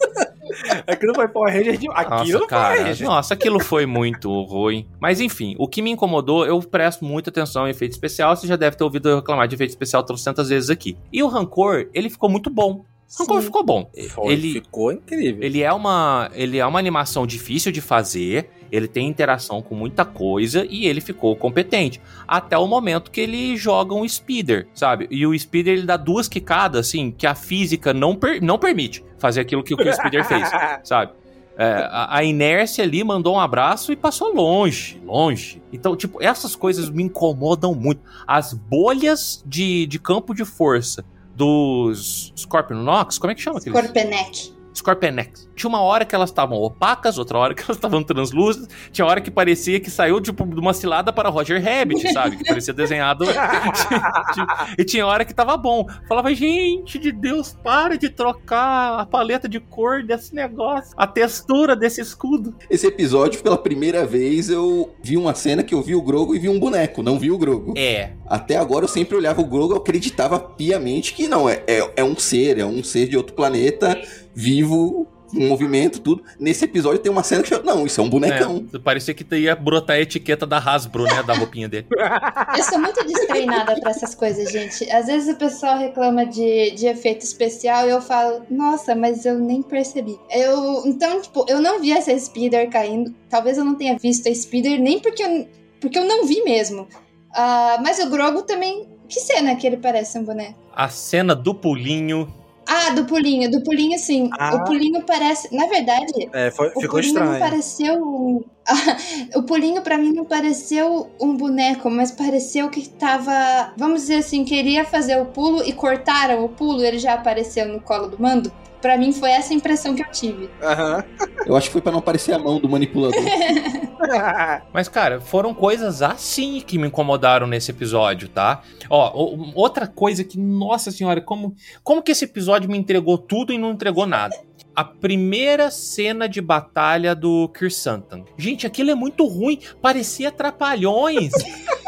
[0.86, 1.88] Aquilo foi Power Ranger de...
[1.90, 2.82] Aquilo Nossa, não foi Power cara.
[2.84, 3.06] Ranger.
[3.06, 4.86] Nossa, aquilo foi muito ruim.
[5.00, 8.36] Mas enfim, o que me incomodou, eu presto muita atenção em efeito especial.
[8.36, 10.96] Você já deve ter ouvido eu reclamar de efeito especial trocentas vezes aqui.
[11.12, 12.84] E o Rancor, ele ficou muito bom.
[13.12, 13.90] O Rancor ficou bom.
[14.10, 15.42] Foi, ele, ficou incrível.
[15.42, 20.04] ele é uma ele é uma animação difícil de fazer, ele tem interação com muita
[20.04, 25.08] coisa e ele ficou competente até o momento que ele joga um speeder, sabe?
[25.10, 29.04] E o speeder ele dá duas quicadas assim que a física não, per- não permite
[29.20, 30.50] fazer aquilo que, o o speeder fez,
[30.82, 31.12] sabe?
[31.56, 35.62] É, a, a inércia ali mandou um abraço e passou longe, longe.
[35.72, 38.00] Então, tipo, essas coisas me incomodam muito.
[38.26, 43.78] As bolhas de, de campo de força dos Scorpion Nox, como é que chama aqueles?
[43.78, 44.59] Scorpenek.
[44.80, 45.48] Scorpenex.
[45.54, 49.20] Tinha uma hora que elas estavam opacas, outra hora que elas estavam translúcidas, tinha hora
[49.20, 52.36] que parecia que saiu tipo de uma cilada para Roger Rabbit, sabe?
[52.36, 53.24] Que parecia desenhado.
[54.78, 55.86] e tinha hora que tava bom.
[56.08, 61.76] Falava, gente de Deus, para de trocar a paleta de cor desse negócio, a textura
[61.76, 62.54] desse escudo.
[62.68, 66.38] Esse episódio, pela primeira vez, eu vi uma cena que eu vi o Grogo e
[66.38, 67.74] vi um boneco, não vi o Grogo.
[67.76, 68.12] É.
[68.26, 72.04] Até agora eu sempre olhava o Grogo e acreditava piamente que não, é, é, é
[72.04, 74.00] um ser, é um ser de outro planeta,
[74.40, 76.22] vivo, em movimento, tudo.
[76.38, 78.66] Nesse episódio tem uma cena que eu, não, isso é um bonecão.
[78.72, 81.22] É, parecia que ia brotar a etiqueta da Hasbro, né?
[81.22, 81.86] Da roupinha dele.
[82.56, 84.90] Eu sou muito destreinada pra essas coisas, gente.
[84.90, 89.38] Às vezes o pessoal reclama de, de efeito especial e eu falo, nossa, mas eu
[89.38, 90.18] nem percebi.
[90.30, 93.14] Eu, então, tipo, eu não vi essa speeder caindo.
[93.28, 95.48] Talvez eu não tenha visto a speeder nem porque eu,
[95.80, 96.88] porque eu não vi mesmo.
[97.32, 98.88] Ah, mas o Grogu também.
[99.08, 100.54] Que cena que ele parece um boneco?
[100.72, 102.32] A cena do pulinho.
[102.72, 104.30] Ah, do pulinho, do pulinho sim.
[104.38, 104.54] Ah.
[104.54, 105.52] O pulinho parece.
[105.54, 107.32] Na verdade, É, foi, o ficou pulinho estranho.
[107.32, 107.94] não pareceu.
[108.06, 108.44] um-
[109.34, 113.72] o pulinho pra mim não pareceu um boneco, mas pareceu que tava.
[113.76, 117.80] Vamos dizer assim, queria fazer o pulo e cortaram o pulo, ele já apareceu no
[117.80, 118.52] colo do mando.
[118.80, 120.50] Pra mim foi essa a impressão que eu tive.
[120.62, 121.04] Aham.
[121.46, 123.20] Eu acho que foi pra não aparecer a mão do manipulador.
[124.72, 128.62] Mas, cara, foram coisas assim que me incomodaram nesse episódio, tá?
[128.88, 133.58] Ó, outra coisa que, nossa senhora, como, como que esse episódio me entregou tudo e
[133.58, 134.36] não entregou nada?
[134.74, 138.24] A primeira cena de batalha do Kirsantan.
[138.38, 139.60] Gente, aquilo é muito ruim.
[139.82, 141.32] Parecia trapalhões.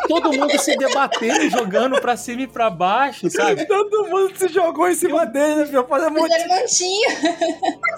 [0.09, 3.65] Todo mundo se debatendo, jogando pra cima e pra baixo, sabe?
[3.69, 5.87] Todo mundo se jogou em cima dele, meu.
[5.87, 6.33] Fazer um monte.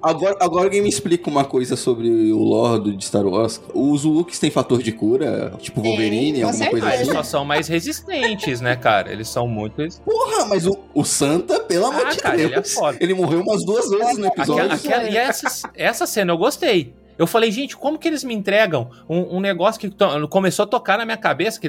[0.00, 3.60] Agora, agora alguém me explica uma coisa sobre o lore de Star Wars.
[3.74, 5.52] Os Wookies têm fator de cura?
[5.58, 6.98] Tipo Wolverine, com alguma coisa Ah, assim?
[7.02, 9.12] eles só são mais resistentes, né, cara?
[9.12, 9.84] Eles são muito.
[10.04, 12.50] Porra, mas o, o Santa, pelo amor Ah, de cara, Deus.
[12.52, 12.98] ele é foda.
[13.00, 14.72] Ele morreu umas duas vezes no episódio.
[14.72, 16.94] Aquela, aquela- e essa, essa cena eu gostei.
[17.18, 19.90] Eu falei, gente, como que eles me entregam um, um negócio que
[20.30, 21.68] começou a tocar na minha cabeça, que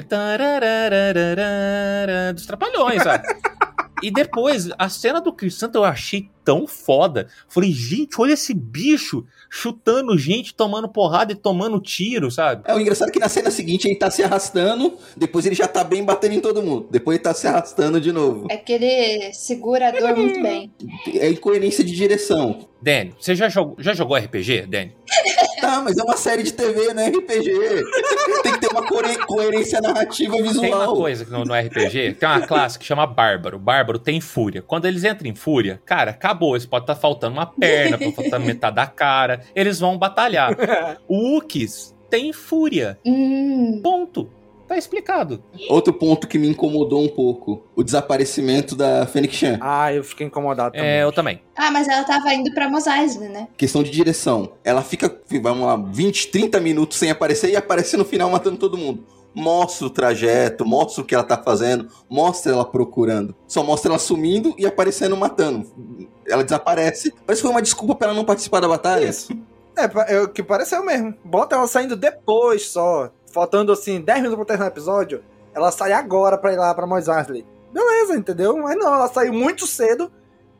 [2.32, 3.26] dos trapalhões, sabe?
[4.02, 7.28] E depois, a cena do Chris Santa eu achei tão foda.
[7.46, 12.62] Falei, gente, olha esse bicho chutando gente, tomando porrada e tomando tiro, sabe?
[12.66, 15.68] É, o engraçado é que na cena seguinte ele tá se arrastando, depois ele já
[15.68, 16.88] tá bem batendo em todo mundo.
[16.90, 18.48] Depois ele tá se arrastando de novo.
[18.50, 20.72] É que ele segura a dor muito bem.
[21.14, 22.68] É incoerência de direção.
[22.82, 24.92] Dani, você já jogou, já jogou RPG, Dani?
[25.60, 27.08] Tá, mas é uma série de TV, né?
[27.08, 27.84] RPG.
[28.42, 28.82] Tem que ter uma
[29.26, 30.62] coerência narrativa visual.
[30.62, 33.58] Tem uma coisa no, no RPG, tem uma classe que chama Bárbaro.
[33.58, 34.62] Bárbaro tem fúria.
[34.62, 36.54] Quando eles entram em fúria, cara, acabou.
[36.54, 39.42] Eles podem estar faltando uma perna, pode faltar metade da cara.
[39.54, 40.56] Eles vão batalhar.
[41.06, 42.98] O Ukis tem fúria.
[43.04, 43.80] Hum.
[43.82, 44.30] Ponto.
[44.66, 45.42] Tá explicado.
[45.68, 49.58] Outro ponto que me incomodou um pouco: o desaparecimento da Fênix Chan.
[49.60, 50.88] Ah, eu fiquei incomodado também.
[50.88, 51.42] É, eu também.
[51.56, 53.48] Ah, mas ela tava indo pra Mos Eisley, né?
[53.56, 54.52] Questão de direção.
[54.62, 55.12] Ela fica,
[55.42, 59.04] vamos lá, 20, 30 minutos sem aparecer e aparece no final matando todo mundo.
[59.34, 63.34] Mostra o trajeto, mostra o que ela tá fazendo, mostra ela procurando.
[63.46, 65.68] Só mostra ela sumindo e aparecendo matando.
[66.26, 67.12] Ela desaparece.
[67.26, 69.06] Parece que foi uma desculpa pra ela não participar da batalha.
[69.06, 69.32] Isso.
[69.76, 71.14] É, é o que pareceu mesmo.
[71.24, 73.10] Bota ela saindo depois só.
[73.32, 75.22] Faltando assim 10 minutos pra terminar o episódio.
[75.54, 77.46] Ela sai agora pra ir lá pra Mos Eisley.
[77.72, 78.56] Beleza, entendeu?
[78.56, 80.10] Mas não, ela saiu muito cedo.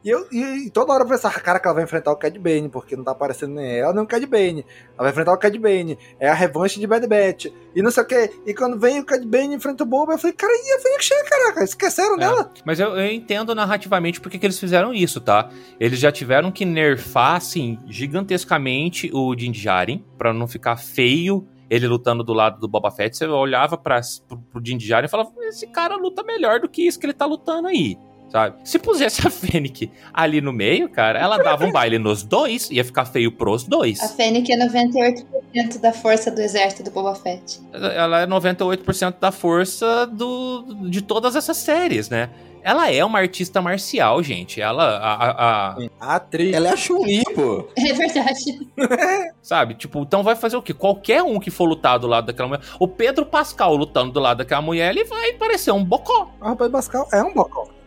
[0.02, 2.68] E, eu, e, toda hora eu pensava, cara, que ela vai enfrentar o Cad Bane,
[2.68, 4.64] porque não tá aparecendo nem ela nem o Cad Bane.
[4.96, 5.98] Ela vai enfrentar o Cad Bane.
[6.18, 7.46] É a revanche de Bad Batch.
[7.74, 8.30] E não sei o que.
[8.46, 11.04] E quando vem o Cad Bane enfrenta o Boba, eu falei, cara, e a Fênix
[11.04, 11.64] Chan, caraca?
[11.64, 12.50] Esqueceram dela?
[12.56, 15.50] É, mas eu, eu entendo narrativamente porque que eles fizeram isso, tá?
[15.78, 21.86] Eles já tiveram que nerfar, assim, gigantescamente o Din Djarin, pra não ficar feio ele
[21.86, 23.16] lutando do lado do Boba Fett.
[23.16, 26.84] Você olhava pra, pro, pro Din Djarin e falava, esse cara luta melhor do que
[26.84, 27.96] isso que ele tá lutando aí.
[28.30, 28.56] Sabe?
[28.64, 32.84] Se pusesse a Fennec ali no meio, cara, ela dava um baile nos dois, ia
[32.84, 34.00] ficar feio pros dois.
[34.00, 37.60] A Fennec é 98% da força do exército do Boba Fett.
[37.72, 42.30] Ela é 98% da força do, de todas essas séries, né?
[42.62, 44.60] Ela é uma artista marcial, gente.
[44.60, 44.98] Ela.
[44.98, 46.54] A, a, a atriz.
[46.54, 47.66] Ela é a Chun-Li, pô.
[47.76, 48.68] É verdade.
[49.40, 49.74] Sabe?
[49.74, 50.74] Tipo, então vai fazer o quê?
[50.74, 52.62] Qualquer um que for lutar do lado daquela mulher.
[52.78, 56.30] O Pedro Pascal lutando do lado daquela mulher, ele vai parecer um bocó.
[56.40, 57.79] O Pedro Pascal é um bocó.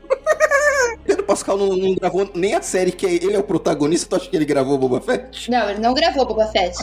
[1.05, 4.09] Pedro Pascal não, não gravou nem a série que é- ele é o protagonista.
[4.09, 5.49] Tu acha que ele gravou Boba Fett?
[5.51, 6.77] Não, ele não gravou Boba Fett.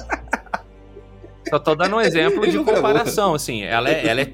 [1.49, 2.75] Só tô dando um exemplo Ele de gravou.
[2.75, 3.63] comparação, assim.
[3.63, 4.33] Ela é, ela é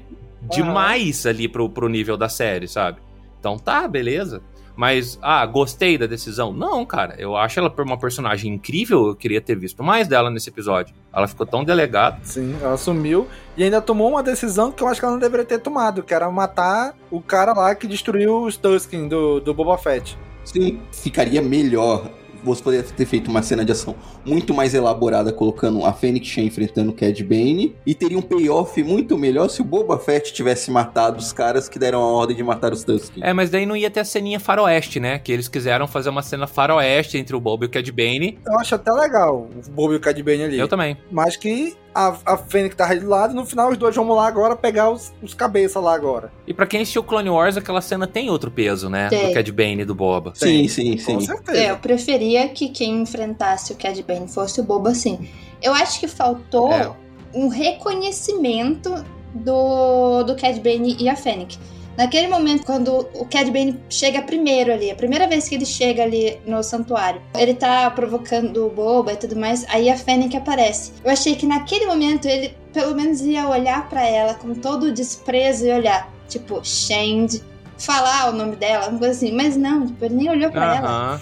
[0.49, 2.99] demais ali pro, pro nível da série, sabe?
[3.39, 4.41] Então tá, beleza.
[4.77, 6.53] Mas, ah, gostei da decisão?
[6.53, 7.15] Não, cara.
[7.17, 9.07] Eu acho ela uma personagem incrível.
[9.07, 10.93] Eu queria ter visto mais dela nesse episódio.
[11.11, 12.19] Ela ficou tão delegada.
[12.21, 13.27] Sim, ela sumiu
[13.57, 16.13] e ainda tomou uma decisão que eu acho que ela não deveria ter tomado, que
[16.13, 20.15] era matar o cara lá que destruiu os Tusken do, do Boba Fett.
[20.45, 22.09] Sim, ficaria melhor.
[22.47, 23.95] Você poderia ter feito uma cena de ação
[24.25, 27.75] muito mais elaborada, colocando a Fênix Chan enfrentando o Cad Bane.
[27.85, 31.77] E teria um payoff muito melhor se o Boba Fett tivesse matado os caras que
[31.77, 33.23] deram a ordem de matar os Tusken.
[33.23, 35.19] É, mas daí não ia ter a ceninha faroeste, né?
[35.19, 38.39] Que eles quiseram fazer uma cena faroeste entre o Boba e o Cad Bane.
[38.45, 40.59] Eu acho até legal o Boba e o Cad Bane ali.
[40.59, 40.97] Eu também.
[41.11, 44.27] Mas que a, a Fênix tava de lado e no final os dois vão lá
[44.27, 46.31] agora pegar os, os cabeças lá agora.
[46.45, 49.09] E pra quem assistiu Clone Wars, aquela cena tem outro peso, né?
[49.09, 49.29] Tem.
[49.29, 50.31] Do Cad Bane e do Boba.
[50.35, 51.15] Sim, sim, sim.
[51.15, 51.57] Com certeza.
[51.57, 55.27] É, eu preferia que quem enfrentasse o Cad Bane fosse o Boba, sim.
[55.61, 56.91] Eu acho que faltou É.
[57.33, 58.93] um reconhecimento
[59.33, 61.57] do, do Cad Bane e a Fennec.
[61.97, 66.03] Naquele momento, quando o Cad Bane chega primeiro ali, a primeira vez que ele chega
[66.03, 70.91] ali no santuário, ele tá provocando o Boba e tudo mais, aí a Fennec aparece.
[71.03, 74.93] Eu achei que naquele momento ele pelo menos ia olhar pra ela com todo o
[74.93, 77.41] desprezo e olhar, tipo, Shand,
[77.77, 81.21] falar o nome dela, uma coisa assim, mas não, tipo, ele nem olhou pra ela.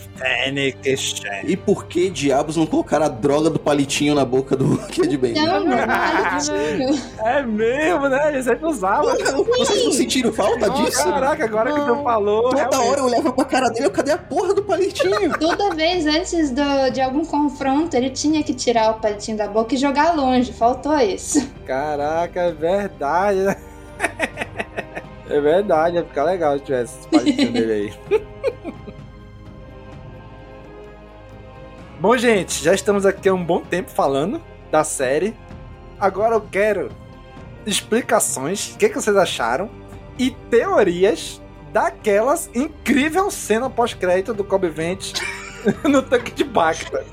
[1.46, 5.34] E por que diabos não colocaram a droga do palitinho na boca do Cad Bane?
[5.34, 7.02] Não, não, palitinho.
[7.24, 8.30] É mesmo, né?
[8.34, 9.14] Eles sempre usavam.
[9.58, 11.04] Vocês não sentiram falta disso?
[11.04, 12.44] Caraca, agora que tu falou.
[12.50, 12.90] Toda realmente.
[12.90, 15.38] hora eu olhava pra cara dele, cadê a porra do palitinho?
[15.40, 19.76] Toda vez antes do- de algum confronto, ele tinha que tirar o palitinho da boca
[19.76, 20.54] e jogar longe.
[20.54, 21.46] Faltou isso.
[21.66, 23.56] Caraca, é verdade, né?
[25.30, 28.22] É verdade, ia ficar legal se tivesse esse palitinho dele aí.
[32.00, 35.34] Bom, gente, já estamos aqui há um bom tempo falando da série.
[36.00, 36.90] Agora eu quero
[37.66, 39.70] explicações, o que, que vocês acharam,
[40.20, 41.42] e teorias
[41.74, 45.14] daquelas incrível cena pós-crédito do Kobe Vent
[45.84, 47.04] no tanque de Bacta.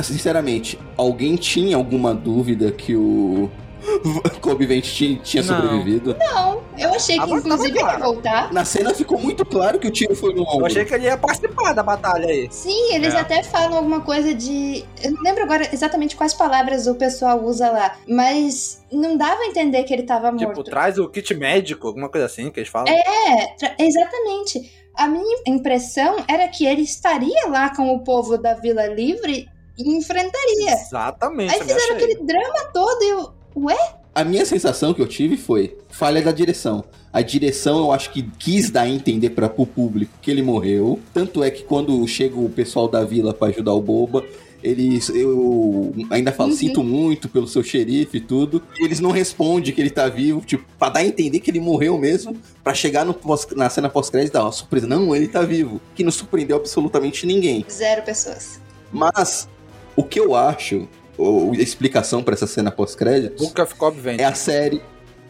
[0.00, 3.50] sinceramente, alguém tinha alguma dúvida que o
[4.40, 5.60] Kobe Vent tinha, tinha Não.
[5.60, 6.16] sobrevivido?
[6.18, 8.52] Não, eu achei que Tava- inclusive ele ia voltar.
[8.52, 10.66] Na cena ficou muito claro que o tiro foi no Eu ombro.
[10.66, 12.48] achei que ele ia participar da batalha aí.
[12.50, 13.18] Sim, eles É.
[13.20, 14.84] até falam alguma coisa de.
[15.02, 19.46] Eu não lembro agora exatamente quais palavras o pessoal usa lá, mas não dava a
[19.46, 20.46] entender que ele tava morto.
[20.48, 22.88] Tipo, traz o kit médico, alguma coisa assim que eles falam.
[22.92, 24.82] É, tra- exatamente.
[24.94, 29.48] A minha impressão era que ele estaria lá com o povo da Vila Livre
[29.78, 30.70] e enfrentaria.
[30.72, 31.54] Exatamente.
[31.54, 33.32] Aí fizeram aquele drama todo e eu.
[33.56, 33.76] Ué?
[34.14, 36.84] A minha sensação que eu tive foi falha da direção.
[37.12, 40.98] A direção eu acho que quis dar a entender para o público que ele morreu.
[41.14, 44.22] Tanto é que quando chega o pessoal da vila para ajudar o Boba,
[44.62, 46.56] eles eu ainda falo, Uhum.
[46.56, 48.62] sinto muito pelo seu xerife e tudo.
[48.78, 51.58] E eles não respondem que ele tá vivo, tipo, para dar a entender que ele
[51.60, 55.42] morreu mesmo, para chegar no pós- na cena pós-crédito dar uma surpresa, não, ele tá
[55.42, 57.64] vivo, que não surpreendeu absolutamente ninguém.
[57.70, 58.60] Zero pessoas.
[58.92, 59.48] Mas
[59.96, 60.86] o que eu acho,
[61.18, 64.20] ou explicação para essa cena pós-créditos Book of Cobb vem.
[64.20, 64.80] é a série.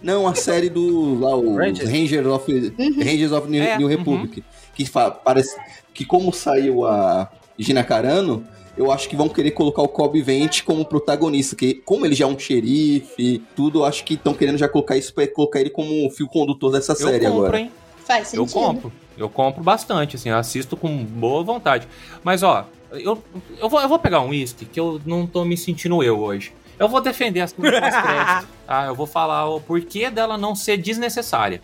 [0.03, 1.19] Não, a série do.
[1.21, 1.89] Lá, o Rangers?
[1.89, 3.97] Rangers of, Rangers of New, É, New uhum.
[3.97, 4.43] Republic.
[4.75, 5.57] Que fa- parece.
[5.95, 8.45] Que como saiu a Gina Carano,
[8.77, 11.55] eu acho que vão querer colocar o Cobb Vent como protagonista.
[11.55, 14.97] Que como ele já é um xerife, tudo, eu acho que estão querendo já colocar
[14.97, 17.61] isso pra colocar ele como fio condutor dessa Eu série compro, agora.
[17.61, 17.71] hein?
[18.05, 18.53] Faz Eu sentido.
[18.61, 18.93] compro.
[19.17, 21.87] Eu compro bastante, assim, eu assisto com boa vontade.
[22.25, 23.23] Mas, ó, eu,
[23.59, 26.53] eu, vou, eu vou pegar um whisky que eu não tô me sentindo eu hoje.
[26.79, 28.87] Eu vou defender as coisas pós-crédito, tá?
[28.87, 31.61] Eu vou falar o porquê dela não ser desnecessária,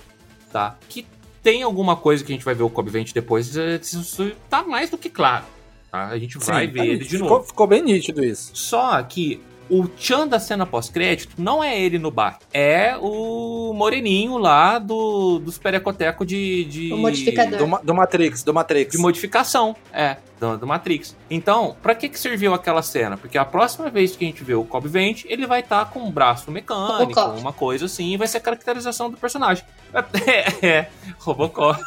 [0.52, 0.76] tá?
[0.88, 1.06] Que
[1.42, 4.90] tem alguma coisa que a gente vai ver o Kobe Vent depois, isso tá mais
[4.90, 5.44] do que claro,
[5.90, 6.06] tá?
[6.08, 7.44] A gente vai Sim, ver tá ele de ficou, novo.
[7.44, 8.50] Ficou bem nítido isso.
[8.54, 9.40] Só que
[9.70, 12.38] o Chan da cena pós-crédito não é ele no bar.
[12.52, 16.92] É o moreninho lá do, dos perecotecos de, de...
[16.92, 17.58] O modificador.
[17.58, 18.92] Do, do Matrix, do Matrix.
[18.92, 21.16] De modificação, é, do, do Matrix.
[21.30, 23.16] Então, pra que que serviu aquela cena?
[23.16, 26.00] Porque a próxima vez que a gente vê o Cobb Vent, ele vai estar com
[26.00, 29.64] um braço mecânico, uma coisa assim, e vai ser a caracterização do personagem.
[30.28, 30.88] É, é
[31.18, 31.80] Robocop.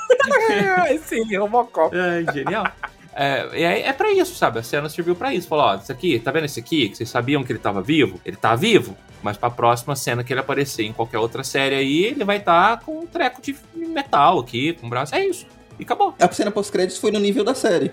[1.06, 1.96] Sim, Robocop.
[1.96, 2.66] É, genial.
[3.14, 4.60] É, é, é pra isso, sabe?
[4.60, 5.48] A cena serviu pra isso.
[5.48, 6.90] Falou, ó, isso aqui, tá vendo esse aqui?
[6.90, 8.20] Que vocês sabiam que ele tava vivo?
[8.26, 8.96] Ele tá vivo.
[9.22, 12.80] Mas pra próxima cena que ele aparecer em qualquer outra série aí, ele vai estar
[12.80, 15.14] com um treco de metal aqui, com um braço.
[15.14, 15.46] É isso.
[15.80, 16.16] E acabou.
[16.20, 17.92] A cena pós-créditos foi no nível da série.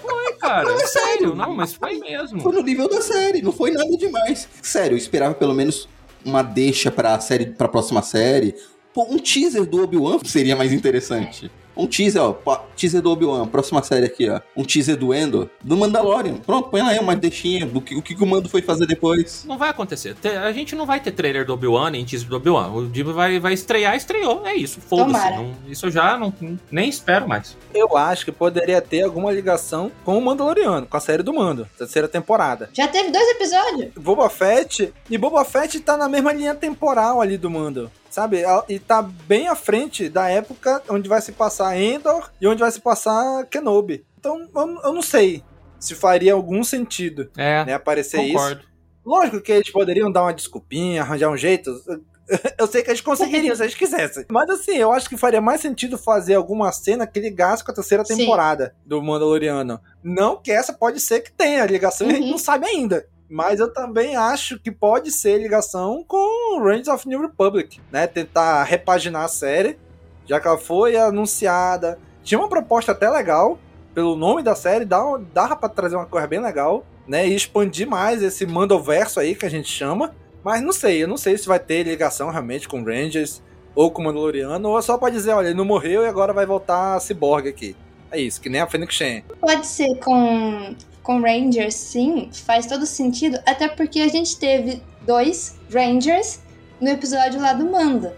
[0.00, 0.78] Foi, cara.
[0.86, 2.40] sério, não, mas foi mesmo.
[2.40, 4.48] Foi no nível da série, não foi nada demais.
[4.60, 5.88] Sério, eu esperava pelo menos
[6.24, 8.54] uma deixa pra série, pra próxima série.
[8.92, 11.50] Pô, um teaser do Obi-Wan seria mais interessante.
[11.76, 12.34] Um teaser, ó,
[12.76, 14.40] teaser do Obi-Wan, próxima série aqui, ó.
[14.56, 16.34] Um teaser do Endor, do Mandalorian.
[16.36, 19.44] Pronto, põe lá aí uma deixinha do que o que o Mando foi fazer depois.
[19.46, 20.14] Não vai acontecer.
[20.14, 22.68] Te- A gente não vai ter trailer do Obi-Wan, nem teaser do Obi-Wan.
[22.72, 24.46] O Divo vai, vai estrear, estreou.
[24.46, 24.80] É isso.
[24.80, 25.22] Foda-se.
[25.68, 26.32] Isso eu já não,
[26.70, 27.56] nem espero mais.
[27.74, 31.68] Eu acho que poderia ter alguma ligação com o Mandaloriano, com a série do Mando,
[31.78, 32.68] terceira temporada.
[32.72, 33.92] Já teve dois episódios?
[33.98, 37.90] Boba Fett, e Boba Fett tá na mesma linha temporal ali do Mando.
[38.12, 38.42] Sabe?
[38.68, 42.70] E tá bem à frente da época onde vai se passar Endor e onde vai
[42.70, 44.04] se passar Kenobi.
[44.18, 45.42] Então, eu, eu não sei
[45.80, 48.34] se faria algum sentido É, né, aparecer isso.
[48.34, 48.62] concordo.
[49.04, 51.70] Lógico que eles poderiam dar uma desculpinha, arranjar um jeito.
[52.56, 54.24] Eu sei que eles conseguiriam se eles quisessem.
[54.30, 57.74] Mas assim, eu acho que faria mais sentido fazer alguma cena que ligasse com a
[57.74, 58.16] terceira Sim.
[58.16, 59.78] temporada do Mandaloriano.
[60.02, 62.30] Não que essa pode ser que tenha ligação e a gente Uhum.
[62.30, 63.06] não sabe ainda.
[63.32, 68.06] Mas eu também acho que pode ser ligação com Rangers of New Republic, né?
[68.06, 69.78] Tentar repaginar a série,
[70.26, 71.98] já que ela foi anunciada.
[72.22, 73.58] Tinha uma proposta até legal,
[73.94, 75.00] pelo nome da série, dá,
[75.32, 77.26] dá pra trazer uma coisa bem legal, né?
[77.26, 80.14] E expandir mais esse Mandoverso aí que a gente chama.
[80.44, 83.42] Mas não sei, eu não sei se vai ter ligação realmente com Rangers
[83.74, 86.96] ou com Mandaloriano, ou só pra dizer, olha, ele não morreu e agora vai voltar
[86.96, 87.74] a Cyborg aqui.
[88.10, 89.24] É isso, que nem a Fênix Shen.
[89.40, 95.56] Pode ser com, com Rangers, sim, faz todo sentido, até porque a gente teve dois
[95.72, 96.40] Rangers
[96.80, 98.10] no episódio lá do Mando.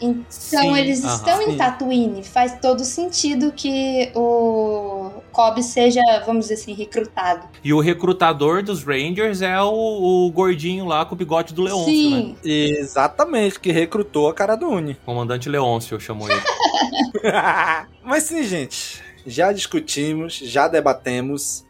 [0.00, 1.14] Então Sim, eles aham.
[1.14, 1.56] estão em Sim.
[1.58, 7.46] Tatooine, faz todo sentido que o Cobb seja, vamos dizer assim, recrutado.
[7.62, 11.92] E o recrutador dos Rangers é o, o gordinho lá com o bigode do Leôncio,
[11.92, 12.50] sim, né?
[12.50, 14.94] Exatamente, que recrutou a cara do Uni.
[15.04, 16.40] Comandante Leôncio, eu chamo ele.
[18.02, 21.66] Mas sim, gente, já discutimos, já debatemos.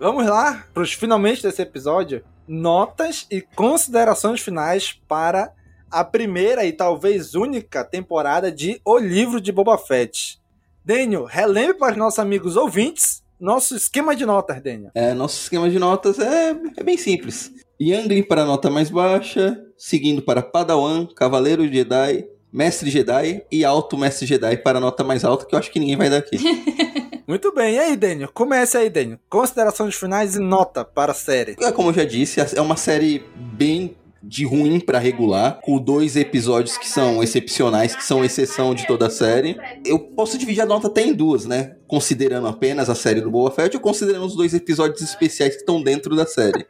[0.00, 2.24] Vamos lá para os finalmente desse episódio.
[2.46, 5.52] Notas e considerações finais para
[5.90, 10.40] a primeira e talvez única temporada de O Livro de Boba Fett.
[10.84, 14.90] Daniel, relembre para os nossos amigos ouvintes nosso esquema de notas, Daniel.
[14.94, 17.52] É, nosso esquema de notas é, é bem simples.
[17.80, 24.26] Youngling para nota mais baixa, seguindo para Padawan, Cavaleiro Jedi, Mestre Jedi e Alto Mestre
[24.26, 26.38] Jedi para a nota mais alta, que eu acho que ninguém vai dar aqui.
[27.28, 28.30] Muito bem, e aí, Daniel?
[28.32, 29.18] Comece aí, Daniel.
[29.28, 31.56] Considerações finais e nota para a série.
[31.60, 36.16] É, como eu já disse, é uma série bem de ruim para regular, com dois
[36.16, 39.56] episódios que são excepcionais, que são exceção de toda a série.
[39.84, 41.76] Eu posso dividir a nota até em duas, né?
[41.86, 45.82] Considerando apenas a série do Boba Fett ou considerando os dois episódios especiais que estão
[45.82, 46.66] dentro da série.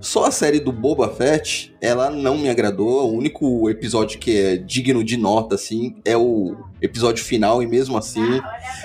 [0.00, 3.10] Só a série do Boba Fett, ela não me agradou.
[3.10, 7.96] O único episódio que é digno de nota, assim, é o episódio final, e mesmo
[7.96, 8.40] assim.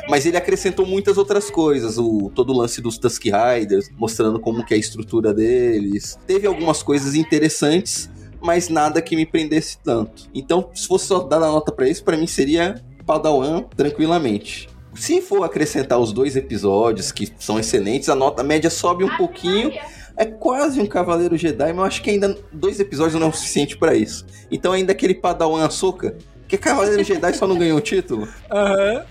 [0.07, 1.98] Mas ele acrescentou muitas outras coisas.
[1.98, 6.18] O, todo o lance dos Tusk Riders, mostrando como que é a estrutura deles.
[6.26, 8.10] Teve algumas coisas interessantes,
[8.41, 10.30] mas nada que me prendesse tanto.
[10.34, 14.69] Então, se fosse só dar a nota para isso, para mim seria Padawan tranquilamente.
[14.95, 19.72] Se for acrescentar os dois episódios, que são excelentes, a nota média sobe um pouquinho
[20.20, 23.34] é quase um Cavaleiro Jedi, mas eu acho que ainda dois episódios não é o
[23.34, 24.26] suficiente para isso.
[24.52, 28.28] Então ainda aquele Padawan Ahsoka, que Cavaleiro Jedi só não ganhou o título.
[28.52, 29.06] Aham.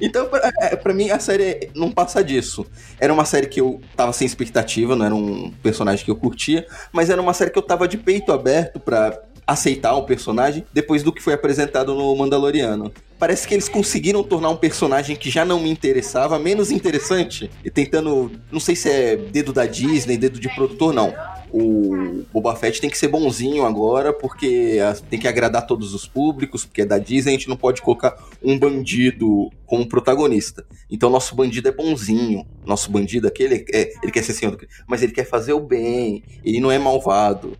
[0.00, 2.64] Então, pra, é, pra, mim, a série não passa disso.
[2.98, 6.66] Era uma série que eu tava sem expectativa, não era um personagem que eu curtia,
[6.92, 11.02] mas era uma série que eu tava de peito aberto pra aceitar o personagem depois
[11.02, 12.92] do que foi apresentado no Mandaloriano.
[13.18, 17.50] Parece que eles conseguiram tornar um personagem que já não me interessava menos interessante.
[17.64, 18.30] E tentando.
[18.50, 21.14] Não sei se é dedo da Disney, dedo de produtor, não.
[21.56, 26.64] O Boba Fett tem que ser bonzinho agora, porque tem que agradar todos os públicos,
[26.64, 30.66] porque é da Disney, a gente não pode colocar um bandido como protagonista.
[30.90, 32.44] Então nosso bandido é bonzinho.
[32.66, 34.58] Nosso bandido aquele é, ele quer ser senhor,
[34.88, 36.24] mas ele quer fazer o bem.
[36.44, 37.56] Ele não é malvado.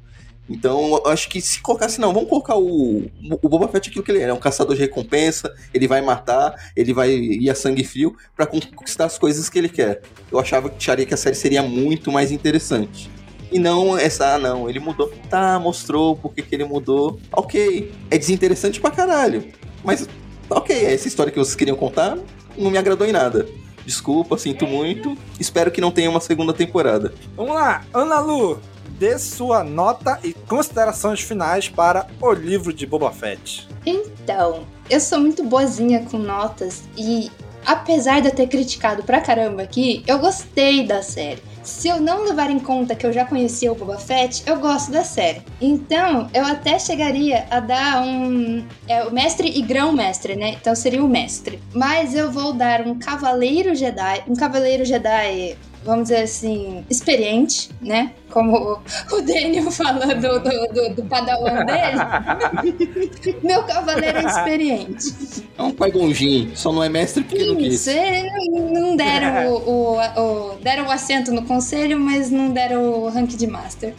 [0.49, 3.11] Então, eu acho que se colocasse, não, vamos colocar o,
[3.43, 6.55] o Boba Fett aquilo que ele é, é um caçador de recompensa, ele vai matar,
[6.77, 10.03] ele vai ir a sangue frio para conquistar as coisas que ele quer.
[10.31, 13.11] Eu achava que acharia que a série seria muito mais interessante.
[13.51, 15.13] E não essa, ah, não, ele mudou.
[15.31, 17.21] Tá, mostrou por que ele mudou.
[17.33, 19.47] Ok, é desinteressante pra caralho.
[19.83, 20.09] Mas,
[20.51, 22.19] ok, é essa história que vocês queriam contar
[22.57, 23.47] não me agradou em nada.
[23.85, 25.17] Desculpa, sinto muito.
[25.39, 27.13] Espero que não tenha uma segunda temporada.
[27.37, 28.59] Vamos lá, Ana Lu,
[28.99, 33.69] dê sua nota e considerações finais para o livro de Boba Fett.
[33.87, 37.31] Então, eu sou muito boazinha com notas e
[37.67, 41.43] apesar de eu ter criticado pra caramba aqui, eu gostei da série.
[41.63, 44.93] Se eu não levar em conta que eu já conhecia o Boba Fett, eu gosto
[44.93, 45.43] da série.
[45.63, 48.63] Então, eu até chegaria a dar um.
[48.87, 50.51] É o mestre e grão-mestre, né?
[50.61, 51.59] Então seria o mestre.
[51.73, 54.25] Mas eu vou dar um Cavaleiro Jedi.
[54.29, 58.13] Um Cavaleiro Jedi vamos dizer assim, experiente, né?
[58.31, 58.81] Como
[59.13, 63.39] o Daniel fala do, do, do, padawan dele.
[63.45, 65.45] Meu cavaleiro é experiente.
[65.57, 65.93] É um pai
[66.55, 67.87] só não é mestre porque Isso, não quis.
[68.73, 73.29] não deram o, o, o, deram o assento no conselho, mas não deram o rank
[73.37, 73.95] de master.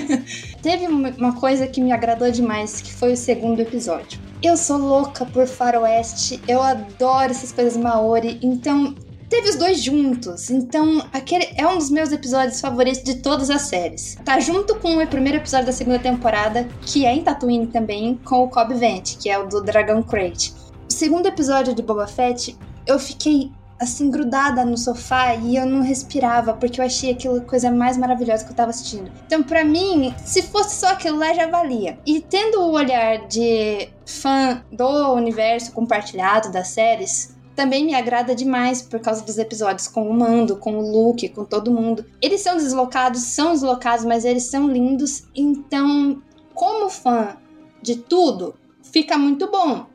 [0.62, 4.18] Teve uma coisa que me agradou demais, que foi o segundo episódio.
[4.42, 8.94] Eu sou louca por faroeste, eu adoro essas coisas maori, então
[9.28, 10.50] teve os dois juntos.
[10.50, 14.16] Então, aquele é um dos meus episódios favoritos de todas as séries.
[14.24, 18.44] Tá junto com o primeiro episódio da segunda temporada, que é em Tatooine também, com
[18.44, 20.54] o Cobb Vent, que é o do Dragon Crate.
[20.88, 25.82] O segundo episódio de Boba Fett, eu fiquei assim grudada no sofá e eu não
[25.82, 29.10] respirava porque eu achei aquilo a coisa mais maravilhosa que eu tava assistindo.
[29.26, 31.98] Então, para mim, se fosse só aquilo lá já valia.
[32.06, 38.82] E tendo o olhar de fã do universo compartilhado das séries, também me agrada demais
[38.82, 42.04] por causa dos episódios com o Mando, com o Luke, com todo mundo.
[42.20, 45.24] Eles são deslocados, são deslocados, mas eles são lindos.
[45.34, 46.22] Então,
[46.54, 47.36] como fã
[47.82, 48.54] de tudo,
[48.92, 49.86] fica muito bom.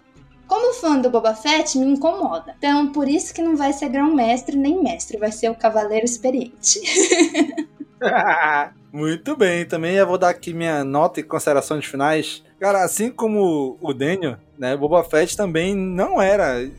[0.48, 2.56] Como fã do Boba Fett, me incomoda.
[2.58, 6.82] Então, por isso que não vai ser grão-mestre nem mestre, vai ser o cavaleiro experiente.
[8.92, 12.44] Muito bem, também eu vou dar aqui minha nota e considerações finais.
[12.60, 16.70] Cara, assim como o Daniel, né, Boba Fett também não era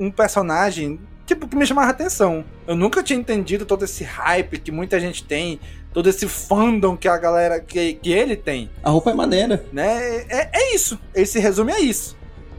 [0.00, 2.44] um personagem tipo, que me chamava atenção.
[2.66, 5.60] Eu nunca tinha entendido todo esse hype que muita gente tem,
[5.92, 8.70] todo esse fandom que a galera, que, que ele tem.
[8.82, 9.64] A roupa é maneira.
[9.72, 10.24] Né?
[10.28, 10.98] É, é isso.
[11.14, 12.16] Ele se resume a isso,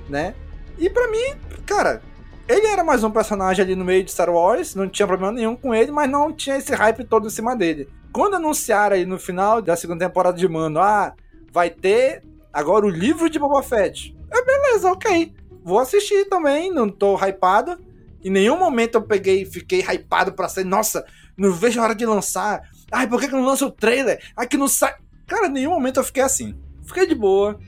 [0.08, 0.34] né?
[0.78, 1.36] E para mim,
[1.66, 2.02] cara,
[2.48, 5.56] ele era mais um personagem ali no meio de Star Wars, não tinha problema nenhum
[5.56, 7.90] com ele, mas não tinha esse hype todo em cima dele.
[8.14, 11.14] Quando anunciaram aí no final da segunda temporada de Mano, ah,
[11.52, 12.24] vai ter
[12.54, 14.16] agora o livro de Boba Fett.
[14.32, 17.80] É beleza, ok vou assistir também, não tô hypado.
[18.24, 21.06] Em nenhum momento eu peguei e fiquei hypado pra ser, nossa,
[21.36, 22.62] não vejo a hora de lançar.
[22.92, 24.22] Ai, por que, que não lança o trailer?
[24.36, 24.94] Ai, que não sai.
[25.26, 26.56] Cara, em nenhum momento eu fiquei assim.
[26.86, 27.60] Fiquei de boa,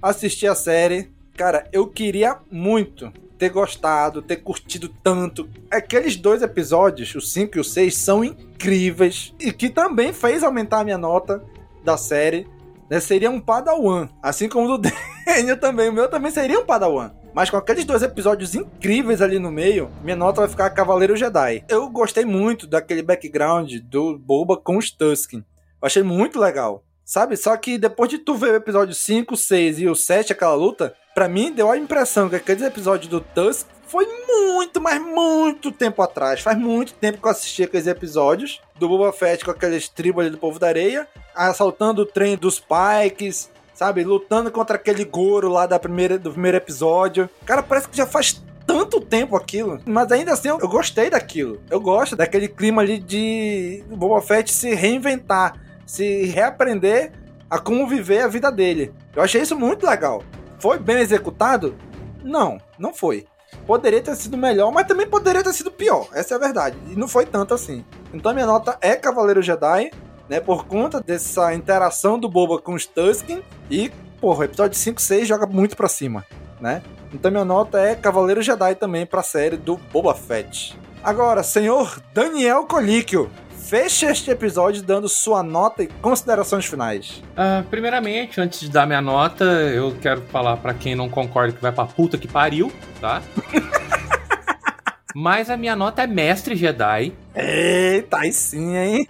[0.00, 1.10] assisti a série.
[1.36, 5.48] Cara, eu queria muito ter gostado, ter curtido tanto.
[5.70, 9.34] Aqueles dois episódios, o 5 e o 6, são incríveis.
[9.38, 11.42] E que também fez aumentar a minha nota
[11.84, 12.46] da série.
[12.90, 12.98] Né?
[13.00, 14.08] Seria um Padawan.
[14.22, 14.90] Assim como o do
[15.24, 15.88] Daniel também.
[15.88, 17.12] O meu também seria um Padawan.
[17.38, 21.64] Mas com aqueles dois episódios incríveis ali no meio, minha nota vai ficar Cavaleiro Jedi.
[21.68, 25.44] Eu gostei muito daquele background do Boba com os Tusken.
[25.80, 26.82] Eu achei muito legal.
[27.04, 27.36] Sabe?
[27.36, 30.96] Só que depois de tu ver o episódio 5, 6 e o 7, aquela luta,
[31.14, 36.02] pra mim deu a impressão que aqueles episódios do Tusk foi muito, mas muito tempo
[36.02, 36.40] atrás.
[36.40, 40.30] Faz muito tempo que eu assisti aqueles episódios do Boba Fett com aqueles tribos ali
[40.30, 41.06] do Povo da Areia,
[41.36, 43.48] assaltando o trem dos Pikes,
[43.78, 44.02] sabe?
[44.02, 47.30] Lutando contra aquele Goro lá da primeira, do primeiro episódio.
[47.46, 51.62] Cara, parece que já faz tanto tempo aquilo, mas ainda assim eu, eu gostei daquilo.
[51.70, 55.54] Eu gosto daquele clima ali de Boba Fett se reinventar,
[55.86, 57.12] se reaprender
[57.48, 58.92] a como viver a vida dele.
[59.14, 60.24] Eu achei isso muito legal.
[60.58, 61.76] Foi bem executado?
[62.24, 63.26] Não, não foi.
[63.64, 66.08] Poderia ter sido melhor, mas também poderia ter sido pior.
[66.12, 66.76] Essa é a verdade.
[66.90, 67.84] E não foi tanto assim.
[68.12, 69.92] Então minha nota é Cavaleiro Jedi
[70.28, 70.40] né?
[70.40, 73.90] Por conta dessa interação do Boba com os Tusken e,
[74.20, 76.24] porra, o episódio 5 e 6 joga muito pra cima,
[76.60, 76.82] né?
[77.12, 80.78] Então minha nota é Cavaleiro Jedi também pra série do Boba Fett.
[81.02, 87.22] Agora, senhor Daniel Colíquio, feche este episódio dando sua nota e considerações finais.
[87.32, 91.62] Uh, primeiramente, antes de dar minha nota, eu quero falar para quem não concorda que
[91.62, 93.22] vai pra puta que pariu, tá?
[95.14, 97.12] Mas a minha nota é Mestre Jedi.
[97.34, 99.08] Eita, aí sim, hein?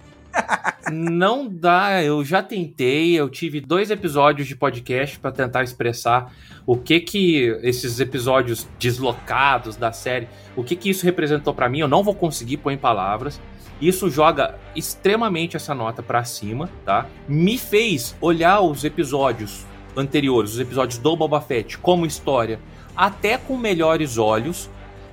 [0.91, 6.33] Não dá, eu já tentei, eu tive dois episódios de podcast para tentar expressar
[6.65, 11.79] o que que esses episódios deslocados da série, o que que isso representou para mim,
[11.79, 13.39] eu não vou conseguir pôr em palavras.
[13.81, 17.05] Isso joga extremamente essa nota para cima, tá?
[17.27, 19.65] Me fez olhar os episódios
[19.95, 22.59] anteriores, os episódios do Boba Fett como história,
[22.95, 24.69] até com melhores olhos,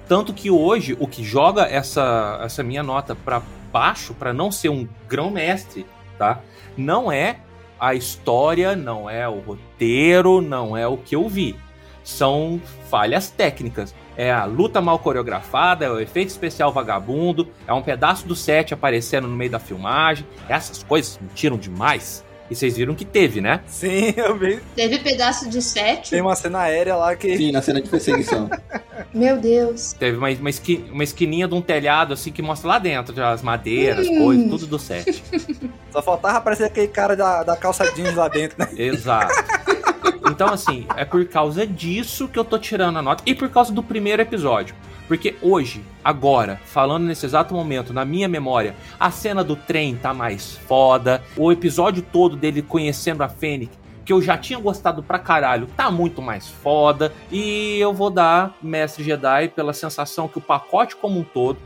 [0.08, 3.40] tanto que hoje o que joga essa, essa minha nota para
[3.76, 5.84] baixo para não ser um grão-mestre,
[6.16, 6.40] tá?
[6.78, 7.40] Não é
[7.78, 11.54] a história, não é o roteiro, não é o que eu vi.
[12.02, 12.58] São
[12.88, 13.94] falhas técnicas.
[14.16, 18.72] É a luta mal coreografada, é o efeito especial vagabundo, é um pedaço do set
[18.72, 20.26] aparecendo no meio da filmagem.
[20.48, 22.24] Essas coisas me tiram demais.
[22.50, 23.60] E vocês viram que teve, né?
[23.66, 24.60] Sim, eu vi.
[24.74, 26.10] Teve pedaço de set.
[26.10, 27.36] Tem uma cena aérea lá que.
[27.36, 28.48] Sim, na cena de perseguição.
[29.12, 29.92] Meu Deus.
[29.92, 33.42] Teve uma, uma, esqui, uma esquininha de um telhado, assim, que mostra lá dentro, as
[33.42, 34.18] madeiras, hum.
[34.18, 35.22] coisas, tudo do set.
[35.90, 38.68] Só faltava aparecer aquele cara da, da calça jeans lá dentro, né?
[38.76, 39.34] Exato.
[40.30, 43.22] Então, assim, é por causa disso que eu tô tirando a nota.
[43.26, 44.74] E por causa do primeiro episódio.
[45.06, 50.12] Porque hoje, agora, falando nesse exato momento, na minha memória, a cena do trem tá
[50.12, 51.22] mais foda.
[51.36, 55.90] O episódio todo dele conhecendo a Fênix, que eu já tinha gostado pra caralho, tá
[55.90, 57.12] muito mais foda.
[57.30, 61.58] E eu vou dar Mestre Jedi pela sensação que o pacote como um todo,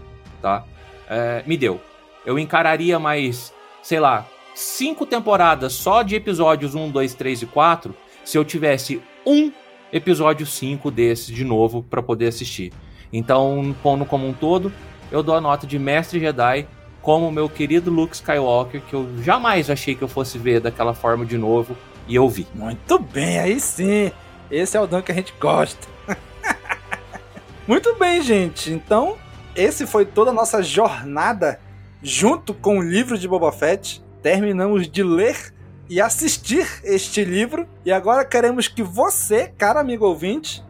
[0.43, 0.65] tá?
[1.09, 1.81] É, me deu.
[2.27, 7.95] Eu encararia mais, sei lá, cinco temporadas só de episódios 1, 2, 3 e 4
[8.31, 9.51] se eu tivesse um
[9.93, 12.73] episódio 5 desse de novo para poder assistir.
[13.12, 14.73] Então, pondo como um todo,
[15.11, 16.69] eu dou a nota de Mestre Jedi
[17.02, 21.27] como meu querido Luke Skywalker, que eu jamais achei que eu fosse ver daquela forma
[21.27, 21.77] de novo,
[22.07, 22.47] e eu vi.
[22.55, 24.12] Muito bem, aí sim.
[24.48, 25.89] Esse é o Dan que a gente gosta.
[27.66, 28.70] Muito bem, gente.
[28.70, 29.16] Então,
[29.57, 31.59] esse foi toda a nossa jornada
[32.01, 34.01] junto com o livro de Boba Fett.
[34.23, 35.52] Terminamos de ler
[35.91, 37.69] e assistir este livro.
[37.85, 40.65] E agora queremos que você, cara amigo ouvinte,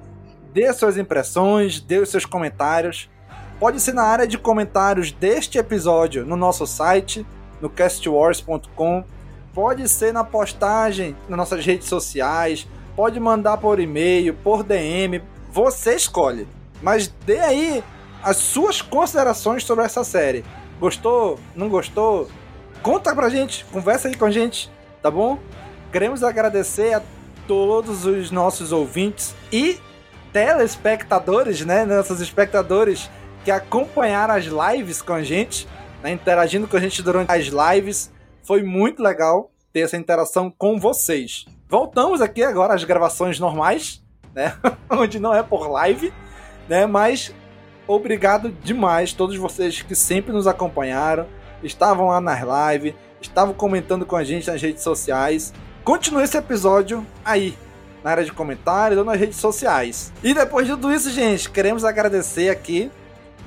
[0.55, 3.11] dê suas impressões, dê os seus comentários.
[3.61, 7.27] Pode ser na área de comentários deste episódio no nosso site,
[7.61, 9.05] no castwars.com.
[9.53, 12.67] Pode ser na postagem nas nossas redes sociais.
[12.97, 15.23] Pode mandar por e-mail, por DM.
[15.53, 16.49] Você escolhe.
[16.81, 17.85] Mas dê aí
[18.23, 20.47] as suas considerações sobre essa série.
[20.81, 21.39] Gostou?
[21.55, 22.27] Não gostou?
[22.83, 24.71] Conta pra gente, conversa aí com a gente,
[25.03, 25.39] tá bom?
[25.93, 27.03] Queremos agradecer a
[27.47, 29.79] todos os nossos ouvintes e
[30.33, 31.85] telespectadores, né?
[31.85, 33.11] Nossos espectadores
[33.45, 35.67] que acompanharam as lives com a gente,
[36.03, 38.13] né, interagindo com a gente durante as lives.
[38.43, 41.47] Foi muito legal ter essa interação com vocês.
[41.69, 44.03] Voltamos aqui agora às gravações normais,
[44.35, 44.55] né?
[44.91, 46.13] Onde não é por live,
[46.69, 46.87] né?
[46.87, 47.35] Mas
[47.87, 51.27] obrigado demais todos vocês que sempre nos acompanharam,
[51.63, 55.53] estavam lá nas lives, estavam comentando com a gente nas redes sociais.
[55.85, 57.57] Continue esse episódio aí,
[58.03, 60.13] na área de comentários ou nas redes sociais.
[60.23, 62.91] E depois de tudo isso, gente, queremos agradecer aqui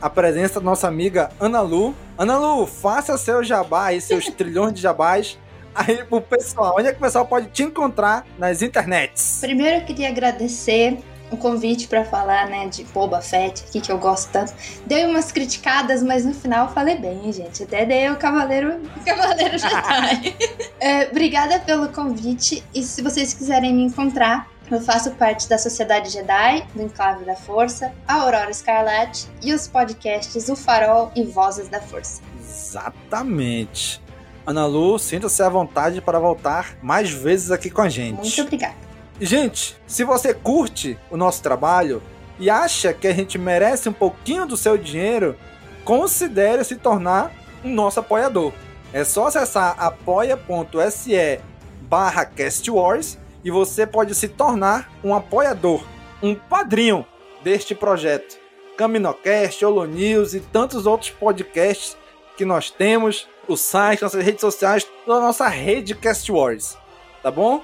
[0.02, 1.96] a presença da nossa amiga Ana Lu.
[2.18, 5.38] Ana Lu, faça seu jabá aí, seus trilhões de jabás
[5.74, 6.76] aí pro pessoal.
[6.78, 9.40] Onde é que o pessoal pode te encontrar nas internets?
[9.42, 11.00] Primeiro eu queria agradecer
[11.34, 14.54] o convite para falar, né, de Boba Fett aqui, que eu gosto tanto.
[14.86, 17.64] Dei umas criticadas, mas no final falei bem, gente.
[17.64, 20.36] Até dei o Cavaleiro, Cavaleiro Jedi.
[20.80, 22.64] é, obrigada pelo convite.
[22.74, 27.36] E se vocês quiserem me encontrar, Eu faço parte da Sociedade Jedi, do Enclave da
[27.36, 32.22] Força, a Aurora Escarlate e os podcasts O Farol e Vozes da Força.
[32.40, 34.02] Exatamente.
[34.46, 38.20] Ana Lu, sinta-se à vontade para voltar mais vezes aqui com a gente.
[38.20, 38.93] Muito obrigada.
[39.22, 42.02] Gente, se você curte o nosso trabalho
[42.40, 45.38] e acha que a gente merece um pouquinho do seu dinheiro,
[45.86, 47.32] considere se tornar
[47.64, 48.52] um nosso apoiador.
[48.92, 51.40] É só acessar apoia.se
[51.82, 55.84] barra castwars e você pode se tornar um apoiador,
[56.22, 57.06] um padrinho
[57.44, 58.38] deste projeto.
[58.78, 61.96] Caminocast, Holonews e tantos outros podcasts
[62.36, 66.76] que nós temos, o site, nossas redes sociais, toda a nossa rede Cast Wars,
[67.22, 67.64] tá bom?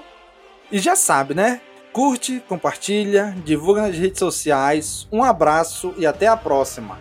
[0.70, 1.60] E já sabe, né?
[1.92, 5.08] Curte, compartilha, divulga nas redes sociais.
[5.10, 6.98] Um abraço e até a próxima.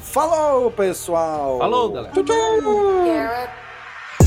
[0.00, 1.58] Falou, pessoal!
[1.58, 2.12] Falou, galera!
[2.12, 3.63] Tchau, tchau.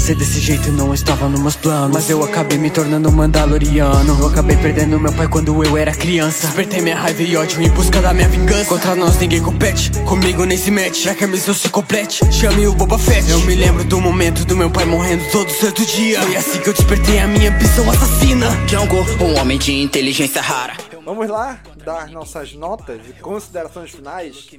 [0.07, 1.91] Ser desse jeito não estava nos meus planos.
[1.93, 4.17] Mas eu acabei me tornando um mandaloriano.
[4.17, 6.47] Eu acabei perdendo meu pai quando eu era criança.
[6.47, 8.69] Despertei minha raiva e ódio em busca da minha vingança.
[8.69, 11.03] Contra nós ninguém compete, comigo nem se mete.
[11.03, 13.29] Pra que a missão se complete, chame o Boba Fett.
[13.29, 16.21] Eu me lembro do momento do meu pai morrendo todo santo dia.
[16.21, 18.47] Foi assim que eu despertei a minha ambição assassina.
[18.65, 20.77] Django, um homem de inteligência rara.
[21.03, 24.49] Vamos lá dar nossas notas e considerações finais.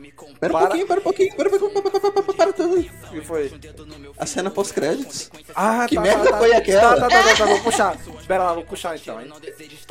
[0.41, 2.79] Pera um pouquinho, pera um pouquinho, pera, pera, pera, pera, pera, pera tudo.
[2.79, 3.53] O que foi?
[4.19, 5.31] A cena pós-créditos.
[5.55, 6.97] Ah, que tá, merda tá, foi tá, aquela?
[6.97, 7.99] Tá, tá, tá, tá, tá, vou puxar.
[8.19, 9.31] Espera lá, vou puxar então, hein?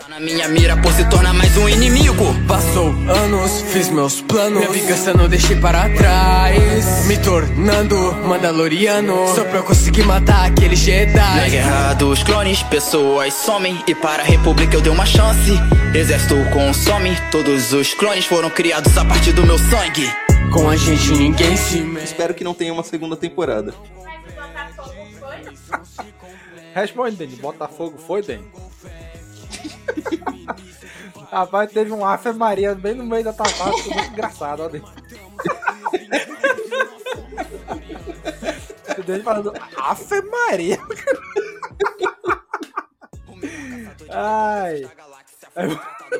[0.10, 4.70] Na minha mira por se tornar mais um inimigo Passou anos, fiz meus planos Minha
[4.70, 7.96] vingança não deixei para trás Me tornando
[8.26, 13.96] Mandaloriano Só pra eu conseguir matar aquele Jedi Na guerra dos clones, pessoas somem E
[13.96, 15.52] para a república eu dei uma chance
[15.94, 20.10] Exército consome Todos os clones foram criados a partir do meu sangue
[20.54, 23.74] Com a gente ninguém se mete Espero que não tenha uma segunda temporada.
[26.74, 27.36] Responde, Dani.
[27.36, 28.50] Botafogo foi, Dani?
[31.30, 34.86] Rapaz, teve um Ave Maria bem no meio da ficou muito engraçado, ó, Dani.
[38.98, 40.80] O Dani falando Ave Maria.
[44.10, 44.88] Ai.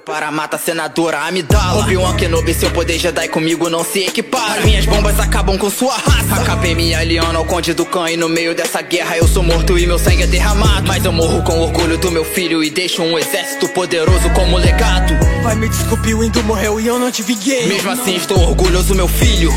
[0.06, 1.84] Para mata senadora Amidala.
[1.84, 4.62] Obi-Wan Kenobi, seu poder Jedi comigo não se equipara.
[4.62, 6.42] Minhas bombas acabam com sua raça.
[6.42, 9.78] Acabei me aliando ao Conde do Khan E no meio dessa guerra eu sou morto
[9.78, 10.88] e meu sangue é derramado.
[10.88, 15.14] Mas eu morro com orgulho do meu filho E deixo um exército poderoso como legado.
[15.44, 18.96] Pai, me desculpe, o Indo morreu e eu não te vinguei Mesmo assim estou orgulhoso,
[18.96, 19.52] meu filho.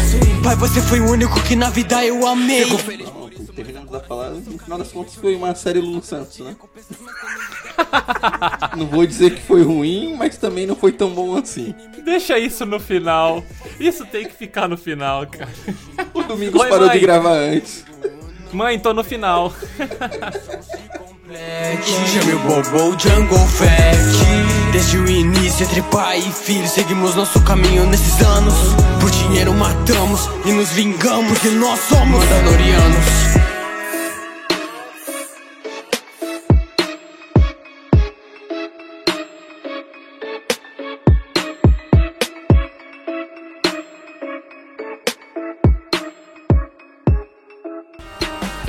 [0.45, 2.67] Pai, você foi o único que na vida eu amei.
[3.55, 6.55] Terminando da falar, no final das contas foi uma série Lulu Santos, né?
[8.77, 11.75] não vou dizer que foi ruim, mas também não foi tão bom assim.
[12.05, 13.43] Deixa isso no final.
[13.79, 15.51] Isso tem que ficar no final, cara.
[16.15, 17.85] O Domingos parou de gravar antes.
[18.53, 19.53] Mãe, tô no final.
[22.13, 27.87] Chame o Bobo Jungle Fett Desde o início entre pai e filho Seguimos nosso caminho
[27.87, 28.55] nesses anos
[29.01, 33.30] Por dinheiro matamos e nos vingamos E nós somos Mandalorianos